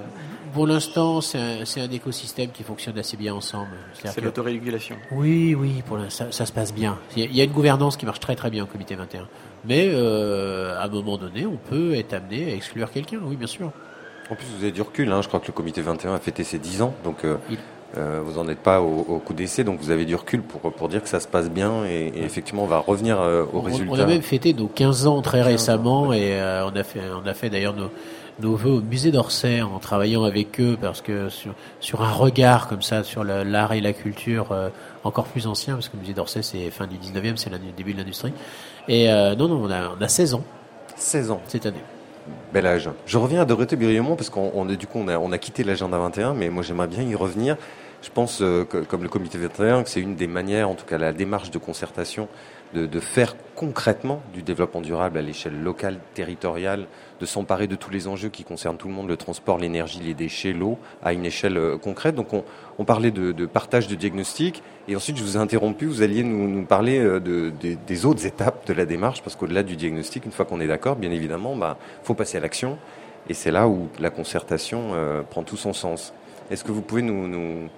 Pour 0.55 0.67
l'instant, 0.67 1.21
c'est 1.21 1.39
un, 1.39 1.91
écosystème 1.91 2.49
qui 2.51 2.63
fonctionne 2.63 2.99
assez 2.99 3.19
bien 3.19 3.35
ensemble. 3.35 3.77
C'est 3.93 4.23
l'autorégulation. 4.23 4.97
Oui, 5.13 5.55
oui, 5.55 5.83
pour 5.85 5.99
l'instant, 5.99 6.29
ça, 6.31 6.47
se 6.47 6.53
passe 6.53 6.73
bien. 6.73 6.99
Il 7.15 7.37
y 7.37 7.43
a 7.43 7.45
une 7.45 7.53
gouvernance 7.53 7.99
qui 7.99 8.07
marche 8.07 8.21
très 8.21 8.37
très 8.37 8.49
bien 8.49 8.65
au 8.65 8.67
comité 8.67 8.95
21. 8.95 9.29
Mais 9.67 9.95
à 9.95 10.85
un 10.85 10.89
moment 10.89 11.19
donné, 11.19 11.45
on 11.45 11.59
peut 11.59 11.95
être 11.95 12.15
amené 12.15 12.53
à 12.53 12.55
exclure 12.55 12.91
quelqu'un, 12.91 13.19
oui, 13.23 13.37
bien 13.37 13.47
sûr. 13.47 13.71
En 14.31 14.35
plus, 14.35 14.47
vous 14.57 14.63
avez 14.63 14.73
du 14.73 14.83
recul. 14.83 15.11
Hein. 15.13 15.23
Je 15.23 15.29
crois 15.29 15.41
que 15.41 15.47
le 15.47 15.53
comité 15.53 15.83
21 15.83 16.15
a 16.15 16.19
fêté 16.19 16.45
ses 16.45 16.59
10 16.59 16.83
ans. 16.83 16.95
Donc, 17.05 17.25
euh, 17.97 18.21
vous 18.25 18.43
n'en 18.43 18.49
êtes 18.49 18.59
pas 18.59 18.81
au, 18.81 19.21
coup 19.25 19.35
d'essai, 19.35 19.63
donc 19.63 19.79
vous 19.81 19.91
avez 19.91 20.05
du 20.05 20.17
recul 20.17 20.43
pour, 20.43 20.61
pour 20.73 20.89
dire 20.89 21.01
que 21.01 21.09
ça 21.09 21.21
se 21.21 21.29
passe 21.29 21.49
bien 21.49 21.85
et, 21.85 22.13
effectivement 22.17 22.65
on 22.65 22.67
va 22.67 22.79
revenir 22.79 23.21
euh, 23.21 23.45
au 23.53 23.61
résultat. 23.61 23.93
On 23.93 23.99
a 24.01 24.07
même 24.07 24.23
fêté 24.23 24.53
nos 24.53 24.67
15 24.67 25.07
ans 25.07 25.23
très 25.23 25.43
récemment 25.43 26.13
et 26.13 26.41
euh, 26.41 26.67
on 26.67 26.75
a 26.75 26.83
fait, 26.83 27.01
on 27.23 27.25
a 27.25 27.35
fait 27.35 27.51
d'ailleurs 27.51 27.75
nos, 27.75 27.91
nos 28.41 28.57
voeux 28.57 28.73
au 28.73 28.81
musée 28.81 29.13
d'Orsay 29.13 29.63
en 29.63 29.79
travaillant 29.79 30.25
avec 30.25 30.61
eux 30.61 30.77
parce 30.81 31.03
que 31.03 31.29
sur, 31.29 31.55
sur 31.79 32.03
un 32.03 32.11
regard 32.11 32.67
comme 32.67 32.83
ça 32.83 33.05
sur 33.05 33.23
l'art 33.23 33.73
et 33.75 33.81
la 33.81 33.93
culture 33.93 34.49
encore 35.05 35.27
plus 35.27 35.47
ancien 35.47 35.75
parce 35.75 35.89
que 35.89 35.97
le 35.97 36.01
musée 36.01 36.15
d'Orsay 36.15 36.43
c'est 36.43 36.71
fin 36.71 36.89
du 36.89 36.97
19e, 36.97 37.37
c'est 37.37 37.51
le 37.51 37.59
début 37.77 37.93
de 37.93 37.99
l'industrie. 37.99 38.33
Et 38.89 39.07
non, 39.09 39.47
non, 39.47 39.63
on 39.63 39.71
a, 39.71 39.91
on 39.97 40.03
a 40.03 40.09
16 40.09 40.35
ans. 40.35 40.45
16 40.97 41.31
ans. 41.31 41.41
Cette 41.47 41.67
année. 41.67 41.83
Je 42.55 43.19
reviens 43.19 43.43
à 43.43 43.45
Dorothée 43.45 43.75
Biriemont 43.75 44.15
parce 44.15 44.31
qu'on 44.31 45.33
a, 45.33 45.39
quitté 45.39 45.65
l'agenda 45.65 45.99
21, 45.99 46.35
mais 46.35 46.51
moi 46.51 46.63
j'aimerais 46.63 46.87
bien 46.87 47.03
y 47.03 47.17
revenir. 47.17 47.57
Je 48.01 48.11
pense, 48.11 48.43
euh, 48.43 48.65
comme 48.65 49.03
le 49.03 49.09
comité 49.09 49.39
21, 49.39 49.83
que 49.83 49.89
c'est 49.89 50.01
une 50.01 50.15
des 50.15 50.29
manières, 50.29 50.69
en 50.69 50.75
tout 50.75 50.85
cas 50.85 50.97
la 50.97 51.13
démarche 51.13 51.51
de 51.51 51.59
concertation, 51.59 52.29
de, 52.75 53.01
faire 53.01 53.37
concrètement 53.55 54.21
du 54.35 54.43
développement 54.43 54.81
durable 54.81 55.19
à 55.19 55.23
l'échelle 55.23 55.63
locale, 55.63 55.99
territoriale, 56.15 56.87
de 57.21 57.27
s'emparer 57.27 57.67
de 57.67 57.77
tous 57.77 57.91
les 57.91 58.09
enjeux 58.09 58.29
qui 58.29 58.43
concernent 58.43 58.77
tout 58.77 58.89
le 58.89 58.95
monde, 58.95 59.09
le 59.09 59.17
transport, 59.17 59.59
l'énergie, 59.59 60.01
les 60.01 60.15
déchets, 60.15 60.53
l'eau, 60.53 60.79
à 61.03 61.13
une 61.13 61.25
échelle 61.25 61.57
euh, 61.57 61.79
concrète. 61.79 62.17
Donc 62.17 62.29
on, 62.33 62.85
parlait 62.85 63.13
de, 63.13 63.47
partage 63.47 63.87
de 63.87 63.95
diagnostic, 63.95 64.63
et 64.89 64.97
ensuite 64.97 65.17
je 65.17 65.23
vous 65.23 65.37
ai 65.37 65.41
interrompu, 65.41 65.87
vous 65.87 66.03
alliez 66.03 66.25
nous, 66.25 66.65
parler 66.65 66.99
euh, 66.99 67.21
de, 67.21 67.53
des 67.87 68.07
autres 68.07 68.27
étapes 68.27 68.67
de 68.67 68.73
la 68.73 68.85
démarche, 68.85 69.23
parce 69.23 69.37
qu'au-delà 69.37 69.63
du 69.63 69.77
diagnostic, 69.77 70.27
une 70.27 70.33
fois 70.33 70.45
qu'on 70.45 70.61
est 70.61 70.67
d'accord, 70.67 70.97
bien 70.97 71.13
évidemment, 71.13 71.57
bah 71.57 71.79
faut 72.03 72.15
passer 72.15 72.39
à 72.39 72.41
l'action, 72.41 72.79
et 73.29 73.35
c'est 73.35 73.53
là 73.53 73.69
où 73.69 73.89
la 74.01 74.11
concertation 74.11 74.93
prend 75.31 75.45
tout 75.45 75.57
son 75.57 75.73
sens. 75.73 76.13
Est-ce 76.51 76.63
que 76.63 76.73
vous 76.73 76.83
pouvez 76.83 77.01
nous 77.01 77.71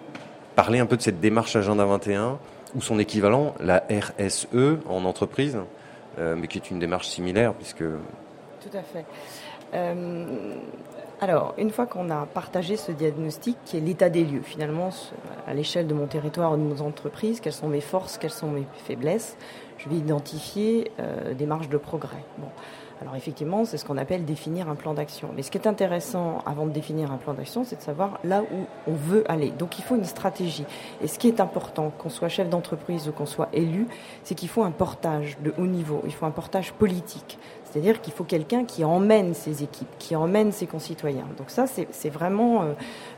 parler 0.57 0.81
un 0.81 0.87
peu 0.87 0.97
de 0.97 1.03
cette 1.03 1.21
démarche 1.21 1.55
Agenda 1.55 1.85
21 1.85 2.39
ou 2.75 2.81
son 2.81 2.99
équivalent, 2.99 3.55
la 3.61 3.85
RSE 3.91 4.47
en 4.89 5.05
entreprise, 5.05 5.59
euh, 6.19 6.35
mais 6.37 6.49
qui 6.49 6.59
est 6.59 6.71
une 6.71 6.79
démarche 6.79 7.09
similaire 7.09 7.55
puisque... 7.55 7.85
Tout 7.85 8.77
à 8.77 8.83
fait. 8.83 9.05
Euh, 9.75 10.57
alors, 11.21 11.55
une 11.57 11.71
fois 11.71 11.87
qu'on 11.87 12.11
a 12.11 12.27
partagé 12.27 12.77
ce 12.77 12.93
diagnostic, 12.93 13.57
qui 13.65 13.79
est 13.79 13.81
l'état 13.81 14.11
des 14.11 14.25
lieux, 14.25 14.43
finalement, 14.43 14.91
à 15.47 15.55
l'échelle 15.55 15.87
de 15.87 15.95
mon 15.95 16.07
territoire 16.07 16.53
ou 16.53 16.57
de 16.57 16.63
mon 16.63 16.81
entreprise, 16.85 17.41
quelles 17.41 17.55
sont 17.55 17.69
mes 17.69 17.81
forces, 17.81 18.19
quelles 18.19 18.31
sont 18.31 18.51
mes 18.51 18.65
faiblesses, 18.85 19.37
je 19.79 19.89
vais 19.89 19.97
identifier 19.97 20.91
euh, 21.01 21.33
des 21.33 21.47
marges 21.47 21.69
de 21.69 21.79
progrès. 21.79 22.25
Bon. 22.39 22.49
Alors 23.01 23.15
effectivement, 23.15 23.65
c'est 23.65 23.77
ce 23.77 23.85
qu'on 23.85 23.99
appelle 23.99 24.25
définir 24.25 24.71
un 24.71 24.75
plan 24.75 24.95
d'action. 24.95 25.31
Mais 25.37 25.43
ce 25.43 25.51
qui 25.51 25.59
est 25.59 25.67
intéressant 25.67 26.39
avant 26.47 26.67
de 26.67 26.71
définir 26.71 27.13
un 27.13 27.19
plan 27.19 27.35
d'action, 27.35 27.63
c'est 27.63 27.77
de 27.77 27.83
savoir 27.83 28.19
là 28.25 28.43
où 28.43 28.67
on 28.91 28.95
veut 28.95 29.31
aller. 29.31 29.51
Donc 29.51 29.79
il 29.79 29.83
faut 29.83 29.97
une 29.97 30.05
stratégie. 30.05 30.65
Et 31.03 31.07
ce 31.07 31.19
qui 31.19 31.29
est 31.29 31.41
important, 31.41 31.93
qu'on 31.99 32.09
soit 32.09 32.29
chef 32.29 32.49
d'entreprise 32.49 33.09
ou 33.09 33.13
qu'on 33.13 33.27
soit 33.27 33.49
élu, 33.53 33.87
c'est 34.23 34.35
qu'il 34.35 34.49
faut 34.49 34.63
un 34.63 34.71
portage 34.71 35.37
de 35.41 35.53
haut 35.59 35.67
niveau, 35.67 36.01
il 36.07 36.13
faut 36.13 36.27
un 36.27 36.31
portage 36.31 36.73
politique. 36.73 37.39
C'est-à-dire 37.77 38.01
qu'il 38.01 38.15
faut 38.15 38.25
quelqu'un 38.25 38.65
qui 38.65 38.85
emmène 38.85 39.35
ses 39.35 39.63
équipes, 39.63 39.99
qui 39.99 40.17
emmène 40.17 40.51
ses 40.51 40.67
concitoyens. 40.67 41.27
Donc 41.37 41.51
ça, 41.51 41.67
c'est 41.67 42.09
vraiment 42.09 42.63
euh, 42.63 42.73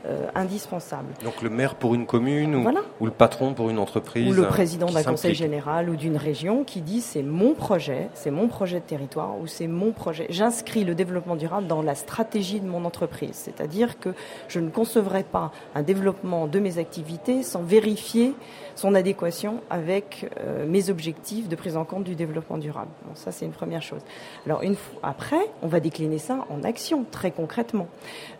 euh, 0.05 0.27
indispensable. 0.35 1.07
Donc 1.23 1.41
le 1.41 1.49
maire 1.49 1.75
pour 1.75 1.95
une 1.95 2.05
commune 2.05 2.67
ou, 2.99 3.05
le 3.05 3.11
patron 3.11 3.53
pour 3.53 3.69
une 3.69 3.79
entreprise 3.79 4.27
Ou 4.27 4.33
le 4.33 4.47
président 4.47 4.87
d'un 4.87 5.03
conseil 5.03 5.33
général 5.33 5.89
ou 5.89 5.95
d'une 5.95 6.17
région 6.17 6.65
qui 6.65 6.81
dit 6.81 6.99
c'est 6.99 7.23
mon 7.23 7.53
projet, 7.53 8.09
c'est 8.15 8.31
mon 8.31 8.49
projet 8.49 8.81
de 8.81 8.85
territoire 8.85 9.39
ou 9.39 9.47
c'est 9.47 9.67
mon 9.67 9.93
projet. 9.93 10.27
J'inscris 10.29 10.83
le 10.83 10.93
développement 10.93 11.37
durable 11.37 11.67
dans 11.67 11.81
la 11.81 11.95
stratégie 11.95 12.59
de 12.59 12.67
mon 12.67 12.83
entreprise. 12.83 13.35
C'est-à-dire 13.35 13.97
que 13.97 14.09
je 14.49 14.59
ne 14.59 14.69
concevrai 14.69 15.23
pas 15.23 15.53
un 15.73 15.83
développement 15.83 16.47
de 16.47 16.59
mes 16.59 16.79
activités 16.79 17.43
sans 17.43 17.61
vérifier 17.61 18.33
son 18.79 18.95
adéquation 18.95 19.59
avec 19.69 20.31
euh, 20.39 20.65
mes 20.65 20.89
objectifs 20.89 21.49
de 21.49 21.55
prise 21.57 21.75
en 21.75 21.83
compte 21.83 22.05
du 22.05 22.15
développement 22.15 22.57
durable. 22.57 22.89
ça, 23.13 23.31
c'est 23.31 23.45
une 23.45 23.51
première 23.51 23.81
chose. 23.81 23.99
Alors, 24.45 24.61
une 24.63 24.75
fois 24.75 24.99
après, 25.03 25.41
on 25.61 25.67
va 25.67 25.81
décliner 25.81 26.17
ça 26.17 26.45
en 26.49 26.63
action, 26.63 27.05
très 27.11 27.31
concrètement. 27.31 27.87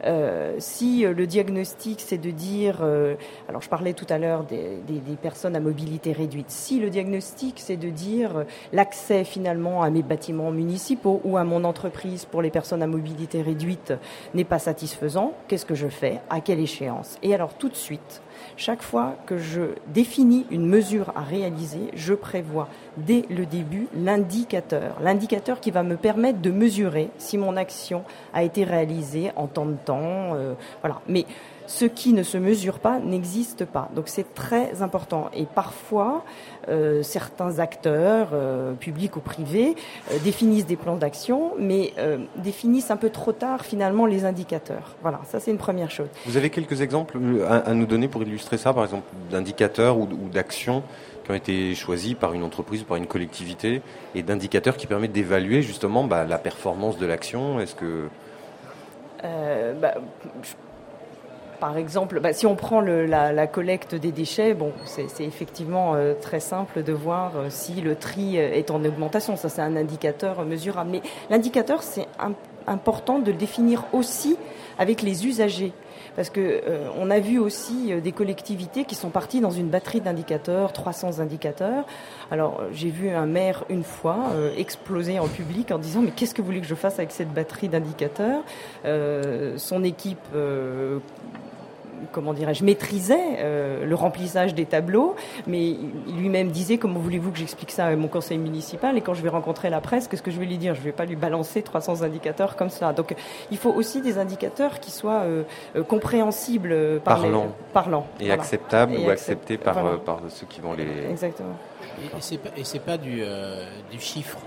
Euh, 0.05 0.55
si 0.59 1.05
euh, 1.05 1.13
le 1.13 1.27
diagnostic, 1.27 1.99
c'est 1.99 2.17
de 2.17 2.31
dire, 2.31 2.81
alors 3.49 3.61
je 3.61 3.69
parlais 3.69 3.93
tout 3.93 4.05
à 4.09 4.17
l'heure 4.17 4.43
des, 4.43 4.77
des, 4.87 5.15
personnes 5.21 5.55
à 5.55 5.59
mobilité 5.59 6.13
réduite, 6.13 6.49
si 6.49 6.79
le 6.79 6.89
diagnostic, 6.89 7.55
c'est 7.59 7.75
de 7.75 7.89
dire 7.89 8.45
l'accès 8.71 9.25
finalement 9.25 9.83
à 9.83 9.89
mes 9.89 10.03
bâtiments 10.03 10.51
municipaux 10.51 11.19
ou 11.25 11.37
à 11.37 11.43
mon 11.43 11.65
entreprise 11.65 12.23
pour 12.23 12.41
les 12.41 12.49
personnes 12.49 12.81
à 12.81 12.87
mobilité 12.87 13.41
réduite 13.41 13.93
n'est 14.33 14.45
pas 14.45 14.59
satisfaisant, 14.59 15.33
qu'est-ce 15.47 15.65
que 15.65 15.75
je 15.75 15.87
fais? 15.87 16.21
À 16.29 16.39
quelle 16.39 16.59
échéance? 16.59 17.17
Et 17.23 17.33
alors, 17.33 17.53
tout 17.55 17.69
de 17.69 17.75
suite, 17.75 18.21
chaque 18.57 18.81
fois 18.81 19.15
que 19.25 19.37
je 19.37 19.61
définis 19.87 20.45
une 20.51 20.65
mesure 20.65 21.11
à 21.15 21.21
réaliser, 21.21 21.91
je 21.93 22.13
prévois 22.13 22.67
dès 22.97 23.25
le 23.29 23.45
début 23.45 23.87
l'indicateur, 23.95 24.97
l'indicateur 25.01 25.59
qui 25.59 25.71
va 25.71 25.83
me 25.83 25.95
permettre 25.95 26.39
de 26.39 26.51
mesurer 26.51 27.09
si 27.17 27.37
mon 27.37 27.57
action 27.57 28.03
a 28.33 28.43
été 28.43 28.63
réalisée 28.63 29.31
en 29.35 29.47
temps 29.47 29.65
de 29.65 29.77
temps. 29.85 30.35
Euh, 30.35 30.53
voilà. 30.81 31.01
Mais 31.07 31.25
ce 31.69 31.85
qui 31.85 32.13
ne 32.13 32.23
se 32.23 32.37
mesure 32.39 32.79
pas 32.79 32.97
n'existe 32.99 33.63
pas. 33.63 33.89
Donc 33.95 34.07
c'est 34.07 34.33
très 34.33 34.81
important. 34.81 35.29
Et 35.35 35.45
parfois, 35.45 36.25
euh, 36.67 37.03
certains 37.03 37.59
acteurs, 37.59 38.29
euh, 38.33 38.73
publics 38.73 39.15
ou 39.15 39.19
privés, 39.19 39.75
euh, 40.11 40.17
définissent 40.23 40.65
des 40.65 40.75
plans 40.75 40.95
d'action, 40.95 41.51
mais 41.59 41.93
définissent 42.37 42.89
un 42.89 42.97
peu 42.97 43.11
trop 43.11 43.33
tard 43.33 43.63
finalement 43.63 44.07
les 44.07 44.25
indicateurs. 44.25 44.95
Voilà, 45.03 45.21
ça 45.25 45.39
c'est 45.39 45.51
une 45.51 45.59
première 45.59 45.91
chose. 45.91 46.07
Vous 46.25 46.37
avez 46.37 46.49
quelques 46.49 46.81
exemples 46.81 47.19
à, 47.47 47.73
nous 47.75 47.85
donner 47.85 48.07
pour 48.07 48.23
illustrer 48.23 48.57
ça, 48.57 48.73
par 48.73 48.83
exemple, 48.83 49.05
d'indicateurs 49.29 49.97
ou, 49.99 50.07
d'actions 50.33 50.81
qui 51.23 51.31
ont 51.31 51.35
été 51.35 51.75
choisis 51.75 52.15
par 52.15 52.33
une 52.33 52.43
entreprise, 52.43 52.81
par 52.81 52.97
une 52.97 53.05
collectivité, 53.05 53.83
et 54.15 54.23
d'indicateurs 54.23 54.75
qui 54.75 54.87
permettent 54.87 55.11
d'évaluer 55.11 55.61
justement 55.61 56.03
bah, 56.03 56.25
la 56.25 56.39
performance 56.39 56.97
de 56.97 57.05
l'action? 57.05 57.59
Est-ce 57.59 57.75
que 57.75 58.09
bah, 59.79 59.93
par 61.59 61.77
exemple, 61.77 62.19
bah, 62.19 62.33
si 62.33 62.45
on 62.45 62.55
prend 62.55 62.81
la, 62.81 63.47
collecte 63.47 63.95
des 63.95 64.11
déchets, 64.11 64.53
bon, 64.53 64.71
c'est 64.85 65.23
effectivement 65.23 65.95
euh, 65.95 66.13
très 66.19 66.39
simple 66.39 66.83
de 66.83 66.93
voir 66.93 67.33
euh, 67.35 67.47
si 67.49 67.81
le 67.81 67.95
tri 67.95 68.37
euh, 68.37 68.53
est 68.53 68.71
en 68.71 68.83
augmentation. 68.83 69.35
Ça, 69.35 69.49
c'est 69.49 69.61
un 69.61 69.75
indicateur 69.75 70.43
mesurable. 70.45 70.91
Mais 70.91 71.01
l'indicateur, 71.29 71.83
c'est 71.83 72.07
important 72.67 73.19
de 73.19 73.31
le 73.31 73.37
définir 73.37 73.85
aussi 73.93 74.37
avec 74.77 75.01
les 75.01 75.27
usagers. 75.27 75.73
Parce 76.15 76.29
que 76.29 76.61
on 76.97 77.11
a 77.11 77.19
vu 77.19 77.39
aussi 77.39 77.93
des 78.01 78.11
collectivités 78.11 78.83
qui 78.83 78.95
sont 78.95 79.09
parties 79.09 79.39
dans 79.39 79.51
une 79.51 79.67
batterie 79.69 80.01
d'indicateurs, 80.01 80.73
300 80.73 81.19
indicateurs. 81.19 81.85
Alors 82.29 82.61
j'ai 82.73 82.89
vu 82.89 83.09
un 83.09 83.25
maire 83.25 83.63
une 83.69 83.83
fois 83.83 84.31
exploser 84.57 85.19
en 85.19 85.27
public 85.27 85.71
en 85.71 85.77
disant 85.77 86.01
mais 86.01 86.11
qu'est-ce 86.11 86.33
que 86.33 86.41
vous 86.41 86.47
voulez 86.47 86.61
que 86.61 86.67
je 86.67 86.75
fasse 86.75 86.99
avec 86.99 87.11
cette 87.11 87.31
batterie 87.31 87.69
d'indicateurs? 87.69 88.41
Son 88.83 89.83
équipe 89.83 90.27
comment 92.11 92.33
dirais-je, 92.33 92.63
maîtrisait 92.63 93.37
euh, 93.37 93.85
le 93.85 93.95
remplissage 93.95 94.53
des 94.53 94.65
tableaux, 94.65 95.15
mais 95.47 95.75
lui-même 96.17 96.49
disait 96.49 96.77
comment 96.77 96.99
voulez-vous 96.99 97.31
que 97.31 97.37
j'explique 97.37 97.71
ça 97.71 97.85
à 97.85 97.95
mon 97.95 98.07
conseil 98.07 98.37
municipal 98.37 98.97
Et 98.97 99.01
quand 99.01 99.13
je 99.13 99.21
vais 99.21 99.29
rencontrer 99.29 99.69
la 99.69 99.81
presse, 99.81 100.07
qu'est-ce 100.07 100.23
que 100.23 100.31
je 100.31 100.39
vais 100.39 100.45
lui 100.45 100.57
dire? 100.57 100.75
Je 100.75 100.79
ne 100.79 100.85
vais 100.85 100.91
pas 100.91 101.05
lui 101.05 101.15
balancer 101.15 101.61
300 101.61 102.01
indicateurs 102.03 102.55
comme 102.55 102.69
ça. 102.69 102.93
Donc 102.93 103.15
il 103.51 103.57
faut 103.57 103.71
aussi 103.71 104.01
des 104.01 104.17
indicateurs 104.17 104.79
qui 104.79 104.91
soient 104.91 105.21
euh, 105.21 105.43
euh, 105.75 105.83
compréhensibles 105.83 106.99
par 107.03 107.21
parlant, 107.21 107.47
parlant 107.73 108.07
et 108.19 108.31
acceptables 108.31 108.97
ou 108.97 109.09
acceptés 109.09 109.57
par, 109.57 109.99
par 110.01 110.21
ceux 110.29 110.47
qui 110.47 110.61
vont 110.61 110.73
les. 110.73 110.87
Exactement. 111.09 111.55
Et, 112.01 112.21
c'est 112.21 112.37
pas, 112.37 112.49
et 112.55 112.79
pas 112.79 112.97
du, 112.97 113.21
du 113.91 113.99
chiffre 113.99 114.37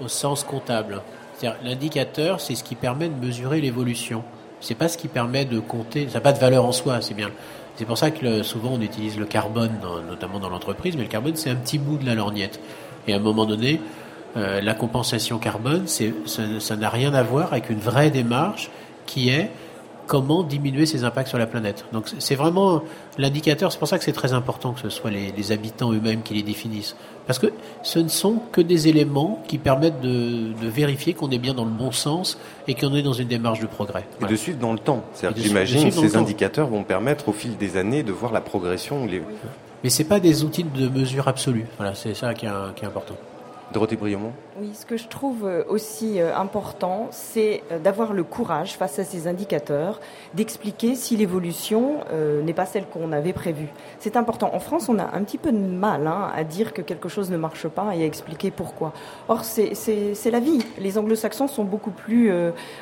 au 0.00 0.08
sens 0.08 0.44
comptable. 0.44 1.02
L'indicateur, 1.64 2.40
c'est 2.40 2.54
ce 2.54 2.62
qui 2.62 2.74
permet 2.74 3.08
de 3.08 3.26
mesurer 3.26 3.60
l'évolution. 3.60 4.22
C'est 4.62 4.74
pas 4.74 4.88
ce 4.88 4.96
qui 4.96 5.08
permet 5.08 5.44
de 5.44 5.60
compter. 5.60 6.06
Ça 6.08 6.14
n'a 6.14 6.20
pas 6.20 6.32
de 6.32 6.38
valeur 6.38 6.64
en 6.64 6.72
soi, 6.72 7.00
c'est 7.02 7.14
bien. 7.14 7.30
C'est 7.76 7.84
pour 7.84 7.98
ça 7.98 8.10
que 8.10 8.42
souvent 8.42 8.70
on 8.72 8.80
utilise 8.80 9.18
le 9.18 9.26
carbone, 9.26 9.72
notamment 10.08 10.38
dans 10.38 10.48
l'entreprise, 10.48 10.96
mais 10.96 11.02
le 11.02 11.08
carbone 11.08 11.36
c'est 11.36 11.50
un 11.50 11.56
petit 11.56 11.78
bout 11.78 11.96
de 11.96 12.06
la 12.06 12.14
lorgnette. 12.14 12.60
Et 13.08 13.12
à 13.12 13.16
un 13.16 13.20
moment 13.20 13.44
donné, 13.44 13.80
euh, 14.36 14.60
la 14.60 14.74
compensation 14.74 15.38
carbone, 15.38 15.86
ça 15.86 16.76
n'a 16.76 16.88
rien 16.88 17.12
à 17.12 17.22
voir 17.22 17.52
avec 17.52 17.70
une 17.70 17.80
vraie 17.80 18.10
démarche 18.10 18.70
qui 19.06 19.30
est 19.30 19.50
comment 20.12 20.42
diminuer 20.42 20.84
ses 20.84 21.04
impacts 21.04 21.28
sur 21.28 21.38
la 21.38 21.46
planète. 21.46 21.86
Donc 21.94 22.04
c'est 22.18 22.34
vraiment 22.34 22.82
l'indicateur, 23.16 23.72
c'est 23.72 23.78
pour 23.78 23.88
ça 23.88 23.96
que 23.96 24.04
c'est 24.04 24.12
très 24.12 24.34
important 24.34 24.74
que 24.74 24.80
ce 24.80 24.90
soit 24.90 25.10
les, 25.10 25.52
habitants 25.52 25.90
eux-mêmes 25.90 26.20
qui 26.20 26.34
les 26.34 26.42
définissent. 26.42 26.96
Parce 27.26 27.38
que 27.38 27.46
ce 27.82 27.98
ne 27.98 28.08
sont 28.08 28.36
que 28.52 28.60
des 28.60 28.88
éléments 28.88 29.42
qui 29.48 29.56
permettent 29.56 30.02
de, 30.02 30.52
vérifier 30.60 31.14
qu'on 31.14 31.30
est 31.30 31.38
bien 31.38 31.54
dans 31.54 31.64
le 31.64 31.70
bon 31.70 31.92
sens 31.92 32.38
et 32.68 32.74
qu'on 32.74 32.94
est 32.94 33.00
dans 33.00 33.14
une 33.14 33.28
démarche 33.28 33.60
de 33.60 33.66
progrès. 33.66 34.04
Et 34.20 34.26
de 34.26 34.36
suivre 34.36 34.58
dans 34.58 34.74
le 34.74 34.78
temps. 34.78 35.02
C'est-à-dire 35.14 35.44
j'imagine 35.44 35.88
que 35.88 35.94
ces 35.94 36.14
indicateurs 36.14 36.68
vont 36.68 36.84
permettre 36.84 37.30
au 37.30 37.32
fil 37.32 37.56
des 37.56 37.78
années 37.78 38.02
de 38.02 38.12
voir 38.12 38.32
la 38.32 38.42
progression. 38.42 39.06
Les... 39.06 39.22
Mais 39.82 39.88
ce 39.88 40.02
pas 40.02 40.20
des 40.20 40.44
outils 40.44 40.64
de 40.64 40.88
mesure 40.88 41.26
absolue. 41.26 41.64
Voilà, 41.78 41.94
c'est 41.94 42.12
ça 42.12 42.34
qui 42.34 42.44
est 42.44 42.84
important. 42.84 43.16
Oui, 44.60 44.72
ce 44.74 44.84
que 44.84 44.98
je 44.98 45.08
trouve 45.08 45.46
euh, 45.46 45.64
aussi 45.66 46.20
euh, 46.20 46.36
important, 46.36 47.08
c'est 47.10 47.62
euh, 47.72 47.78
d'avoir 47.78 48.12
le 48.12 48.22
courage 48.22 48.76
face 48.76 48.98
à 48.98 49.04
ces 49.04 49.26
indicateurs, 49.26 49.98
d'expliquer 50.34 50.94
si 50.94 51.16
l'évolution 51.16 52.00
n'est 52.44 52.52
pas 52.52 52.66
celle 52.66 52.86
qu'on 52.86 53.12
avait 53.12 53.32
prévue. 53.32 53.68
C'est 53.98 54.16
important. 54.16 54.50
En 54.54 54.60
France, 54.60 54.88
on 54.88 54.98
a 54.98 55.04
un 55.16 55.22
petit 55.22 55.38
peu 55.38 55.52
de 55.52 55.58
mal 55.58 56.06
hein, 56.06 56.30
à 56.34 56.44
dire 56.44 56.72
que 56.72 56.82
quelque 56.82 57.08
chose 57.08 57.30
ne 57.30 57.36
marche 57.36 57.68
pas 57.68 57.94
et 57.96 58.02
à 58.02 58.06
expliquer 58.06 58.50
pourquoi. 58.50 58.92
Or, 59.28 59.44
c'est 59.44 60.30
la 60.30 60.40
vie. 60.40 60.64
Les 60.78 60.98
anglo-saxons 60.98 61.48
sont 61.48 61.64
beaucoup 61.64 61.90
plus 61.90 62.30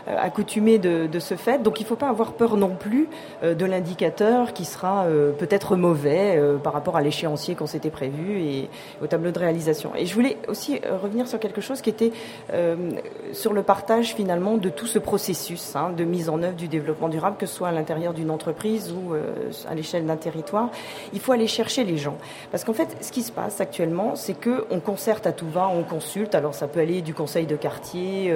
accoutumés 0.07 0.79
de, 0.79 1.07
de, 1.07 1.19
ce 1.19 1.35
fait, 1.35 1.63
donc 1.63 1.81
il 1.81 1.85
ne 1.85 1.89
faut 1.89 1.97
pas 1.97 2.09
avoir 2.09 2.33
peur 2.33 2.57
non 2.57 2.77
plus 2.79 3.09
de 3.43 3.65
l'indicateur 3.65 4.53
qui 4.53 4.65
sera 4.65 5.07
peut-être 5.39 5.77
mauvais 5.77 6.41
par 6.63 6.73
rapport 6.73 6.97
à 6.97 7.03
l'échéancier 7.03 7.55
qu'on 7.55 7.67
s'était 7.67 7.91
prévu 7.91 8.41
et 8.41 8.69
au 9.03 9.07
tableau 9.07 9.31
de 9.31 9.39
réalisation. 9.39 9.93
Et 9.97 10.07
je 10.07 10.15
voulais 10.15 10.37
aussi 10.49 10.80
euh, 10.85 10.97
revenir 10.97 11.29
sur 11.29 11.39
quelque 11.39 11.61
chose 11.61 11.81
qui 11.81 11.91
était 11.91 12.13
euh, 12.53 12.93
sur 13.33 13.53
le 13.53 13.63
partage 13.63 14.15
finalement 14.15 14.57
de 14.57 14.69
tout 14.69 14.87
ce 14.87 14.99
processus 14.99 15.77
hein, 15.77 15.91
de 15.91 16.05
mise 16.05 16.29
en 16.29 16.43
œuvre 16.43 16.57
du 16.57 16.69
développement 16.69 17.09
durable, 17.09 17.37
que 17.39 17.47
ce 17.47 17.55
soit 17.55 17.69
à 17.69 17.73
l'intérieur 17.73 18.15
d'une 18.15 18.31
entreprise 18.31 18.93
ou 18.93 19.15
euh, 19.15 19.51
à 19.69 19.75
l'échelle 19.75 20.07
d'un 20.07 20.17
territoire. 20.17 20.71
Il 21.13 21.21
faut 21.21 21.33
aller 21.33 21.47
chercher 21.47 21.85
les 21.85 21.97
gens. 21.97 22.17
Parce 22.51 22.65
qu'en 22.65 22.73
fait, 22.73 22.97
ce 23.01 23.13
qui 23.13 23.23
se 23.23 23.33
passe 23.33 23.61
actuellement, 23.61 24.17
c'est 24.17 24.35
qu'on 24.35 24.81
concerte 24.81 25.27
à 25.27 25.33
tout 25.33 25.49
va, 25.49 25.69
on 25.69 25.83
consulte. 25.83 26.35
Alors 26.35 26.55
ça 26.55 26.69
peut 26.69 26.81
aller 26.81 27.03
du 27.03 27.15
conseil 27.15 27.47
de 27.47 27.57
quartier 27.57 28.35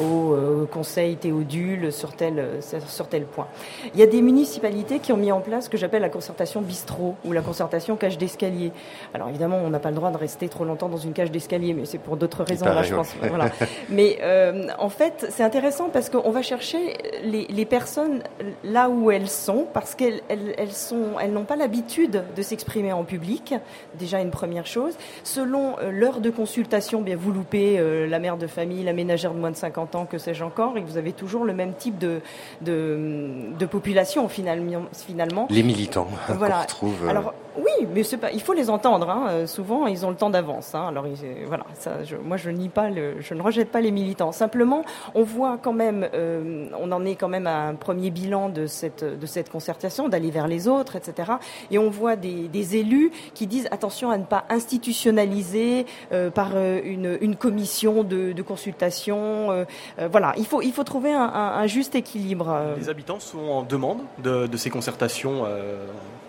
au 0.00 0.36
conseil 0.70 1.16
théodule 1.16 1.92
sur 1.92 2.12
tel, 2.12 2.60
sur 2.88 3.08
tel 3.08 3.24
point. 3.24 3.46
Il 3.94 4.00
y 4.00 4.02
a 4.02 4.06
des 4.06 4.22
municipalités 4.22 4.98
qui 4.98 5.12
ont 5.12 5.16
mis 5.16 5.32
en 5.32 5.40
place 5.40 5.64
ce 5.64 5.70
que 5.70 5.76
j'appelle 5.76 6.02
la 6.02 6.08
concertation 6.08 6.60
bistrot 6.60 7.16
ou 7.24 7.32
la 7.32 7.42
concertation 7.42 7.96
cage 7.96 8.18
d'escalier. 8.18 8.72
Alors 9.12 9.28
évidemment, 9.28 9.58
on 9.64 9.70
n'a 9.70 9.78
pas 9.78 9.90
le 9.90 9.96
droit 9.96 10.10
de 10.10 10.16
rester 10.16 10.48
trop 10.48 10.64
longtemps 10.64 10.88
dans 10.88 10.96
une 10.96 11.12
cage 11.12 11.30
d'escalier, 11.30 11.74
mais 11.74 11.83
c'est 11.84 11.98
pour 11.98 12.16
d'autres 12.16 12.44
raisons 12.44 12.66
là, 12.66 12.82
je 12.82 12.94
pense. 12.94 13.14
Voilà. 13.28 13.50
Mais 13.88 14.18
euh, 14.22 14.68
en 14.78 14.88
fait, 14.88 15.26
c'est 15.30 15.42
intéressant 15.42 15.88
parce 15.92 16.10
qu'on 16.10 16.30
va 16.30 16.42
chercher 16.42 16.96
les, 17.22 17.46
les, 17.46 17.64
personnes 17.64 18.22
là 18.62 18.88
où 18.88 19.10
elles 19.10 19.28
sont, 19.28 19.66
parce 19.72 19.94
qu'elles 19.94 20.22
elles, 20.28 20.54
elles 20.58 20.72
sont, 20.72 21.18
elles 21.20 21.32
n'ont 21.32 21.44
pas 21.44 21.56
l'habitude 21.56 22.22
de 22.34 22.42
s'exprimer 22.42 22.92
en 22.92 23.04
public. 23.04 23.54
Déjà 23.98 24.20
une 24.20 24.30
première 24.30 24.66
chose. 24.66 24.94
Selon 25.22 25.78
euh, 25.78 25.90
l'heure 25.90 26.20
de 26.20 26.30
consultation, 26.30 27.02
bien 27.02 27.16
vous 27.16 27.32
loupez 27.32 27.78
euh, 27.78 28.06
la 28.06 28.18
mère 28.18 28.36
de 28.36 28.46
famille, 28.46 28.82
la 28.84 28.92
ménagère 28.92 29.32
de 29.32 29.38
moins 29.38 29.50
de 29.50 29.56
50 29.56 29.94
ans, 29.94 30.06
que 30.06 30.18
sais-je 30.18 30.44
encore, 30.44 30.76
et 30.76 30.80
vous 30.80 30.96
avez 30.96 31.12
toujours 31.12 31.44
le 31.44 31.52
même 31.52 31.74
type 31.74 31.98
de 31.98 32.20
de, 32.60 33.52
de 33.58 33.66
population 33.66 34.28
finalement. 34.28 34.84
Finalement. 34.92 35.46
Les 35.50 35.62
militants. 35.62 36.08
Voilà. 36.28 36.62
Retrouve, 36.62 37.08
Alors 37.08 37.34
oui, 37.56 37.86
mais 37.92 38.02
pas. 38.18 38.30
Il 38.32 38.40
faut 38.40 38.52
les 38.52 38.70
entendre. 38.70 39.08
Hein. 39.10 39.46
Souvent, 39.46 39.86
ils 39.86 40.04
ont 40.04 40.10
le 40.10 40.16
temps 40.16 40.30
d'avance. 40.30 40.74
Hein. 40.74 40.86
Alors 40.88 41.06
voilà. 41.46 41.64
Ça, 41.74 42.02
je, 42.04 42.16
moi, 42.16 42.36
je 42.36 42.50
nie 42.50 42.68
pas, 42.68 42.90
le, 42.90 43.20
je 43.20 43.34
ne 43.34 43.42
rejette 43.42 43.70
pas 43.70 43.80
les 43.80 43.90
militants. 43.90 44.32
Simplement, 44.32 44.84
on 45.14 45.22
voit 45.22 45.58
quand 45.58 45.72
même, 45.72 46.08
euh, 46.14 46.66
on 46.80 46.90
en 46.92 47.04
est 47.04 47.16
quand 47.16 47.28
même 47.28 47.46
à 47.46 47.66
un 47.66 47.74
premier 47.74 48.10
bilan 48.10 48.48
de 48.48 48.66
cette 48.66 49.04
de 49.04 49.26
cette 49.26 49.50
concertation, 49.50 50.08
d'aller 50.08 50.30
vers 50.30 50.48
les 50.48 50.68
autres, 50.68 50.96
etc. 50.96 51.32
Et 51.70 51.78
on 51.78 51.90
voit 51.90 52.16
des, 52.16 52.76
élus 52.76 53.10
qui 53.34 53.46
disent 53.46 53.68
attention 53.70 54.10
à 54.10 54.16
ne 54.16 54.24
pas 54.24 54.44
institutionnaliser 54.48 55.86
euh, 56.12 56.30
par 56.30 56.52
euh, 56.54 56.80
une, 57.20 57.36
commission 57.36 58.04
de, 58.04 58.42
consultation. 58.42 59.50
Euh, 59.50 59.64
euh, 59.98 60.08
voilà, 60.10 60.34
il 60.36 60.46
faut 60.46 60.62
il 60.62 60.72
faut 60.72 60.84
trouver 60.84 61.12
un, 61.12 61.22
un, 61.22 61.66
juste 61.66 61.94
équilibre. 61.94 62.74
Les 62.78 62.88
habitants 62.88 63.20
sont 63.20 63.38
en 63.38 63.62
demande 63.62 63.98
de, 64.22 64.46
de 64.46 64.56
ces 64.56 64.70
concertations 64.70 65.44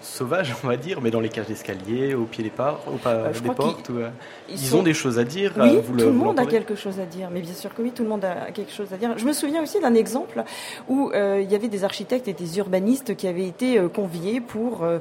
sauvages, 0.06 0.56
on 0.64 0.68
va 0.68 0.78
dire, 0.78 1.02
mais 1.02 1.12
dans 1.12 1.20
les 1.20 1.30
cages 1.30 1.48
d'escalier, 1.48 2.14
au 2.14 2.26
pied 2.26 2.44
des, 2.44 2.50
au 2.50 2.98
pas, 2.98 3.32
des 3.44 3.50
portes. 3.50 3.92
ils, 4.50 4.76
ont 4.76 4.84
des 4.84 4.94
choses 4.94 5.20
à 5.20 5.24
dire. 5.24 5.54
Oui, 5.58 5.82
tout 5.86 5.94
le, 5.94 6.12
monde 6.12 6.40
a 6.40 6.46
quelque 6.46 6.76
chose 6.76 7.00
à 7.00 7.06
dire. 7.06 7.30
Mais 7.32 7.42
bien 7.42 7.54
sûr 7.54 7.74
que 7.74 7.82
oui, 7.82 7.92
tout 7.94 8.04
le 8.04 8.10
monde 8.10 8.24
a 8.24 8.52
quelque 8.52 8.72
chose 8.72 8.94
à 8.94 8.98
dire. 8.98 9.18
Je 9.18 9.26
me 9.26 9.34
souviens 9.34 9.64
aussi 9.64 9.80
d'un 9.80 9.94
exemple 9.96 10.44
où 10.88 11.12
euh, 11.14 11.42
il 11.44 11.52
y 11.52 11.56
avait 11.56 11.68
des 11.68 11.84
architectes 11.84 12.28
et 12.28 12.34
des 12.34 12.58
urbanistes 12.58 13.16
qui 13.16 13.28
avaient 13.28 13.48
été 13.48 13.78
euh, 13.78 13.90
conviés 13.90 14.42
pour 14.42 14.84
euh, 14.84 15.00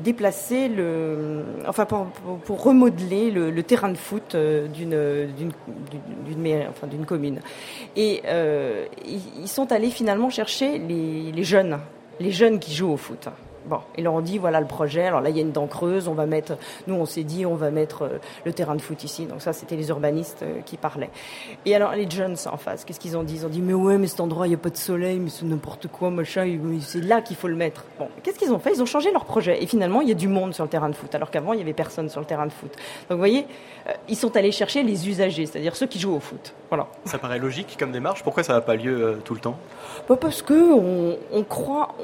déplacer 0.00 0.68
le, 0.68 1.42
enfin 1.66 1.84
pour, 1.84 2.06
pour 2.44 2.62
remodeler 2.62 3.30
le, 3.30 3.50
le, 3.50 3.62
terrain 3.62 3.88
de 3.88 3.96
foot 3.96 4.36
d'une 4.36 5.26
d'une 5.36 5.52
d'une 6.26 6.66
enfin 6.70 6.86
d'une 6.86 7.04
commune. 7.04 7.40
Et 7.96 8.22
ils 9.06 9.48
sont 9.48 9.72
allés 9.72 9.90
finalement 9.90 10.30
chercher 10.30 10.78
les, 10.78 11.32
les 11.32 11.44
jeunes, 11.44 11.78
les 12.20 12.30
jeunes 12.30 12.58
qui 12.58 12.74
jouent 12.74 12.92
au 12.92 12.96
foot. 12.96 13.28
Bon, 13.66 13.80
ils 13.98 14.04
leur 14.04 14.14
ont 14.14 14.20
dit 14.20 14.38
voilà 14.38 14.60
le 14.60 14.66
projet. 14.66 15.06
Alors 15.06 15.20
là, 15.20 15.30
il 15.30 15.36
y 15.36 15.40
a 15.40 15.42
une 15.42 15.52
dent 15.52 15.66
creuse. 15.66 16.08
On 16.08 16.14
va 16.14 16.26
mettre. 16.26 16.56
Nous, 16.86 16.94
on 16.94 17.04
s'est 17.06 17.24
dit 17.24 17.44
on 17.46 17.56
va 17.56 17.70
mettre 17.70 18.02
euh, 18.02 18.18
le 18.44 18.52
terrain 18.52 18.76
de 18.76 18.80
foot 18.80 19.02
ici. 19.02 19.26
Donc 19.26 19.42
ça, 19.42 19.52
c'était 19.52 19.76
les 19.76 19.88
urbanistes 19.88 20.42
euh, 20.42 20.60
qui 20.64 20.76
parlaient. 20.76 21.10
Et 21.64 21.74
alors 21.74 21.92
les 21.92 22.08
jeunes 22.08 22.36
en 22.50 22.56
face, 22.56 22.84
qu'est-ce 22.84 23.00
qu'ils 23.00 23.16
ont 23.16 23.22
dit? 23.22 23.34
Ils 23.36 23.46
ont 23.46 23.48
dit 23.48 23.60
mais 23.60 23.74
ouais, 23.74 23.98
mais 23.98 24.06
cet 24.06 24.20
endroit, 24.20 24.46
il 24.46 24.50
n'y 24.50 24.54
a 24.54 24.58
pas 24.58 24.70
de 24.70 24.76
soleil, 24.76 25.18
mais 25.18 25.30
c'est 25.30 25.44
n'importe 25.44 25.88
quoi, 25.88 26.10
machin. 26.10 26.58
C'est 26.80 27.00
là 27.02 27.20
qu'il 27.20 27.36
faut 27.36 27.48
le 27.48 27.56
mettre. 27.56 27.84
Bon, 27.98 28.08
qu'est-ce 28.22 28.38
qu'ils 28.38 28.52
ont 28.52 28.58
fait? 28.58 28.72
Ils 28.74 28.82
ont 28.82 28.86
changé 28.86 29.10
leur 29.10 29.24
projet. 29.24 29.62
Et 29.62 29.66
finalement, 29.66 30.00
il 30.00 30.08
y 30.08 30.12
a 30.12 30.14
du 30.14 30.28
monde 30.28 30.54
sur 30.54 30.64
le 30.64 30.70
terrain 30.70 30.88
de 30.88 30.94
foot, 30.94 31.14
alors 31.14 31.30
qu'avant, 31.30 31.52
il 31.52 31.58
y 31.58 31.62
avait 31.62 31.72
personne 31.72 32.08
sur 32.08 32.20
le 32.20 32.26
terrain 32.26 32.46
de 32.46 32.52
foot. 32.52 32.70
Donc 33.08 33.16
vous 33.16 33.18
voyez, 33.18 33.46
euh, 33.88 33.92
ils 34.08 34.16
sont 34.16 34.36
allés 34.36 34.52
chercher 34.52 34.82
les 34.82 35.08
usagers, 35.08 35.46
c'est-à-dire 35.46 35.74
ceux 35.74 35.86
qui 35.86 35.98
jouent 35.98 36.14
au 36.14 36.20
foot. 36.20 36.54
Voilà. 36.68 36.86
Ça 37.04 37.18
paraît 37.18 37.38
logique 37.38 37.76
comme 37.78 37.92
démarche. 37.92 38.22
Pourquoi 38.22 38.42
ça 38.42 38.52
n'a 38.52 38.60
pas 38.60 38.76
lieu 38.76 39.20
tout 39.24 39.34
le 39.34 39.40
temps? 39.40 39.56
Bah 40.08 40.16
Parce 40.20 40.42
que 40.42 40.54
on, 40.54 41.16
on 41.32 41.42
croit 41.44 41.94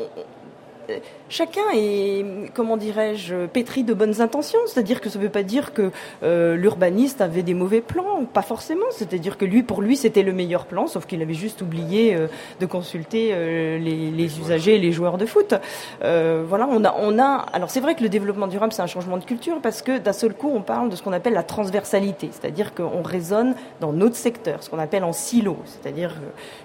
chacun 1.29 1.63
est, 1.75 2.25
comment 2.55 2.77
dirais-je, 2.77 3.47
pétri 3.47 3.85
de 3.85 3.95
bonnes 3.95 4.21
intentions. 4.21 4.59
C'est-à-dire 4.67 5.01
que 5.01 5.09
ça 5.09 5.19
ne 5.19 5.25
veut 5.25 5.31
pas 5.31 5.43
dire 5.43 5.73
que 5.73 5.91
euh, 6.23 6.57
l'urbaniste 6.57 7.21
avait 7.21 7.43
des 7.43 7.55
mauvais 7.55 7.81
plans, 7.81 8.25
pas 8.25 8.43
forcément. 8.43 8.87
C'est-à-dire 8.91 9.39
que 9.39 9.45
lui, 9.45 9.63
pour 9.63 9.83
lui, 9.83 9.97
c'était 9.97 10.23
le 10.23 10.33
meilleur 10.33 10.67
plan, 10.67 10.87
sauf 10.87 11.07
qu'il 11.07 11.23
avait 11.23 11.35
juste 11.35 11.63
oublié 11.63 12.15
euh, 12.15 12.29
de 12.61 12.67
consulter 12.67 13.31
euh, 13.33 13.79
les, 13.79 14.11
les 14.11 14.41
usagers, 14.41 14.79
les 14.79 14.93
joueurs 14.93 15.19
de 15.19 15.27
foot. 15.27 15.55
voilà, 16.01 16.69
on 16.71 16.85
a, 16.85 16.95
on 16.99 17.19
a. 17.19 17.47
Alors 17.53 17.71
c'est 17.71 17.81
vrai 17.81 17.95
que 17.95 18.03
le 18.03 18.09
développement 18.09 18.47
durable, 18.47 18.73
c'est 18.73 18.83
un 18.83 18.87
changement 18.87 19.17
de 19.17 19.25
culture 19.25 19.61
parce 19.61 19.83
que 19.83 19.99
d'un 19.99 20.13
seul 20.13 20.35
coup, 20.35 20.51
on 20.55 20.63
parle 20.63 20.91
de 20.91 20.97
ce 20.97 21.03
qu'on 21.03 21.13
appelle 21.13 21.35
la 21.35 21.43
transversalité, 21.43 22.31
c'est-à-dire 22.33 22.75
qu'on 22.75 23.03
raisonne 23.03 23.55
dans 23.81 23.93
notre 23.93 24.17
secteur, 24.17 24.63
ce 24.63 24.71
qu'on 24.71 24.79
appelle 24.79 25.05
en 25.05 25.13
silo. 25.13 25.57
C'est-à-dire, 25.65 26.15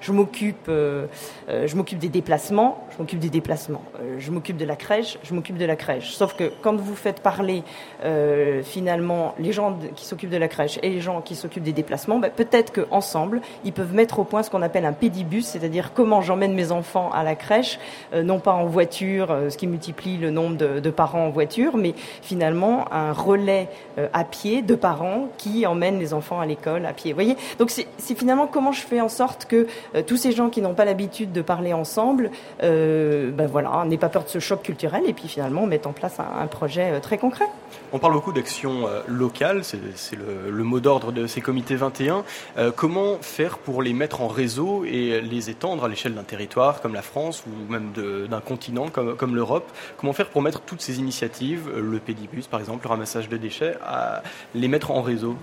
je 0.01 0.11
m'occupe, 0.11 0.67
je 0.67 1.75
m'occupe 1.75 1.99
des 1.99 2.09
déplacements, 2.09 2.85
je 2.91 2.97
m'occupe 2.99 3.19
des 3.19 3.29
déplacements, 3.29 3.83
je 4.17 4.31
m'occupe 4.31 4.57
de 4.57 4.65
la 4.65 4.75
crèche, 4.75 5.17
je 5.23 5.33
m'occupe 5.33 5.57
de 5.57 5.65
la 5.65 5.75
crèche. 5.75 6.11
Sauf 6.11 6.35
que 6.35 6.51
quand 6.61 6.75
vous 6.75 6.95
faites 6.95 7.21
parler 7.21 7.63
euh, 8.03 8.61
finalement 8.63 9.33
les 9.39 9.51
gens 9.51 9.77
qui 9.95 10.05
s'occupent 10.05 10.29
de 10.29 10.37
la 10.37 10.47
crèche 10.47 10.79
et 10.83 10.89
les 10.89 11.01
gens 11.01 11.21
qui 11.21 11.35
s'occupent 11.35 11.63
des 11.63 11.73
déplacements, 11.73 12.19
bah, 12.19 12.29
peut-être 12.29 12.73
qu'ensemble, 12.73 13.41
ils 13.63 13.73
peuvent 13.73 13.93
mettre 13.93 14.19
au 14.19 14.23
point 14.23 14.43
ce 14.43 14.49
qu'on 14.49 14.61
appelle 14.61 14.85
un 14.85 14.93
pédibus, 14.93 15.45
c'est-à-dire 15.45 15.93
comment 15.93 16.21
j'emmène 16.21 16.53
mes 16.53 16.71
enfants 16.71 17.11
à 17.11 17.23
la 17.23 17.35
crèche, 17.35 17.79
euh, 18.13 18.23
non 18.23 18.39
pas 18.39 18.53
en 18.53 18.65
voiture, 18.65 19.31
euh, 19.31 19.49
ce 19.49 19.57
qui 19.57 19.67
multiplie 19.67 20.17
le 20.17 20.31
nombre 20.31 20.57
de, 20.57 20.89
parents 20.89 21.25
en 21.25 21.29
voiture, 21.29 21.77
mais 21.77 21.93
finalement 22.21 22.91
un 22.93 23.11
relais 23.11 23.67
à 24.13 24.23
pied 24.23 24.61
de 24.61 24.73
parents 24.73 25.27
qui 25.37 25.67
emmènent 25.67 25.99
les 25.99 26.13
enfants 26.13 26.39
à 26.39 26.45
l'école 26.45 26.85
à 26.85 26.93
pied. 26.93 27.11
Vous 27.11 27.17
voyez? 27.17 27.35
Donc 27.59 27.69
c'est 27.69 28.17
finalement 28.17 28.47
comment 28.47 28.71
je 28.71 28.81
fais 28.81 29.01
en 29.01 29.09
sorte 29.09 29.45
que 29.45 29.67
tous 30.07 30.15
ces 30.15 30.31
gens 30.31 30.49
qui 30.49 30.61
n'ont 30.61 30.73
pas 30.73 30.85
l'habitude 30.85 31.33
de 31.33 31.41
parler 31.41 31.73
ensemble, 31.73 32.31
ben 32.61 33.47
voilà, 33.47 33.83
n'aient 33.97 34.01
pas 34.01 34.09
peur 34.09 34.23
de 34.23 34.29
se 34.29 34.39
choc 34.39 34.61
culturel 34.61 35.03
et 35.07 35.13
puis 35.13 35.27
finalement 35.27 35.63
on 35.63 35.67
met 35.67 35.85
en 35.87 35.93
place 35.93 36.19
un, 36.19 36.47
projet 36.47 36.91
euh, 36.91 36.99
très 36.99 37.17
concret. 37.17 37.45
On 37.91 37.99
parle 37.99 38.13
beaucoup 38.13 38.33
d'actions 38.33 38.87
euh, 38.87 39.01
locales, 39.07 39.63
c'est 39.63 39.79
le, 40.15 40.63
mot 40.63 40.79
d'ordre 40.79 41.11
de 41.11 41.27
ces 41.27 41.41
comités 41.41 41.75
21. 41.75 42.23
Euh, 42.57 42.71
comment 42.75 43.17
faire 43.21 43.57
pour 43.57 43.81
les 43.81 43.93
mettre 43.93 44.21
en 44.21 44.27
réseau 44.27 44.85
et 44.85 45.21
les 45.21 45.49
étendre 45.49 45.85
à 45.85 45.87
l'échelle 45.87 46.13
d'un 46.13 46.23
territoire 46.23 46.81
comme 46.81 46.93
la 46.93 47.01
France 47.01 47.43
ou 47.47 47.71
même 47.71 47.91
d'un 48.29 48.41
continent 48.41 48.87
comme, 48.89 49.15
comme 49.15 49.35
l'Europe? 49.35 49.69
Comment 49.97 50.13
faire 50.13 50.29
pour 50.29 50.41
mettre 50.41 50.61
toutes 50.61 50.81
ces 50.81 50.99
initiatives, 50.99 51.69
le 51.75 51.99
pédibus 51.99 52.47
par 52.47 52.59
exemple, 52.59 52.85
le 52.85 52.89
ramassage 52.89 53.29
de 53.29 53.37
déchets, 53.37 53.75
à 53.85 54.21
les 54.53 54.67
mettre 54.67 54.91
en 54.91 55.01
réseau? 55.01 55.35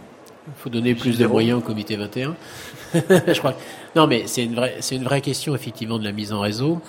Il 0.47 0.53
faut 0.63 0.69
donner 0.69 0.95
plus 0.95 1.19
de 1.19 1.27
moyens 1.27 1.59
au 1.59 1.63
comité 1.63 1.97
21. 1.97 2.37
Je 2.95 3.39
crois. 3.39 3.55
Non, 3.97 4.07
mais 4.07 4.27
c'est 4.27 4.45
une 4.45 4.55
vraie, 4.55 4.77
c'est 4.81 4.97
une 4.97 5.05
vraie 5.05 5.23
question 5.23 5.55
effectivement 5.55 5.99
de 5.99 6.05
la 6.05 6.13
mise 6.13 6.33
en 6.33 6.41
réseau. 6.41 6.81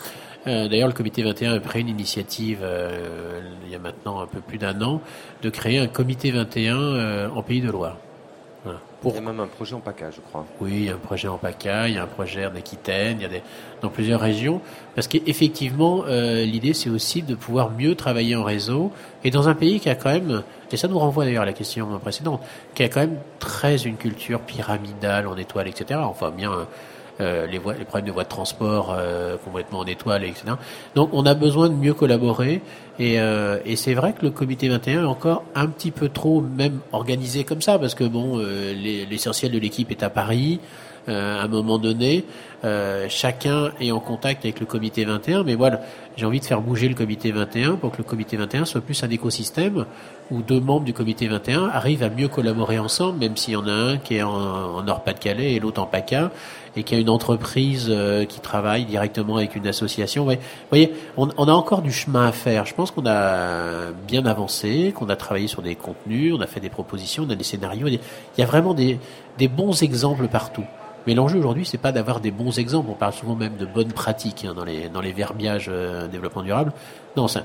Euh, 0.47 0.67
d'ailleurs, 0.67 0.87
le 0.87 0.93
comité 0.93 1.23
21 1.23 1.55
a 1.55 1.59
pris 1.59 1.81
une 1.81 1.89
initiative 1.89 2.59
euh, 2.61 3.41
il 3.65 3.71
y 3.71 3.75
a 3.75 3.79
maintenant 3.79 4.19
un 4.19 4.27
peu 4.27 4.39
plus 4.39 4.57
d'un 4.57 4.79
an 4.81 5.01
de 5.41 5.49
créer 5.49 5.79
un 5.79 5.87
comité 5.87 6.31
21 6.31 6.77
euh, 6.77 7.29
en 7.29 7.41
Pays 7.41 7.61
de 7.61 7.71
Loire. 7.71 7.97
Pour... 9.01 9.11
Il 9.11 9.15
y 9.15 9.17
a 9.19 9.21
même 9.21 9.39
un 9.39 9.47
projet 9.47 9.75
en 9.75 9.79
PACA, 9.79 10.09
je 10.09 10.19
crois. 10.21 10.43
Oui, 10.59 10.71
il 10.73 10.85
y 10.85 10.89
a 10.89 10.93
un 10.93 10.97
projet 10.97 11.27
en 11.27 11.37
PACA, 11.37 11.87
il 11.87 11.93
y 11.93 11.97
a 11.99 12.03
un 12.03 12.07
projet 12.07 12.47
en 12.47 12.55
Aquitaine, 12.55 13.17
il 13.19 13.21
y 13.21 13.25
a 13.25 13.29
des... 13.29 13.43
dans 13.83 13.89
plusieurs 13.89 14.19
régions. 14.19 14.59
Parce 14.95 15.07
qu'effectivement, 15.07 16.05
l'idée, 16.07 16.73
c'est 16.73 16.89
aussi 16.89 17.21
de 17.21 17.35
pouvoir 17.35 17.69
mieux 17.69 17.93
travailler 17.93 18.35
en 18.35 18.43
réseau. 18.43 18.91
Et 19.23 19.29
dans 19.29 19.47
un 19.47 19.53
pays 19.53 19.79
qui 19.79 19.89
a 19.89 19.93
quand 19.93 20.11
même, 20.11 20.41
et 20.71 20.77
ça 20.77 20.87
nous 20.87 20.97
renvoie 20.97 21.25
d'ailleurs 21.25 21.43
à 21.43 21.45
la 21.45 21.53
question 21.53 21.99
précédente, 21.99 22.41
qui 22.73 22.81
a 22.81 22.89
quand 22.89 23.01
même 23.01 23.19
très 23.37 23.83
une 23.83 23.97
culture 23.97 24.39
pyramidale 24.39 25.27
en 25.27 25.37
étoile, 25.37 25.67
etc. 25.67 25.99
Enfin, 26.03 26.31
bien 26.31 26.51
euh, 27.21 27.47
les, 27.47 27.57
voies, 27.57 27.75
les 27.75 27.85
problèmes 27.85 28.07
de 28.07 28.11
voies 28.11 28.25
de 28.25 28.29
transport 28.29 28.93
euh, 28.97 29.37
complètement 29.37 29.79
en 29.79 29.85
étoile, 29.85 30.25
etc. 30.25 30.55
Donc 30.95 31.09
on 31.13 31.25
a 31.25 31.33
besoin 31.33 31.69
de 31.69 31.73
mieux 31.73 31.93
collaborer 31.93 32.61
et, 32.99 33.21
euh, 33.21 33.57
et 33.65 33.77
c'est 33.77 33.93
vrai 33.93 34.11
que 34.11 34.23
le 34.23 34.31
comité 34.31 34.67
21 34.67 35.03
est 35.03 35.05
encore 35.05 35.45
un 35.55 35.67
petit 35.67 35.91
peu 35.91 36.09
trop 36.09 36.41
même 36.41 36.79
organisé 36.91 37.45
comme 37.45 37.61
ça 37.61 37.79
parce 37.79 37.95
que 37.95 38.03
bon, 38.03 38.37
l'essentiel 38.39 39.53
de 39.53 39.59
l'équipe 39.59 39.91
est 39.91 40.03
à 40.03 40.09
Paris. 40.09 40.59
à 41.07 41.43
un 41.43 41.47
moment 41.47 41.77
donné, 41.77 42.25
chacun 43.07 43.71
est 43.79 43.91
en 43.91 43.99
contact 43.99 44.43
avec 44.43 44.59
le 44.59 44.65
comité 44.65 45.05
21, 45.05 45.43
mais 45.43 45.55
voilà, 45.55 45.81
j'ai 46.17 46.25
envie 46.25 46.39
de 46.39 46.45
faire 46.45 46.61
bouger 46.61 46.87
le 46.87 46.95
comité 46.95 47.31
21 47.31 47.75
pour 47.75 47.91
que 47.91 47.97
le 47.97 48.03
comité 48.03 48.37
21 48.37 48.65
soit 48.65 48.81
plus 48.81 49.03
un 49.03 49.09
écosystème 49.09 49.85
où 50.31 50.41
deux 50.41 50.59
membres 50.59 50.85
du 50.85 50.93
comité 50.93 51.27
21 51.27 51.67
arrivent 51.67 52.03
à 52.03 52.09
mieux 52.09 52.27
collaborer 52.27 52.79
ensemble, 52.79 53.19
même 53.19 53.37
s'il 53.37 53.53
y 53.53 53.57
en 53.57 53.67
a 53.67 53.71
un 53.71 53.97
qui 53.97 54.15
est 54.15 54.23
en, 54.23 54.81
Nord-Pas-de-Calais 54.81 55.53
et 55.53 55.59
l'autre 55.59 55.81
en 55.81 55.85
PACA, 55.85 56.31
et 56.75 56.83
qui 56.83 56.95
a 56.95 56.99
une 56.99 57.09
entreprise 57.09 57.87
euh, 57.89 58.25
qui 58.25 58.39
travaille 58.39 58.85
directement 58.85 59.37
avec 59.37 59.55
une 59.55 59.67
association. 59.67 60.25
Vous 60.25 60.35
voyez, 60.69 60.93
on, 61.17 61.29
a 61.29 61.51
encore 61.51 61.81
du 61.81 61.91
chemin 61.91 62.27
à 62.27 62.31
faire. 62.31 62.65
Je 62.65 62.73
pense 62.73 62.91
qu'on 62.91 63.05
a 63.05 63.91
bien 64.07 64.25
avancé, 64.25 64.93
qu'on 64.95 65.09
a 65.09 65.15
travaillé 65.15 65.47
sur 65.47 65.61
des 65.61 65.75
contenus, 65.75 66.33
on 66.35 66.41
a 66.41 66.47
fait 66.47 66.59
des 66.59 66.69
propositions, 66.69 67.25
on 67.27 67.29
a 67.29 67.35
des 67.35 67.43
scénarios. 67.43 67.87
Il 67.87 67.99
y 68.37 68.41
a 68.41 68.45
vraiment 68.45 68.73
des, 68.73 68.99
des 69.37 69.47
bons 69.47 69.83
exemples 69.83 70.27
partout. 70.27 70.65
Mais 71.07 71.13
l'enjeu 71.13 71.39
aujourd'hui, 71.39 71.65
c'est 71.65 71.77
pas 71.77 71.91
d'avoir 71.91 72.19
des 72.19 72.31
bons 72.31 72.57
exemples. 72.57 72.89
On 72.89 72.95
parle 72.95 73.13
souvent 73.13 73.35
même 73.35 73.57
de 73.57 73.65
bonnes 73.65 73.91
pratiques 73.91 74.45
hein, 74.45 74.53
dans 74.55 74.65
les 74.65 74.89
dans 74.89 75.01
les 75.01 75.11
verbiages 75.11 75.67
euh, 75.69 76.07
développement 76.07 76.43
durable. 76.43 76.71
Non, 77.15 77.27
ça, 77.27 77.43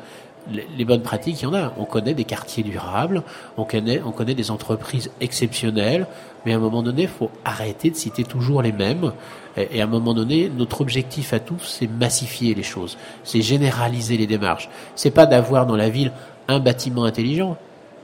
les, 0.77 0.85
bonnes 0.85 1.03
pratiques, 1.03 1.43
il 1.43 1.45
y 1.45 1.47
en 1.47 1.55
a. 1.55 1.73
On 1.79 1.85
connaît 1.85 2.15
des 2.15 2.25
quartiers 2.25 2.63
durables, 2.63 3.23
on 3.57 3.65
connaît, 3.65 4.01
on 4.05 4.13
connaît 4.13 4.35
des 4.35 4.51
entreprises 4.51 5.11
exceptionnelles, 5.21 6.07
mais 6.45 6.53
à 6.53 6.57
un 6.57 6.61
moment 6.61 6.83
donné, 6.83 7.03
il 7.03 7.09
faut 7.09 7.31
arrêter 7.45 7.91
de 7.91 7.97
citer 7.97 8.25
toujours 8.25 8.63
les 8.63 8.73
mêmes. 8.73 9.13
Et, 9.57 9.81
à 9.81 9.85
un 9.85 9.89
moment 9.89 10.15
donné, 10.15 10.49
notre 10.49 10.81
objectif 10.81 11.33
à 11.33 11.41
tous, 11.41 11.63
c'est 11.63 11.89
massifier 11.89 12.55
les 12.55 12.63
choses, 12.63 12.97
c'est 13.25 13.43
généraliser 13.43 14.17
les 14.17 14.27
démarches. 14.27 14.69
C'est 14.95 15.11
pas 15.11 15.27
d'avoir 15.27 15.67
dans 15.67 15.77
la 15.77 15.89
ville 15.89 16.13
un 16.49 16.61
bâtiment 16.61 17.05
intelligent, 17.05 17.57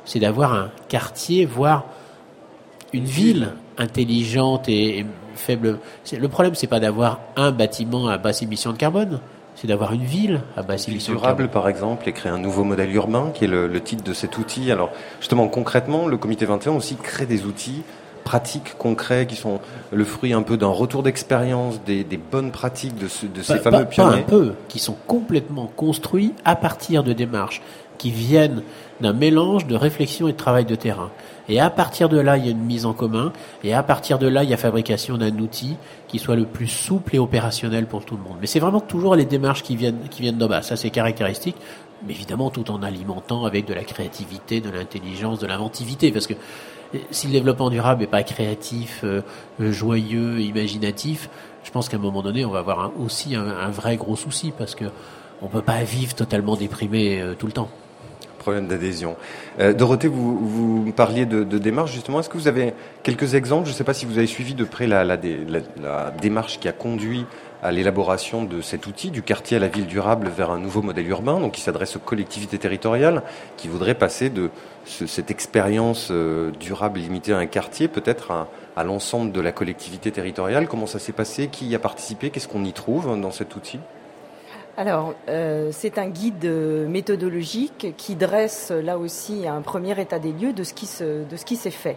c'est 0.05 0.21
d'avoir 0.21 0.55
un 0.55 0.71
quartier, 0.89 1.47
voire 1.47 1.85
une 2.93 3.05
ville 3.05 3.53
intelligente 3.79 4.69
et, 4.69 5.01
et 5.01 5.07
faible. 5.37 5.79
Le 6.13 6.29
problème, 6.29 6.55
c'est 6.55 6.67
pas 6.67 6.81
d'avoir 6.81 7.21
un 7.37 7.53
bâtiment 7.53 8.09
à 8.09 8.19
basse 8.19 8.43
émission 8.43 8.73
de 8.73 8.77
carbone 8.77 9.21
c'est 9.57 9.67
d'avoir 9.67 9.95
une 9.95 10.05
ville 10.05 10.43
à 10.57 10.63
base 10.63 10.87
durable, 10.87 11.49
par 11.49 11.69
exemple, 11.69 12.09
et 12.09 12.13
créer 12.13 12.31
un 12.31 12.39
nouveau 12.39 12.63
modèle 12.63 12.95
urbain, 12.95 13.31
qui 13.33 13.45
est 13.45 13.49
le, 13.49 13.81
titre 13.81 14.05
de 14.05 14.13
cet 14.13 14.37
outil. 14.37 14.71
Alors, 14.71 14.91
justement, 15.19 15.49
concrètement, 15.49 16.07
le 16.07 16.19
Comité 16.19 16.45
21 16.45 16.75
aussi 16.75 16.97
crée 16.97 17.25
des 17.25 17.47
outils 17.47 17.83
pratiques, 18.23 18.77
concrets, 18.77 19.27
qui 19.27 19.37
sont 19.37 19.61
le 19.93 20.05
fruit 20.05 20.35
un 20.35 20.43
peu 20.43 20.59
d'un 20.59 20.69
retour 20.69 21.03
d'expérience, 21.03 21.81
des, 21.87 22.05
bonnes 22.31 22.51
pratiques 22.51 22.99
de, 22.99 23.07
de 23.29 23.43
ces 23.43 23.59
fameux 23.59 23.87
pionniers. 23.87 24.11
Pas 24.11 24.19
un 24.19 24.23
peu, 24.23 24.53
qui 24.69 24.79
sont 24.79 24.97
complètement 25.07 25.71
construits 25.75 26.35
à 26.45 26.55
partir 26.55 27.03
de 27.03 27.15
démarches 27.15 27.63
qui 27.97 28.11
viennent 28.11 28.63
d'un 29.01 29.15
mélange 29.15 29.67
de 29.67 29.75
réflexion 29.75 30.29
et 30.29 30.33
de 30.33 30.37
travail 30.37 30.67
de 30.67 30.75
terrain. 30.75 31.11
Et 31.49 31.61
à 31.61 31.71
partir 31.71 32.09
de 32.09 32.19
là, 32.19 32.37
il 32.37 32.45
y 32.45 32.49
a 32.49 32.51
une 32.51 32.65
mise 32.65 32.87
en 32.87 32.93
commun. 32.93 33.33
Et 33.63 33.73
à 33.73 33.83
partir 33.83 34.19
de 34.19 34.27
là, 34.27 34.43
il 34.43 34.51
y 34.51 34.55
a 34.55 34.57
fabrication 34.57 35.17
d'un 35.17 35.37
outil 35.39 35.77
qui 36.09 36.19
soit 36.19 36.37
le 36.37 36.45
plus 36.45 36.67
souple 36.67 37.17
et 37.17 37.19
opérationnel 37.19 37.87
pour 37.87 38.05
tout 38.05 38.17
le 38.17 38.23
monde. 38.23 38.39
Mais 38.41 38.47
c'est 38.47 38.61
vraiment 38.61 38.81
toujours 38.81 39.15
les 39.15 39.25
démarches 39.25 39.63
qui 39.63 39.77
viennent, 39.77 40.09
qui 40.11 40.23
viennent 40.23 40.39
d'en 40.39 40.49
bas. 40.49 40.63
Ça, 40.63 40.77
c'est 40.77 40.91
caractéristique. 40.91 41.57
Mais 42.07 42.13
évidemment, 42.13 42.51
tout 42.51 42.71
en 42.71 42.83
alimentant 42.83 43.45
avec 43.45 43.67
de 43.67 43.75
la 43.75 43.85
créativité, 43.85 44.61
de 44.61 44.71
l'intelligence, 44.71 45.39
de 45.39 45.47
l'inventivité. 45.47 46.13
Parce 46.13 46.27
que 46.27 46.35
eh, 46.95 47.01
si 47.11 47.27
le 47.27 47.33
développement 47.33 47.71
durable 47.71 48.01
n'est 48.01 48.07
pas 48.07 48.23
créatif, 48.23 49.03
euh, 49.05 49.23
joyeux, 49.61 50.41
imaginatif, 50.41 51.31
je 51.65 51.71
pense 51.71 51.89
qu'à 51.89 51.97
un 51.97 52.01
moment 52.01 52.23
donné, 52.23 52.45
on 52.45 52.51
va 52.51 52.61
avoir 52.61 52.93
aussi 53.01 53.35
un, 53.35 53.71
vrai 53.71 53.97
gros 53.97 54.17
souci 54.17 54.53
parce 54.57 54.75
que 54.75 54.85
on 55.43 55.49
peut 55.49 55.63
pas 55.63 55.83
vivre 55.83 56.15
totalement 56.15 56.57
déprimé 56.57 57.21
euh, 57.21 57.35
tout 57.35 57.47
le 57.47 57.53
temps 57.53 57.69
problème 58.47 58.69
d'adhésion. 58.69 59.17
Euh, 59.59 59.73
Dorothée, 59.73 60.07
vous, 60.07 60.39
vous 60.39 60.93
parliez 60.93 61.27
de, 61.27 61.43
démarche 61.59 61.93
justement. 61.93 62.21
Est-ce 62.21 62.29
que 62.29 62.39
vous 62.39 62.47
avez 62.47 62.75
quelques 63.03 63.35
exemples? 63.35 63.67
Je 63.67 63.73
ne 63.73 63.77
sais 63.77 63.83
pas 63.83 63.93
si 63.93 64.07
vous 64.07 64.19
avez 64.19 64.29
suivi 64.29 64.55
de 64.55 64.63
près 64.63 64.87
la, 64.87 65.17
démarche 66.23 66.61
qui 66.61 66.69
a 66.69 66.73
conduit 66.73 67.27
à 67.65 67.73
l'élaboration 67.73 68.45
de 68.45 68.61
cet 68.61 68.87
outil, 68.87 69.11
du 69.11 69.23
quartier 69.23 69.57
à 69.57 69.61
la 69.61 69.67
ville 69.67 69.87
durable 69.87 70.29
vers 70.29 70.53
un 70.53 70.61
nouveau 70.61 70.81
modèle 70.81 71.09
urbain, 71.09 71.41
donc 71.41 71.55
qui 71.55 71.61
s'adresse 71.61 71.97
aux 71.97 72.01
collectivités 72.01 72.59
territoriales, 72.59 73.25
qui 73.57 73.67
voudraient 73.67 73.97
passer 73.97 74.31
de 74.31 74.51
cette 74.85 75.33
expérience 75.33 76.11
euh, 76.13 76.53
durable 76.61 77.01
limitée 77.01 77.33
à 77.33 77.39
un 77.39 77.47
quartier, 77.47 77.89
peut-être 77.89 78.31
à, 78.31 78.49
à 78.77 78.85
l'ensemble 78.85 79.33
de 79.33 79.41
la 79.41 79.51
collectivité 79.51 80.13
territoriale. 80.13 80.69
Comment 80.69 80.87
ça 80.87 81.01
s'est 81.01 81.11
passé? 81.13 81.49
Qui 81.49 81.67
y 81.67 81.75
a 81.75 81.81
participé? 81.81 82.31
Qu'est-ce 82.31 82.47
qu'on 82.47 82.65
y 82.65 82.73
trouve 82.73 83.21
dans 83.21 83.33
cet 83.33 83.57
outil? 83.57 83.81
Alors, 84.79 85.15
euh, 85.31 85.71
c'est 85.73 85.97
un 85.97 86.09
guide 86.09 86.45
méthodologique 86.45 87.95
qui 87.97 88.15
dresse 88.15 88.71
là 88.71 88.99
aussi 88.99 89.49
un 89.49 89.63
premier 89.63 89.99
état 89.99 90.19
des 90.19 90.33
lieux 90.33 90.53
de 90.53 90.65
ce 90.65 90.75
qui 90.75 90.87
s'est 91.57 91.71
fait. 91.71 91.97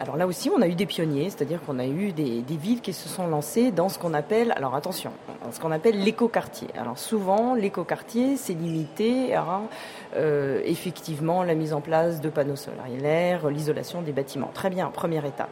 Alors 0.00 0.16
là 0.16 0.28
aussi, 0.28 0.48
on 0.48 0.62
a 0.62 0.68
eu 0.68 0.76
des 0.76 0.86
pionniers, 0.86 1.28
c'est-à-dire 1.28 1.60
qu'on 1.60 1.80
a 1.80 1.86
eu 1.86 2.12
des, 2.12 2.44
villes 2.48 2.80
qui 2.80 2.92
se 2.92 3.08
sont 3.08 3.26
lancées 3.26 3.72
dans 3.72 3.88
ce 3.88 3.98
qu'on 3.98 4.14
appelle, 4.14 4.52
alors 4.52 4.76
attention, 4.76 5.10
ce 5.50 5.58
qu'on 5.58 5.72
appelle 5.72 6.00
l'écoquartier. 6.00 6.68
Alors 6.78 6.98
souvent, 6.98 7.56
l'écoquartier, 7.56 8.36
c'est 8.36 8.52
limité 8.52 9.34
à 9.34 9.62
euh, 10.14 10.62
effectivement 10.64 11.42
la 11.42 11.56
mise 11.56 11.72
en 11.72 11.80
place 11.80 12.20
de 12.20 12.28
panneaux 12.28 12.54
solaires, 12.54 13.50
l'isolation 13.50 14.00
des 14.00 14.12
bâtiments. 14.12 14.52
Très 14.54 14.70
bien, 14.70 14.86
première 14.86 15.24
étape. 15.24 15.50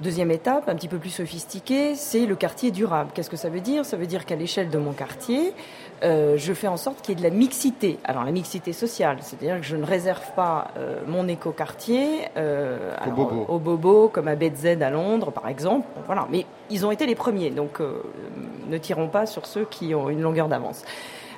Deuxième 0.00 0.30
étape, 0.30 0.66
un 0.70 0.74
petit 0.76 0.88
peu 0.88 0.96
plus 0.96 1.10
sophistiquée, 1.10 1.94
c'est 1.94 2.24
le 2.24 2.34
quartier 2.34 2.70
durable. 2.70 3.10
Qu'est-ce 3.12 3.28
que 3.28 3.36
ça 3.36 3.50
veut 3.50 3.60
dire? 3.60 3.84
Ça 3.84 3.98
veut 3.98 4.06
dire 4.06 4.24
qu'à 4.24 4.34
l'échelle 4.34 4.70
de 4.70 4.78
mon 4.78 4.92
quartier, 4.92 5.52
euh, 6.02 6.38
je 6.38 6.54
fais 6.54 6.68
en 6.68 6.78
sorte 6.78 7.02
qu'il 7.02 7.14
y 7.14 7.18
ait 7.18 7.22
de 7.22 7.28
la 7.28 7.36
mixité. 7.36 7.98
Alors 8.04 8.24
la 8.24 8.32
mixité 8.32 8.72
sociale, 8.72 9.18
c'est-à-dire 9.20 9.60
que 9.60 9.66
je 9.66 9.76
ne 9.76 9.84
réserve 9.84 10.24
pas 10.34 10.68
euh, 10.78 11.00
mon 11.06 11.28
éco-quartier 11.28 12.28
euh, 12.38 12.94
au, 13.48 13.58
bobo. 13.58 14.08
comme 14.08 14.28
à 14.28 14.36
BZ 14.36 14.80
à 14.80 14.88
Londres, 14.88 15.32
par 15.32 15.48
exemple. 15.48 15.86
Voilà, 16.06 16.26
mais 16.30 16.46
ils 16.70 16.86
ont 16.86 16.90
été 16.90 17.04
les 17.04 17.14
premiers, 17.14 17.50
donc 17.50 17.82
euh, 17.82 18.02
ne 18.68 18.78
tirons 18.78 19.08
pas 19.08 19.26
sur 19.26 19.44
ceux 19.44 19.66
qui 19.66 19.94
ont 19.94 20.08
une 20.08 20.22
longueur 20.22 20.48
d'avance. 20.48 20.82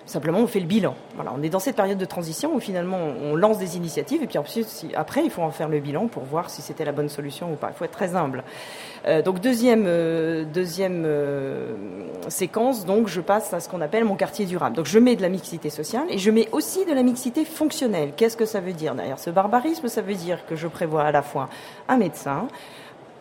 Simplement, 0.05 0.41
on 0.41 0.47
fait 0.49 0.61
le 0.61 0.67
bilan. 0.67 0.95
Voilà, 1.15 1.33
on 1.37 1.43
est 1.43 1.49
dans 1.49 1.61
cette 1.61 1.77
période 1.77 1.99
de 1.99 2.05
transition 2.05 2.55
où 2.55 2.61
finalement 2.61 2.99
on 3.23 3.37
lance 3.37 3.59
des 3.59 3.77
initiatives 3.77 4.23
et 4.23 4.27
puis 4.27 4.39
après 4.95 5.25
il 5.25 5.31
faut 5.31 5.43
en 5.43 5.53
faire 5.53 5.69
le 5.69 5.79
bilan 5.79 6.09
pour 6.09 6.25
voir 6.25 6.51
si 6.51 6.61
c'était 6.61 6.85
la 6.85 6.91
bonne 6.91 7.09
solution 7.09 7.53
ou 7.53 7.57
pas. 7.57 7.69
Il 7.71 7.75
faut 7.75 7.85
être 7.85 7.93
très 7.93 8.17
humble. 8.17 8.43
Euh, 9.07 9.23
donc 9.23 9.41
deuxième 9.41 9.85
euh, 9.87 10.45
deuxième 10.45 11.05
euh, 11.07 11.75
séquence, 12.29 12.85
donc 12.85 13.09
je 13.09 13.21
passe 13.21 13.53
à 13.55 13.61
ce 13.61 13.69
qu'on 13.69 13.81
appelle 13.81 14.05
mon 14.05 14.17
quartier 14.17 14.45
durable. 14.45 14.77
Donc 14.77 14.87
je 14.87 14.99
mets 14.99 15.15
de 15.15 15.23
la 15.23 15.29
mixité 15.29 15.71
sociale 15.71 16.07
et 16.11 16.19
je 16.19 16.31
mets 16.31 16.49
aussi 16.51 16.85
de 16.85 16.93
la 16.93 17.05
mixité 17.05 17.45
fonctionnelle. 17.45 18.13
Qu'est-ce 18.17 18.37
que 18.37 18.47
ça 18.47 18.61
veut 18.61 18.73
dire 18.73 18.97
derrière 18.97 19.21
ce 19.21 19.31
barbarisme? 19.31 19.87
Ça 19.87 20.03
veut 20.03 20.15
dire 20.15 20.45
que 20.47 20.57
je 20.57 20.67
prévois 20.67 21.05
à 21.05 21.13
la 21.13 21.23
fois 21.23 21.49
un 21.89 21.97
médecin, 21.97 22.49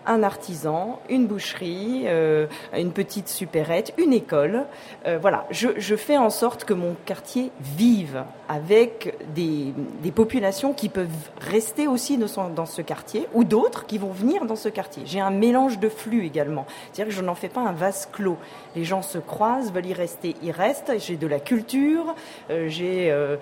un 0.06 0.24
artisan, 0.24 0.99
une 1.10 1.28
boucherie, 1.28 2.04
euh, 2.06 2.47
une 2.76 2.91
petite 2.91 3.28
supérette, 3.28 3.93
une 3.97 4.14
école. 4.14 4.66
Euh, 5.06 5.18
voilà, 5.22 5.45
je, 5.52 5.95
fais 5.95 6.18
en 6.18 6.30
sorte 6.30 6.64
que 6.64 6.74
mon 6.74 6.95
quartier 7.06 7.52
vive 7.62 8.24
avec 8.49 9.16
des, 9.36 9.74
populations 10.12 10.74
qui 10.74 10.89
peuvent 10.89 11.08
rester 11.39 11.88
aussi 11.88 12.18
dans 12.18 12.66
ce 12.66 12.82
quartier 12.82 13.28
ou 13.34 13.43
d'autres 13.43 13.86
qui 13.86 13.97
vont 13.97 14.12
venir 14.12 14.45
dans 14.45 14.56
ce 14.56 14.68
quartier. 14.68 15.04
J'ai 15.06 15.22
un 15.22 15.30
mélange 15.30 15.80
de 15.80 15.88
flux 15.88 16.26
également. 16.26 16.66
C'est-à-dire 16.91 17.14
que 17.14 17.18
je 17.18 17.26
n'en 17.26 17.36
fais 17.36 17.47
pas 17.47 17.62
un 17.62 17.72
vase 17.72 18.10
clos. 18.12 18.38
Les 18.76 18.84
gens 18.84 19.02
se 19.02 19.18
croisent, 19.18 19.72
veulent 19.72 19.86
y 19.86 19.93
rester, 19.93 20.36
ils 20.43 20.52
restent. 20.52 20.91
J'ai 20.99 21.16
de 21.16 21.28
la 21.28 21.39
culture, 21.39 22.14
j'ai 22.49 23.10
euh, 23.12 23.38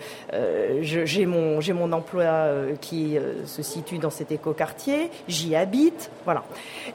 j'ai 0.81 1.25
mon, 1.25 1.59
mon 1.73 1.91
emploi 1.91 2.49
qui 2.81 3.17
se 3.45 3.63
situe 3.63 3.97
dans 3.97 4.11
cet 4.11 4.31
écoquartier, 4.31 5.09
j'y 5.27 5.55
habite. 5.55 6.11
Voilà. 6.25 6.43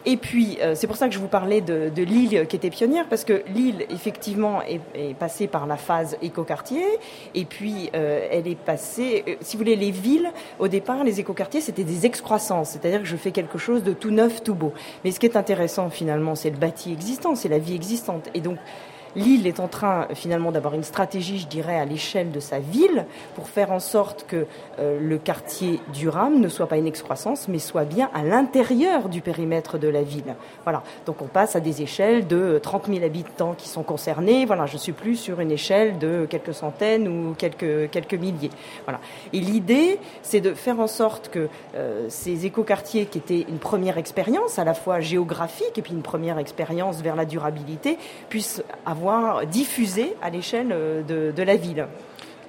Et 0.07 0.17
puis, 0.17 0.59
euh, 0.61 0.75
c'est 0.75 0.87
pour 0.87 0.97
ça 0.97 1.09
que 1.09 1.15
je 1.15 1.19
vous 1.19 1.29
parlais 1.29 1.61
de, 1.61 1.91
de 1.95 2.03
Lille 2.03 2.47
qui 2.49 2.57
était 2.57 2.71
pionnière, 2.71 3.07
parce 3.09 3.25
que 3.25 3.43
Lille, 3.55 3.87
effectivement, 3.91 4.63
est, 4.63 5.15
passée 5.15 5.47
par 5.47 5.67
la 5.67 5.77
phase 5.77 6.17
écoquartier, 6.23 6.85
et 7.35 7.45
puis 7.45 7.91
euh, 7.95 8.27
elle 8.31 8.49
est 8.49 8.59
passée, 8.59 9.25
euh, 9.29 9.35
si 9.41 9.57
vous 9.57 9.63
voulez, 9.63 9.77
les 9.77 9.91
villes, 9.91 10.31
au 10.59 10.69
départ, 10.69 11.05
les 11.05 11.21
écoquartiers, 11.21 11.61
c'était 11.61 11.85
des 11.85 12.07
excroissances, 12.07 12.71
c'est-à-dire 12.71 13.01
que 13.01 13.07
je 13.07 13.17
fais 13.17 13.33
quelque 13.33 13.59
chose 13.59 13.83
de 13.83 13.93
tout 13.93 14.11
neuf, 14.11 14.43
tout 14.43 14.55
beau. 14.55 14.73
Mais 15.05 15.11
ce 15.11 15.21
qui 15.21 15.27
est 15.27 15.37
intéressant, 15.37 15.91
finalement, 15.91 16.35
c'est 16.35 16.51
le 16.51 16.57
bâti 16.57 16.93
existant, 16.93 17.35
c'est 17.35 17.49
la 17.49 17.59
vie 17.59 17.75
existante. 17.75 18.29
Et 18.35 18.41
donc, 18.41 18.59
Lille 19.17 19.47
est 19.47 19.61
en 19.61 19.69
train 19.69 20.09
finalement 20.15 20.51
d'avoir 20.51 20.75
une 20.75 20.83
stratégie, 20.83 21.39
je 21.39 21.47
dirais, 21.47 21.79
à 21.79 21.85
l'échelle 21.85 22.33
de 22.33 22.41
sa 22.41 22.59
ville 22.59 23.07
pour 23.35 23.49
faire 23.49 23.71
en 23.71 23.79
sorte 23.79 24.25
que 24.27 24.47
euh, 24.79 24.99
le 25.01 25.19
quartier 25.19 25.81
durable 25.93 26.37
ne 26.37 26.49
soit 26.49 26.67
pas 26.67 26.77
une 26.77 26.87
excroissance, 26.87 27.47
mais 27.49 27.59
soit 27.59 27.85
bien 27.85 28.11
à 28.13 28.25
l'intérieur 28.25 29.09
du 29.09 29.21
périmètre 29.21 29.79
de 29.79 29.89
la 29.89 30.03
ville. 30.03 30.35
Voilà. 30.65 30.83
Donc 31.07 31.23
on 31.23 31.27
passe 31.27 31.55
à 31.55 31.61
des 31.61 31.83
échelles 31.83 32.27
de 32.27 32.59
30 32.61 32.87
000 32.89 33.05
habitants 33.05 33.55
qui 33.57 33.69
sont 33.69 33.83
concernés. 33.85 34.47
Voilà, 34.47 34.67
je 34.67 34.77
suis 34.77 34.93
plus 34.93 35.17
sur 35.17 35.41
une 35.41 35.53
échelle 35.53 35.99
de 35.99 36.27
quelques 36.29 36.55
centaines 36.55 37.07
ou 37.07 37.35
quelques 37.35 37.91
quelques 37.91 38.15
milliers. 38.15 38.51
Voilà. 38.85 39.01
Et 39.33 39.41
l'idée, 39.41 39.99
c'est 40.23 40.41
de 40.41 40.55
faire 40.55 40.81
en 40.81 40.89
sorte 40.89 41.29
que 41.29 41.49
euh, 41.77 42.07
ces 42.09 42.47
écoquartiers, 42.47 43.07
qui 43.07 43.19
étaient 43.19 43.47
une 43.49 43.59
première 43.59 43.99
expérience 43.99 44.59
à 44.59 44.65
la 44.65 44.75
fois 44.75 45.01
géographique 45.01 45.77
et 45.77 45.83
puis 45.83 45.93
une 45.93 46.03
première 46.03 46.39
expérience 46.39 47.01
vers 47.01 47.17
la 47.17 47.25
durabilité, 47.25 47.99
puissent 48.29 48.63
avoir 48.85 49.04
diffusé 49.51 50.15
à 50.23 50.31
l'échelle 50.31 50.69
euh, 50.73 51.03
de, 51.33 51.43
la 51.43 51.57
ville. 51.57 51.87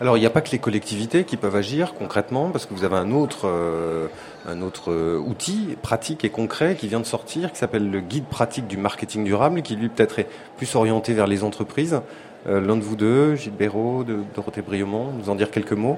Alors, 0.01 0.18
il 0.18 0.20
n'y 0.20 0.26
a 0.26 0.30
pas 0.30 0.41
que 0.41 0.51
les 0.51 0.60
collectivités 0.60 1.24
qui 1.24 1.38
peuvent 1.38 1.56
agir 1.56 1.93
concrètement, 1.93 2.49
parce 2.49 2.66
que 2.66 2.74
vous 2.74 2.84
avez 2.84 2.97
un 2.97 3.12
autre, 3.12 3.47
euh, 3.47 4.08
un 4.47 4.62
autre 4.62 4.91
euh, 4.91 5.18
outil 5.18 5.78
pratique 5.82 6.26
et 6.26 6.30
concret 6.30 6.76
qui 6.76 6.88
vient 6.88 6.99
de 6.99 7.06
sortir, 7.06 7.51
qui 7.51 7.58
s'appelle 7.58 7.89
le 7.89 8.01
guide 8.01 8.26
pratique 8.26 8.68
du 8.68 8.78
marketing 8.78 9.24
durable, 9.24 9.62
qui 9.62 9.76
lui 9.76 9.89
peut-être 9.89 10.20
est 10.20 10.28
plus 10.58 10.76
orienté 10.76 11.14
vers 11.14 11.28
les 11.28 11.43
entreprises. 11.43 12.01
L'un 12.47 12.76
de 12.76 12.82
vous 12.82 12.95
deux, 12.95 13.34
Gilles 13.34 13.53
Béraud, 13.53 14.03
de 14.03 14.20
Dorothée 14.36 14.62
Briomont, 14.62 15.12
nous 15.18 15.32
en 15.32 15.36
dire 15.36 15.49
quelques 15.49 15.72
mots? 15.72 15.97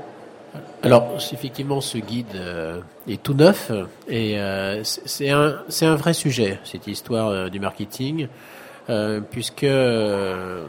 Alors, 0.81 1.17
effectivement, 1.33 1.81
ce 1.81 1.97
guide 1.97 2.41
est 3.05 3.21
tout 3.21 3.33
neuf 3.33 3.69
et 4.07 4.37
c'est 4.83 5.29
un, 5.29 5.57
un, 5.81 5.95
vrai 5.95 6.13
sujet, 6.13 6.57
cette 6.63 6.87
histoire 6.87 7.49
du 7.49 7.59
marketing. 7.59 8.29
Euh, 8.89 9.19
puisque 9.19 9.65
euh, 9.65 10.65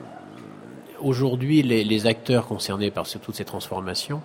aujourd'hui 1.01 1.63
les, 1.63 2.07
acteurs 2.07 2.47
concernés 2.47 2.91
par 2.91 3.07
toutes 3.09 3.37
ces 3.37 3.45
transformations 3.45 4.23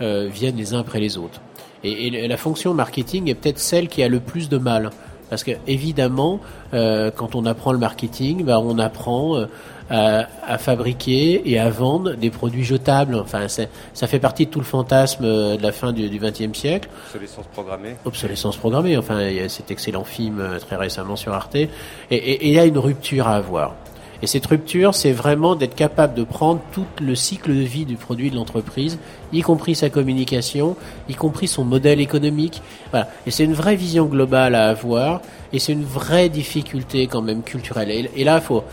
euh, 0.00 0.26
viennent 0.32 0.56
les 0.56 0.72
uns 0.72 0.80
après 0.80 1.00
les 1.00 1.18
autres. 1.18 1.42
Et, 1.84 2.26
la 2.26 2.36
fonction 2.38 2.72
marketing 2.72 3.28
est 3.28 3.34
peut-être 3.34 3.58
celle 3.58 3.88
qui 3.88 4.02
a 4.02 4.08
le 4.08 4.20
plus 4.20 4.48
de 4.48 4.56
mal. 4.56 4.90
Parce 5.30 5.44
que 5.44 5.52
évidemment, 5.66 6.40
euh, 6.74 7.10
quand 7.14 7.34
on 7.34 7.46
apprend 7.46 7.72
le 7.72 7.78
marketing, 7.78 8.44
bah, 8.44 8.60
on 8.60 8.78
apprend 8.78 9.46
à, 9.90 10.26
à, 10.46 10.58
fabriquer 10.58 11.42
et 11.48 11.58
à 11.58 11.70
vendre 11.70 12.14
des 12.14 12.30
produits 12.30 12.64
jetables. 12.64 13.14
Enfin, 13.14 13.46
ça 13.48 14.06
fait 14.06 14.18
partie 14.18 14.46
de 14.46 14.50
tout 14.50 14.58
le 14.58 14.64
fantasme 14.64 15.24
de 15.24 15.62
la 15.62 15.72
fin 15.72 15.92
du 15.92 16.08
XXe 16.18 16.58
siècle. 16.58 16.88
Obsolescence 17.06 17.46
programmée. 17.52 17.96
Obsolescence 18.04 18.56
programmée. 18.56 18.96
Enfin, 18.96 19.22
il 19.22 19.36
y 19.36 19.40
a 19.40 19.48
cet 19.48 19.70
excellent 19.70 20.04
film 20.04 20.40
euh, 20.40 20.58
très 20.58 20.76
récemment 20.76 21.16
sur 21.16 21.32
Arte. 21.32 21.56
Et, 21.56 21.68
et, 22.10 22.48
il 22.48 22.52
y 22.52 22.58
a 22.58 22.64
une 22.64 22.78
rupture 22.78 23.28
à 23.28 23.36
avoir. 23.36 23.74
Et 24.22 24.26
cette 24.26 24.46
rupture, 24.46 24.94
c'est 24.94 25.12
vraiment 25.12 25.56
d'être 25.56 25.74
capable 25.74 26.14
de 26.14 26.24
prendre 26.24 26.60
tout 26.72 26.86
le 27.00 27.14
cycle 27.14 27.50
de 27.50 27.60
vie 27.60 27.84
du 27.84 27.96
produit 27.96 28.30
de 28.30 28.36
l'entreprise, 28.36 28.98
y 29.32 29.42
compris 29.42 29.74
sa 29.74 29.90
communication, 29.90 30.76
y 31.08 31.14
compris 31.14 31.48
son 31.48 31.64
modèle 31.64 32.00
économique. 32.00 32.62
Voilà. 32.90 33.08
Et 33.26 33.30
c'est 33.30 33.44
une 33.44 33.54
vraie 33.54 33.76
vision 33.76 34.06
globale 34.06 34.54
à 34.54 34.68
avoir, 34.68 35.20
et 35.52 35.58
c'est 35.58 35.72
une 35.72 35.84
vraie 35.84 36.28
difficulté 36.28 37.06
quand 37.06 37.22
même 37.22 37.42
culturelle. 37.42 38.08
Et, 38.14 38.24
là, 38.24 38.40
faut, 38.40 38.64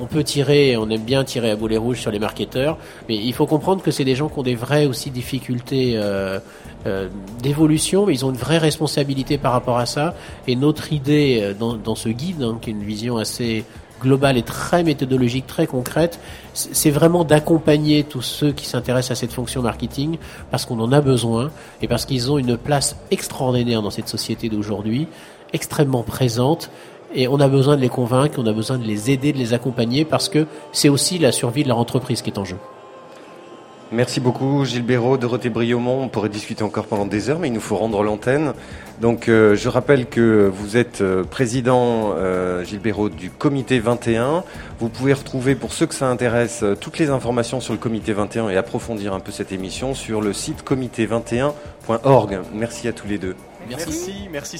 on 0.00 0.06
peut 0.06 0.24
tirer, 0.24 0.76
on 0.76 0.88
aime 0.90 1.02
bien 1.02 1.24
tirer 1.24 1.50
à 1.50 1.56
boulet 1.56 1.76
rouge 1.76 2.00
sur 2.00 2.10
les 2.10 2.18
marketeurs, 2.18 2.78
mais 3.08 3.16
il 3.16 3.32
faut 3.32 3.46
comprendre 3.46 3.82
que 3.82 3.90
c'est 3.90 4.04
des 4.04 4.14
gens 4.14 4.28
qui 4.28 4.38
ont 4.38 4.42
des 4.42 4.54
vraies 4.54 4.86
aussi 4.86 5.10
difficultés 5.10 5.94
euh, 5.96 6.38
euh, 6.86 7.08
d'évolution, 7.42 8.06
mais 8.06 8.14
ils 8.14 8.24
ont 8.24 8.30
une 8.30 8.36
vraie 8.36 8.58
responsabilité 8.58 9.38
par 9.38 9.52
rapport 9.52 9.78
à 9.78 9.86
ça. 9.86 10.14
Et 10.46 10.56
notre 10.56 10.92
idée 10.92 11.40
euh, 11.42 11.54
dans, 11.54 11.94
ce 11.94 12.08
guide, 12.08 12.42
hein, 12.42 12.58
qui 12.60 12.70
est 12.70 12.72
une 12.72 12.84
vision 12.84 13.16
assez 13.16 13.64
globale 14.04 14.36
et 14.38 14.42
très 14.42 14.84
méthodologique, 14.84 15.46
très 15.46 15.66
concrète, 15.66 16.20
c'est 16.52 16.90
vraiment 16.90 17.24
d'accompagner 17.24 18.04
tous 18.04 18.22
ceux 18.22 18.52
qui 18.52 18.66
s'intéressent 18.66 19.18
à 19.18 19.20
cette 19.20 19.32
fonction 19.32 19.62
marketing 19.62 20.18
parce 20.50 20.64
qu'on 20.64 20.78
en 20.78 20.92
a 20.92 21.00
besoin 21.00 21.50
et 21.82 21.88
parce 21.88 22.04
qu'ils 22.04 22.30
ont 22.30 22.38
une 22.38 22.56
place 22.56 22.96
extraordinaire 23.10 23.82
dans 23.82 23.90
cette 23.90 24.08
société 24.08 24.48
d'aujourd'hui, 24.48 25.08
extrêmement 25.52 26.02
présente 26.02 26.70
et 27.14 27.26
on 27.28 27.40
a 27.40 27.48
besoin 27.48 27.76
de 27.76 27.80
les 27.80 27.88
convaincre, 27.88 28.38
on 28.38 28.46
a 28.46 28.52
besoin 28.52 28.78
de 28.78 28.84
les 28.84 29.10
aider, 29.10 29.32
de 29.32 29.38
les 29.38 29.54
accompagner 29.54 30.04
parce 30.04 30.28
que 30.28 30.46
c'est 30.72 30.88
aussi 30.88 31.18
la 31.18 31.32
survie 31.32 31.64
de 31.64 31.68
leur 31.68 31.78
entreprise 31.78 32.22
qui 32.22 32.30
est 32.30 32.38
en 32.38 32.44
jeu. 32.44 32.58
Merci 33.94 34.18
beaucoup 34.18 34.64
Gilles 34.64 34.82
Béraud, 34.82 35.18
Dorothée 35.18 35.50
Briomont. 35.50 36.02
On 36.02 36.08
pourrait 36.08 36.28
discuter 36.28 36.64
encore 36.64 36.86
pendant 36.86 37.06
des 37.06 37.30
heures, 37.30 37.38
mais 37.38 37.46
il 37.46 37.52
nous 37.52 37.60
faut 37.60 37.76
rendre 37.76 38.02
l'antenne. 38.02 38.52
Donc 39.00 39.28
euh, 39.28 39.54
je 39.54 39.68
rappelle 39.68 40.06
que 40.06 40.50
vous 40.52 40.76
êtes 40.76 41.00
euh, 41.00 41.22
président 41.22 42.12
euh, 42.16 42.64
Gilles 42.64 42.80
Béraud 42.80 43.08
du 43.08 43.30
comité 43.30 43.78
21. 43.78 44.42
Vous 44.80 44.88
pouvez 44.88 45.12
retrouver, 45.12 45.54
pour 45.54 45.72
ceux 45.72 45.86
que 45.86 45.94
ça 45.94 46.08
intéresse, 46.08 46.64
toutes 46.80 46.98
les 46.98 47.10
informations 47.10 47.60
sur 47.60 47.72
le 47.72 47.78
comité 47.78 48.12
21 48.12 48.48
et 48.48 48.56
approfondir 48.56 49.14
un 49.14 49.20
peu 49.20 49.30
cette 49.30 49.52
émission 49.52 49.94
sur 49.94 50.20
le 50.20 50.32
site 50.32 50.64
comité21.org. 50.66 52.40
Merci 52.52 52.88
à 52.88 52.92
tous 52.92 53.06
les 53.06 53.18
deux. 53.18 53.36
Merci, 53.68 53.86
merci. 53.86 54.28
merci. 54.30 54.52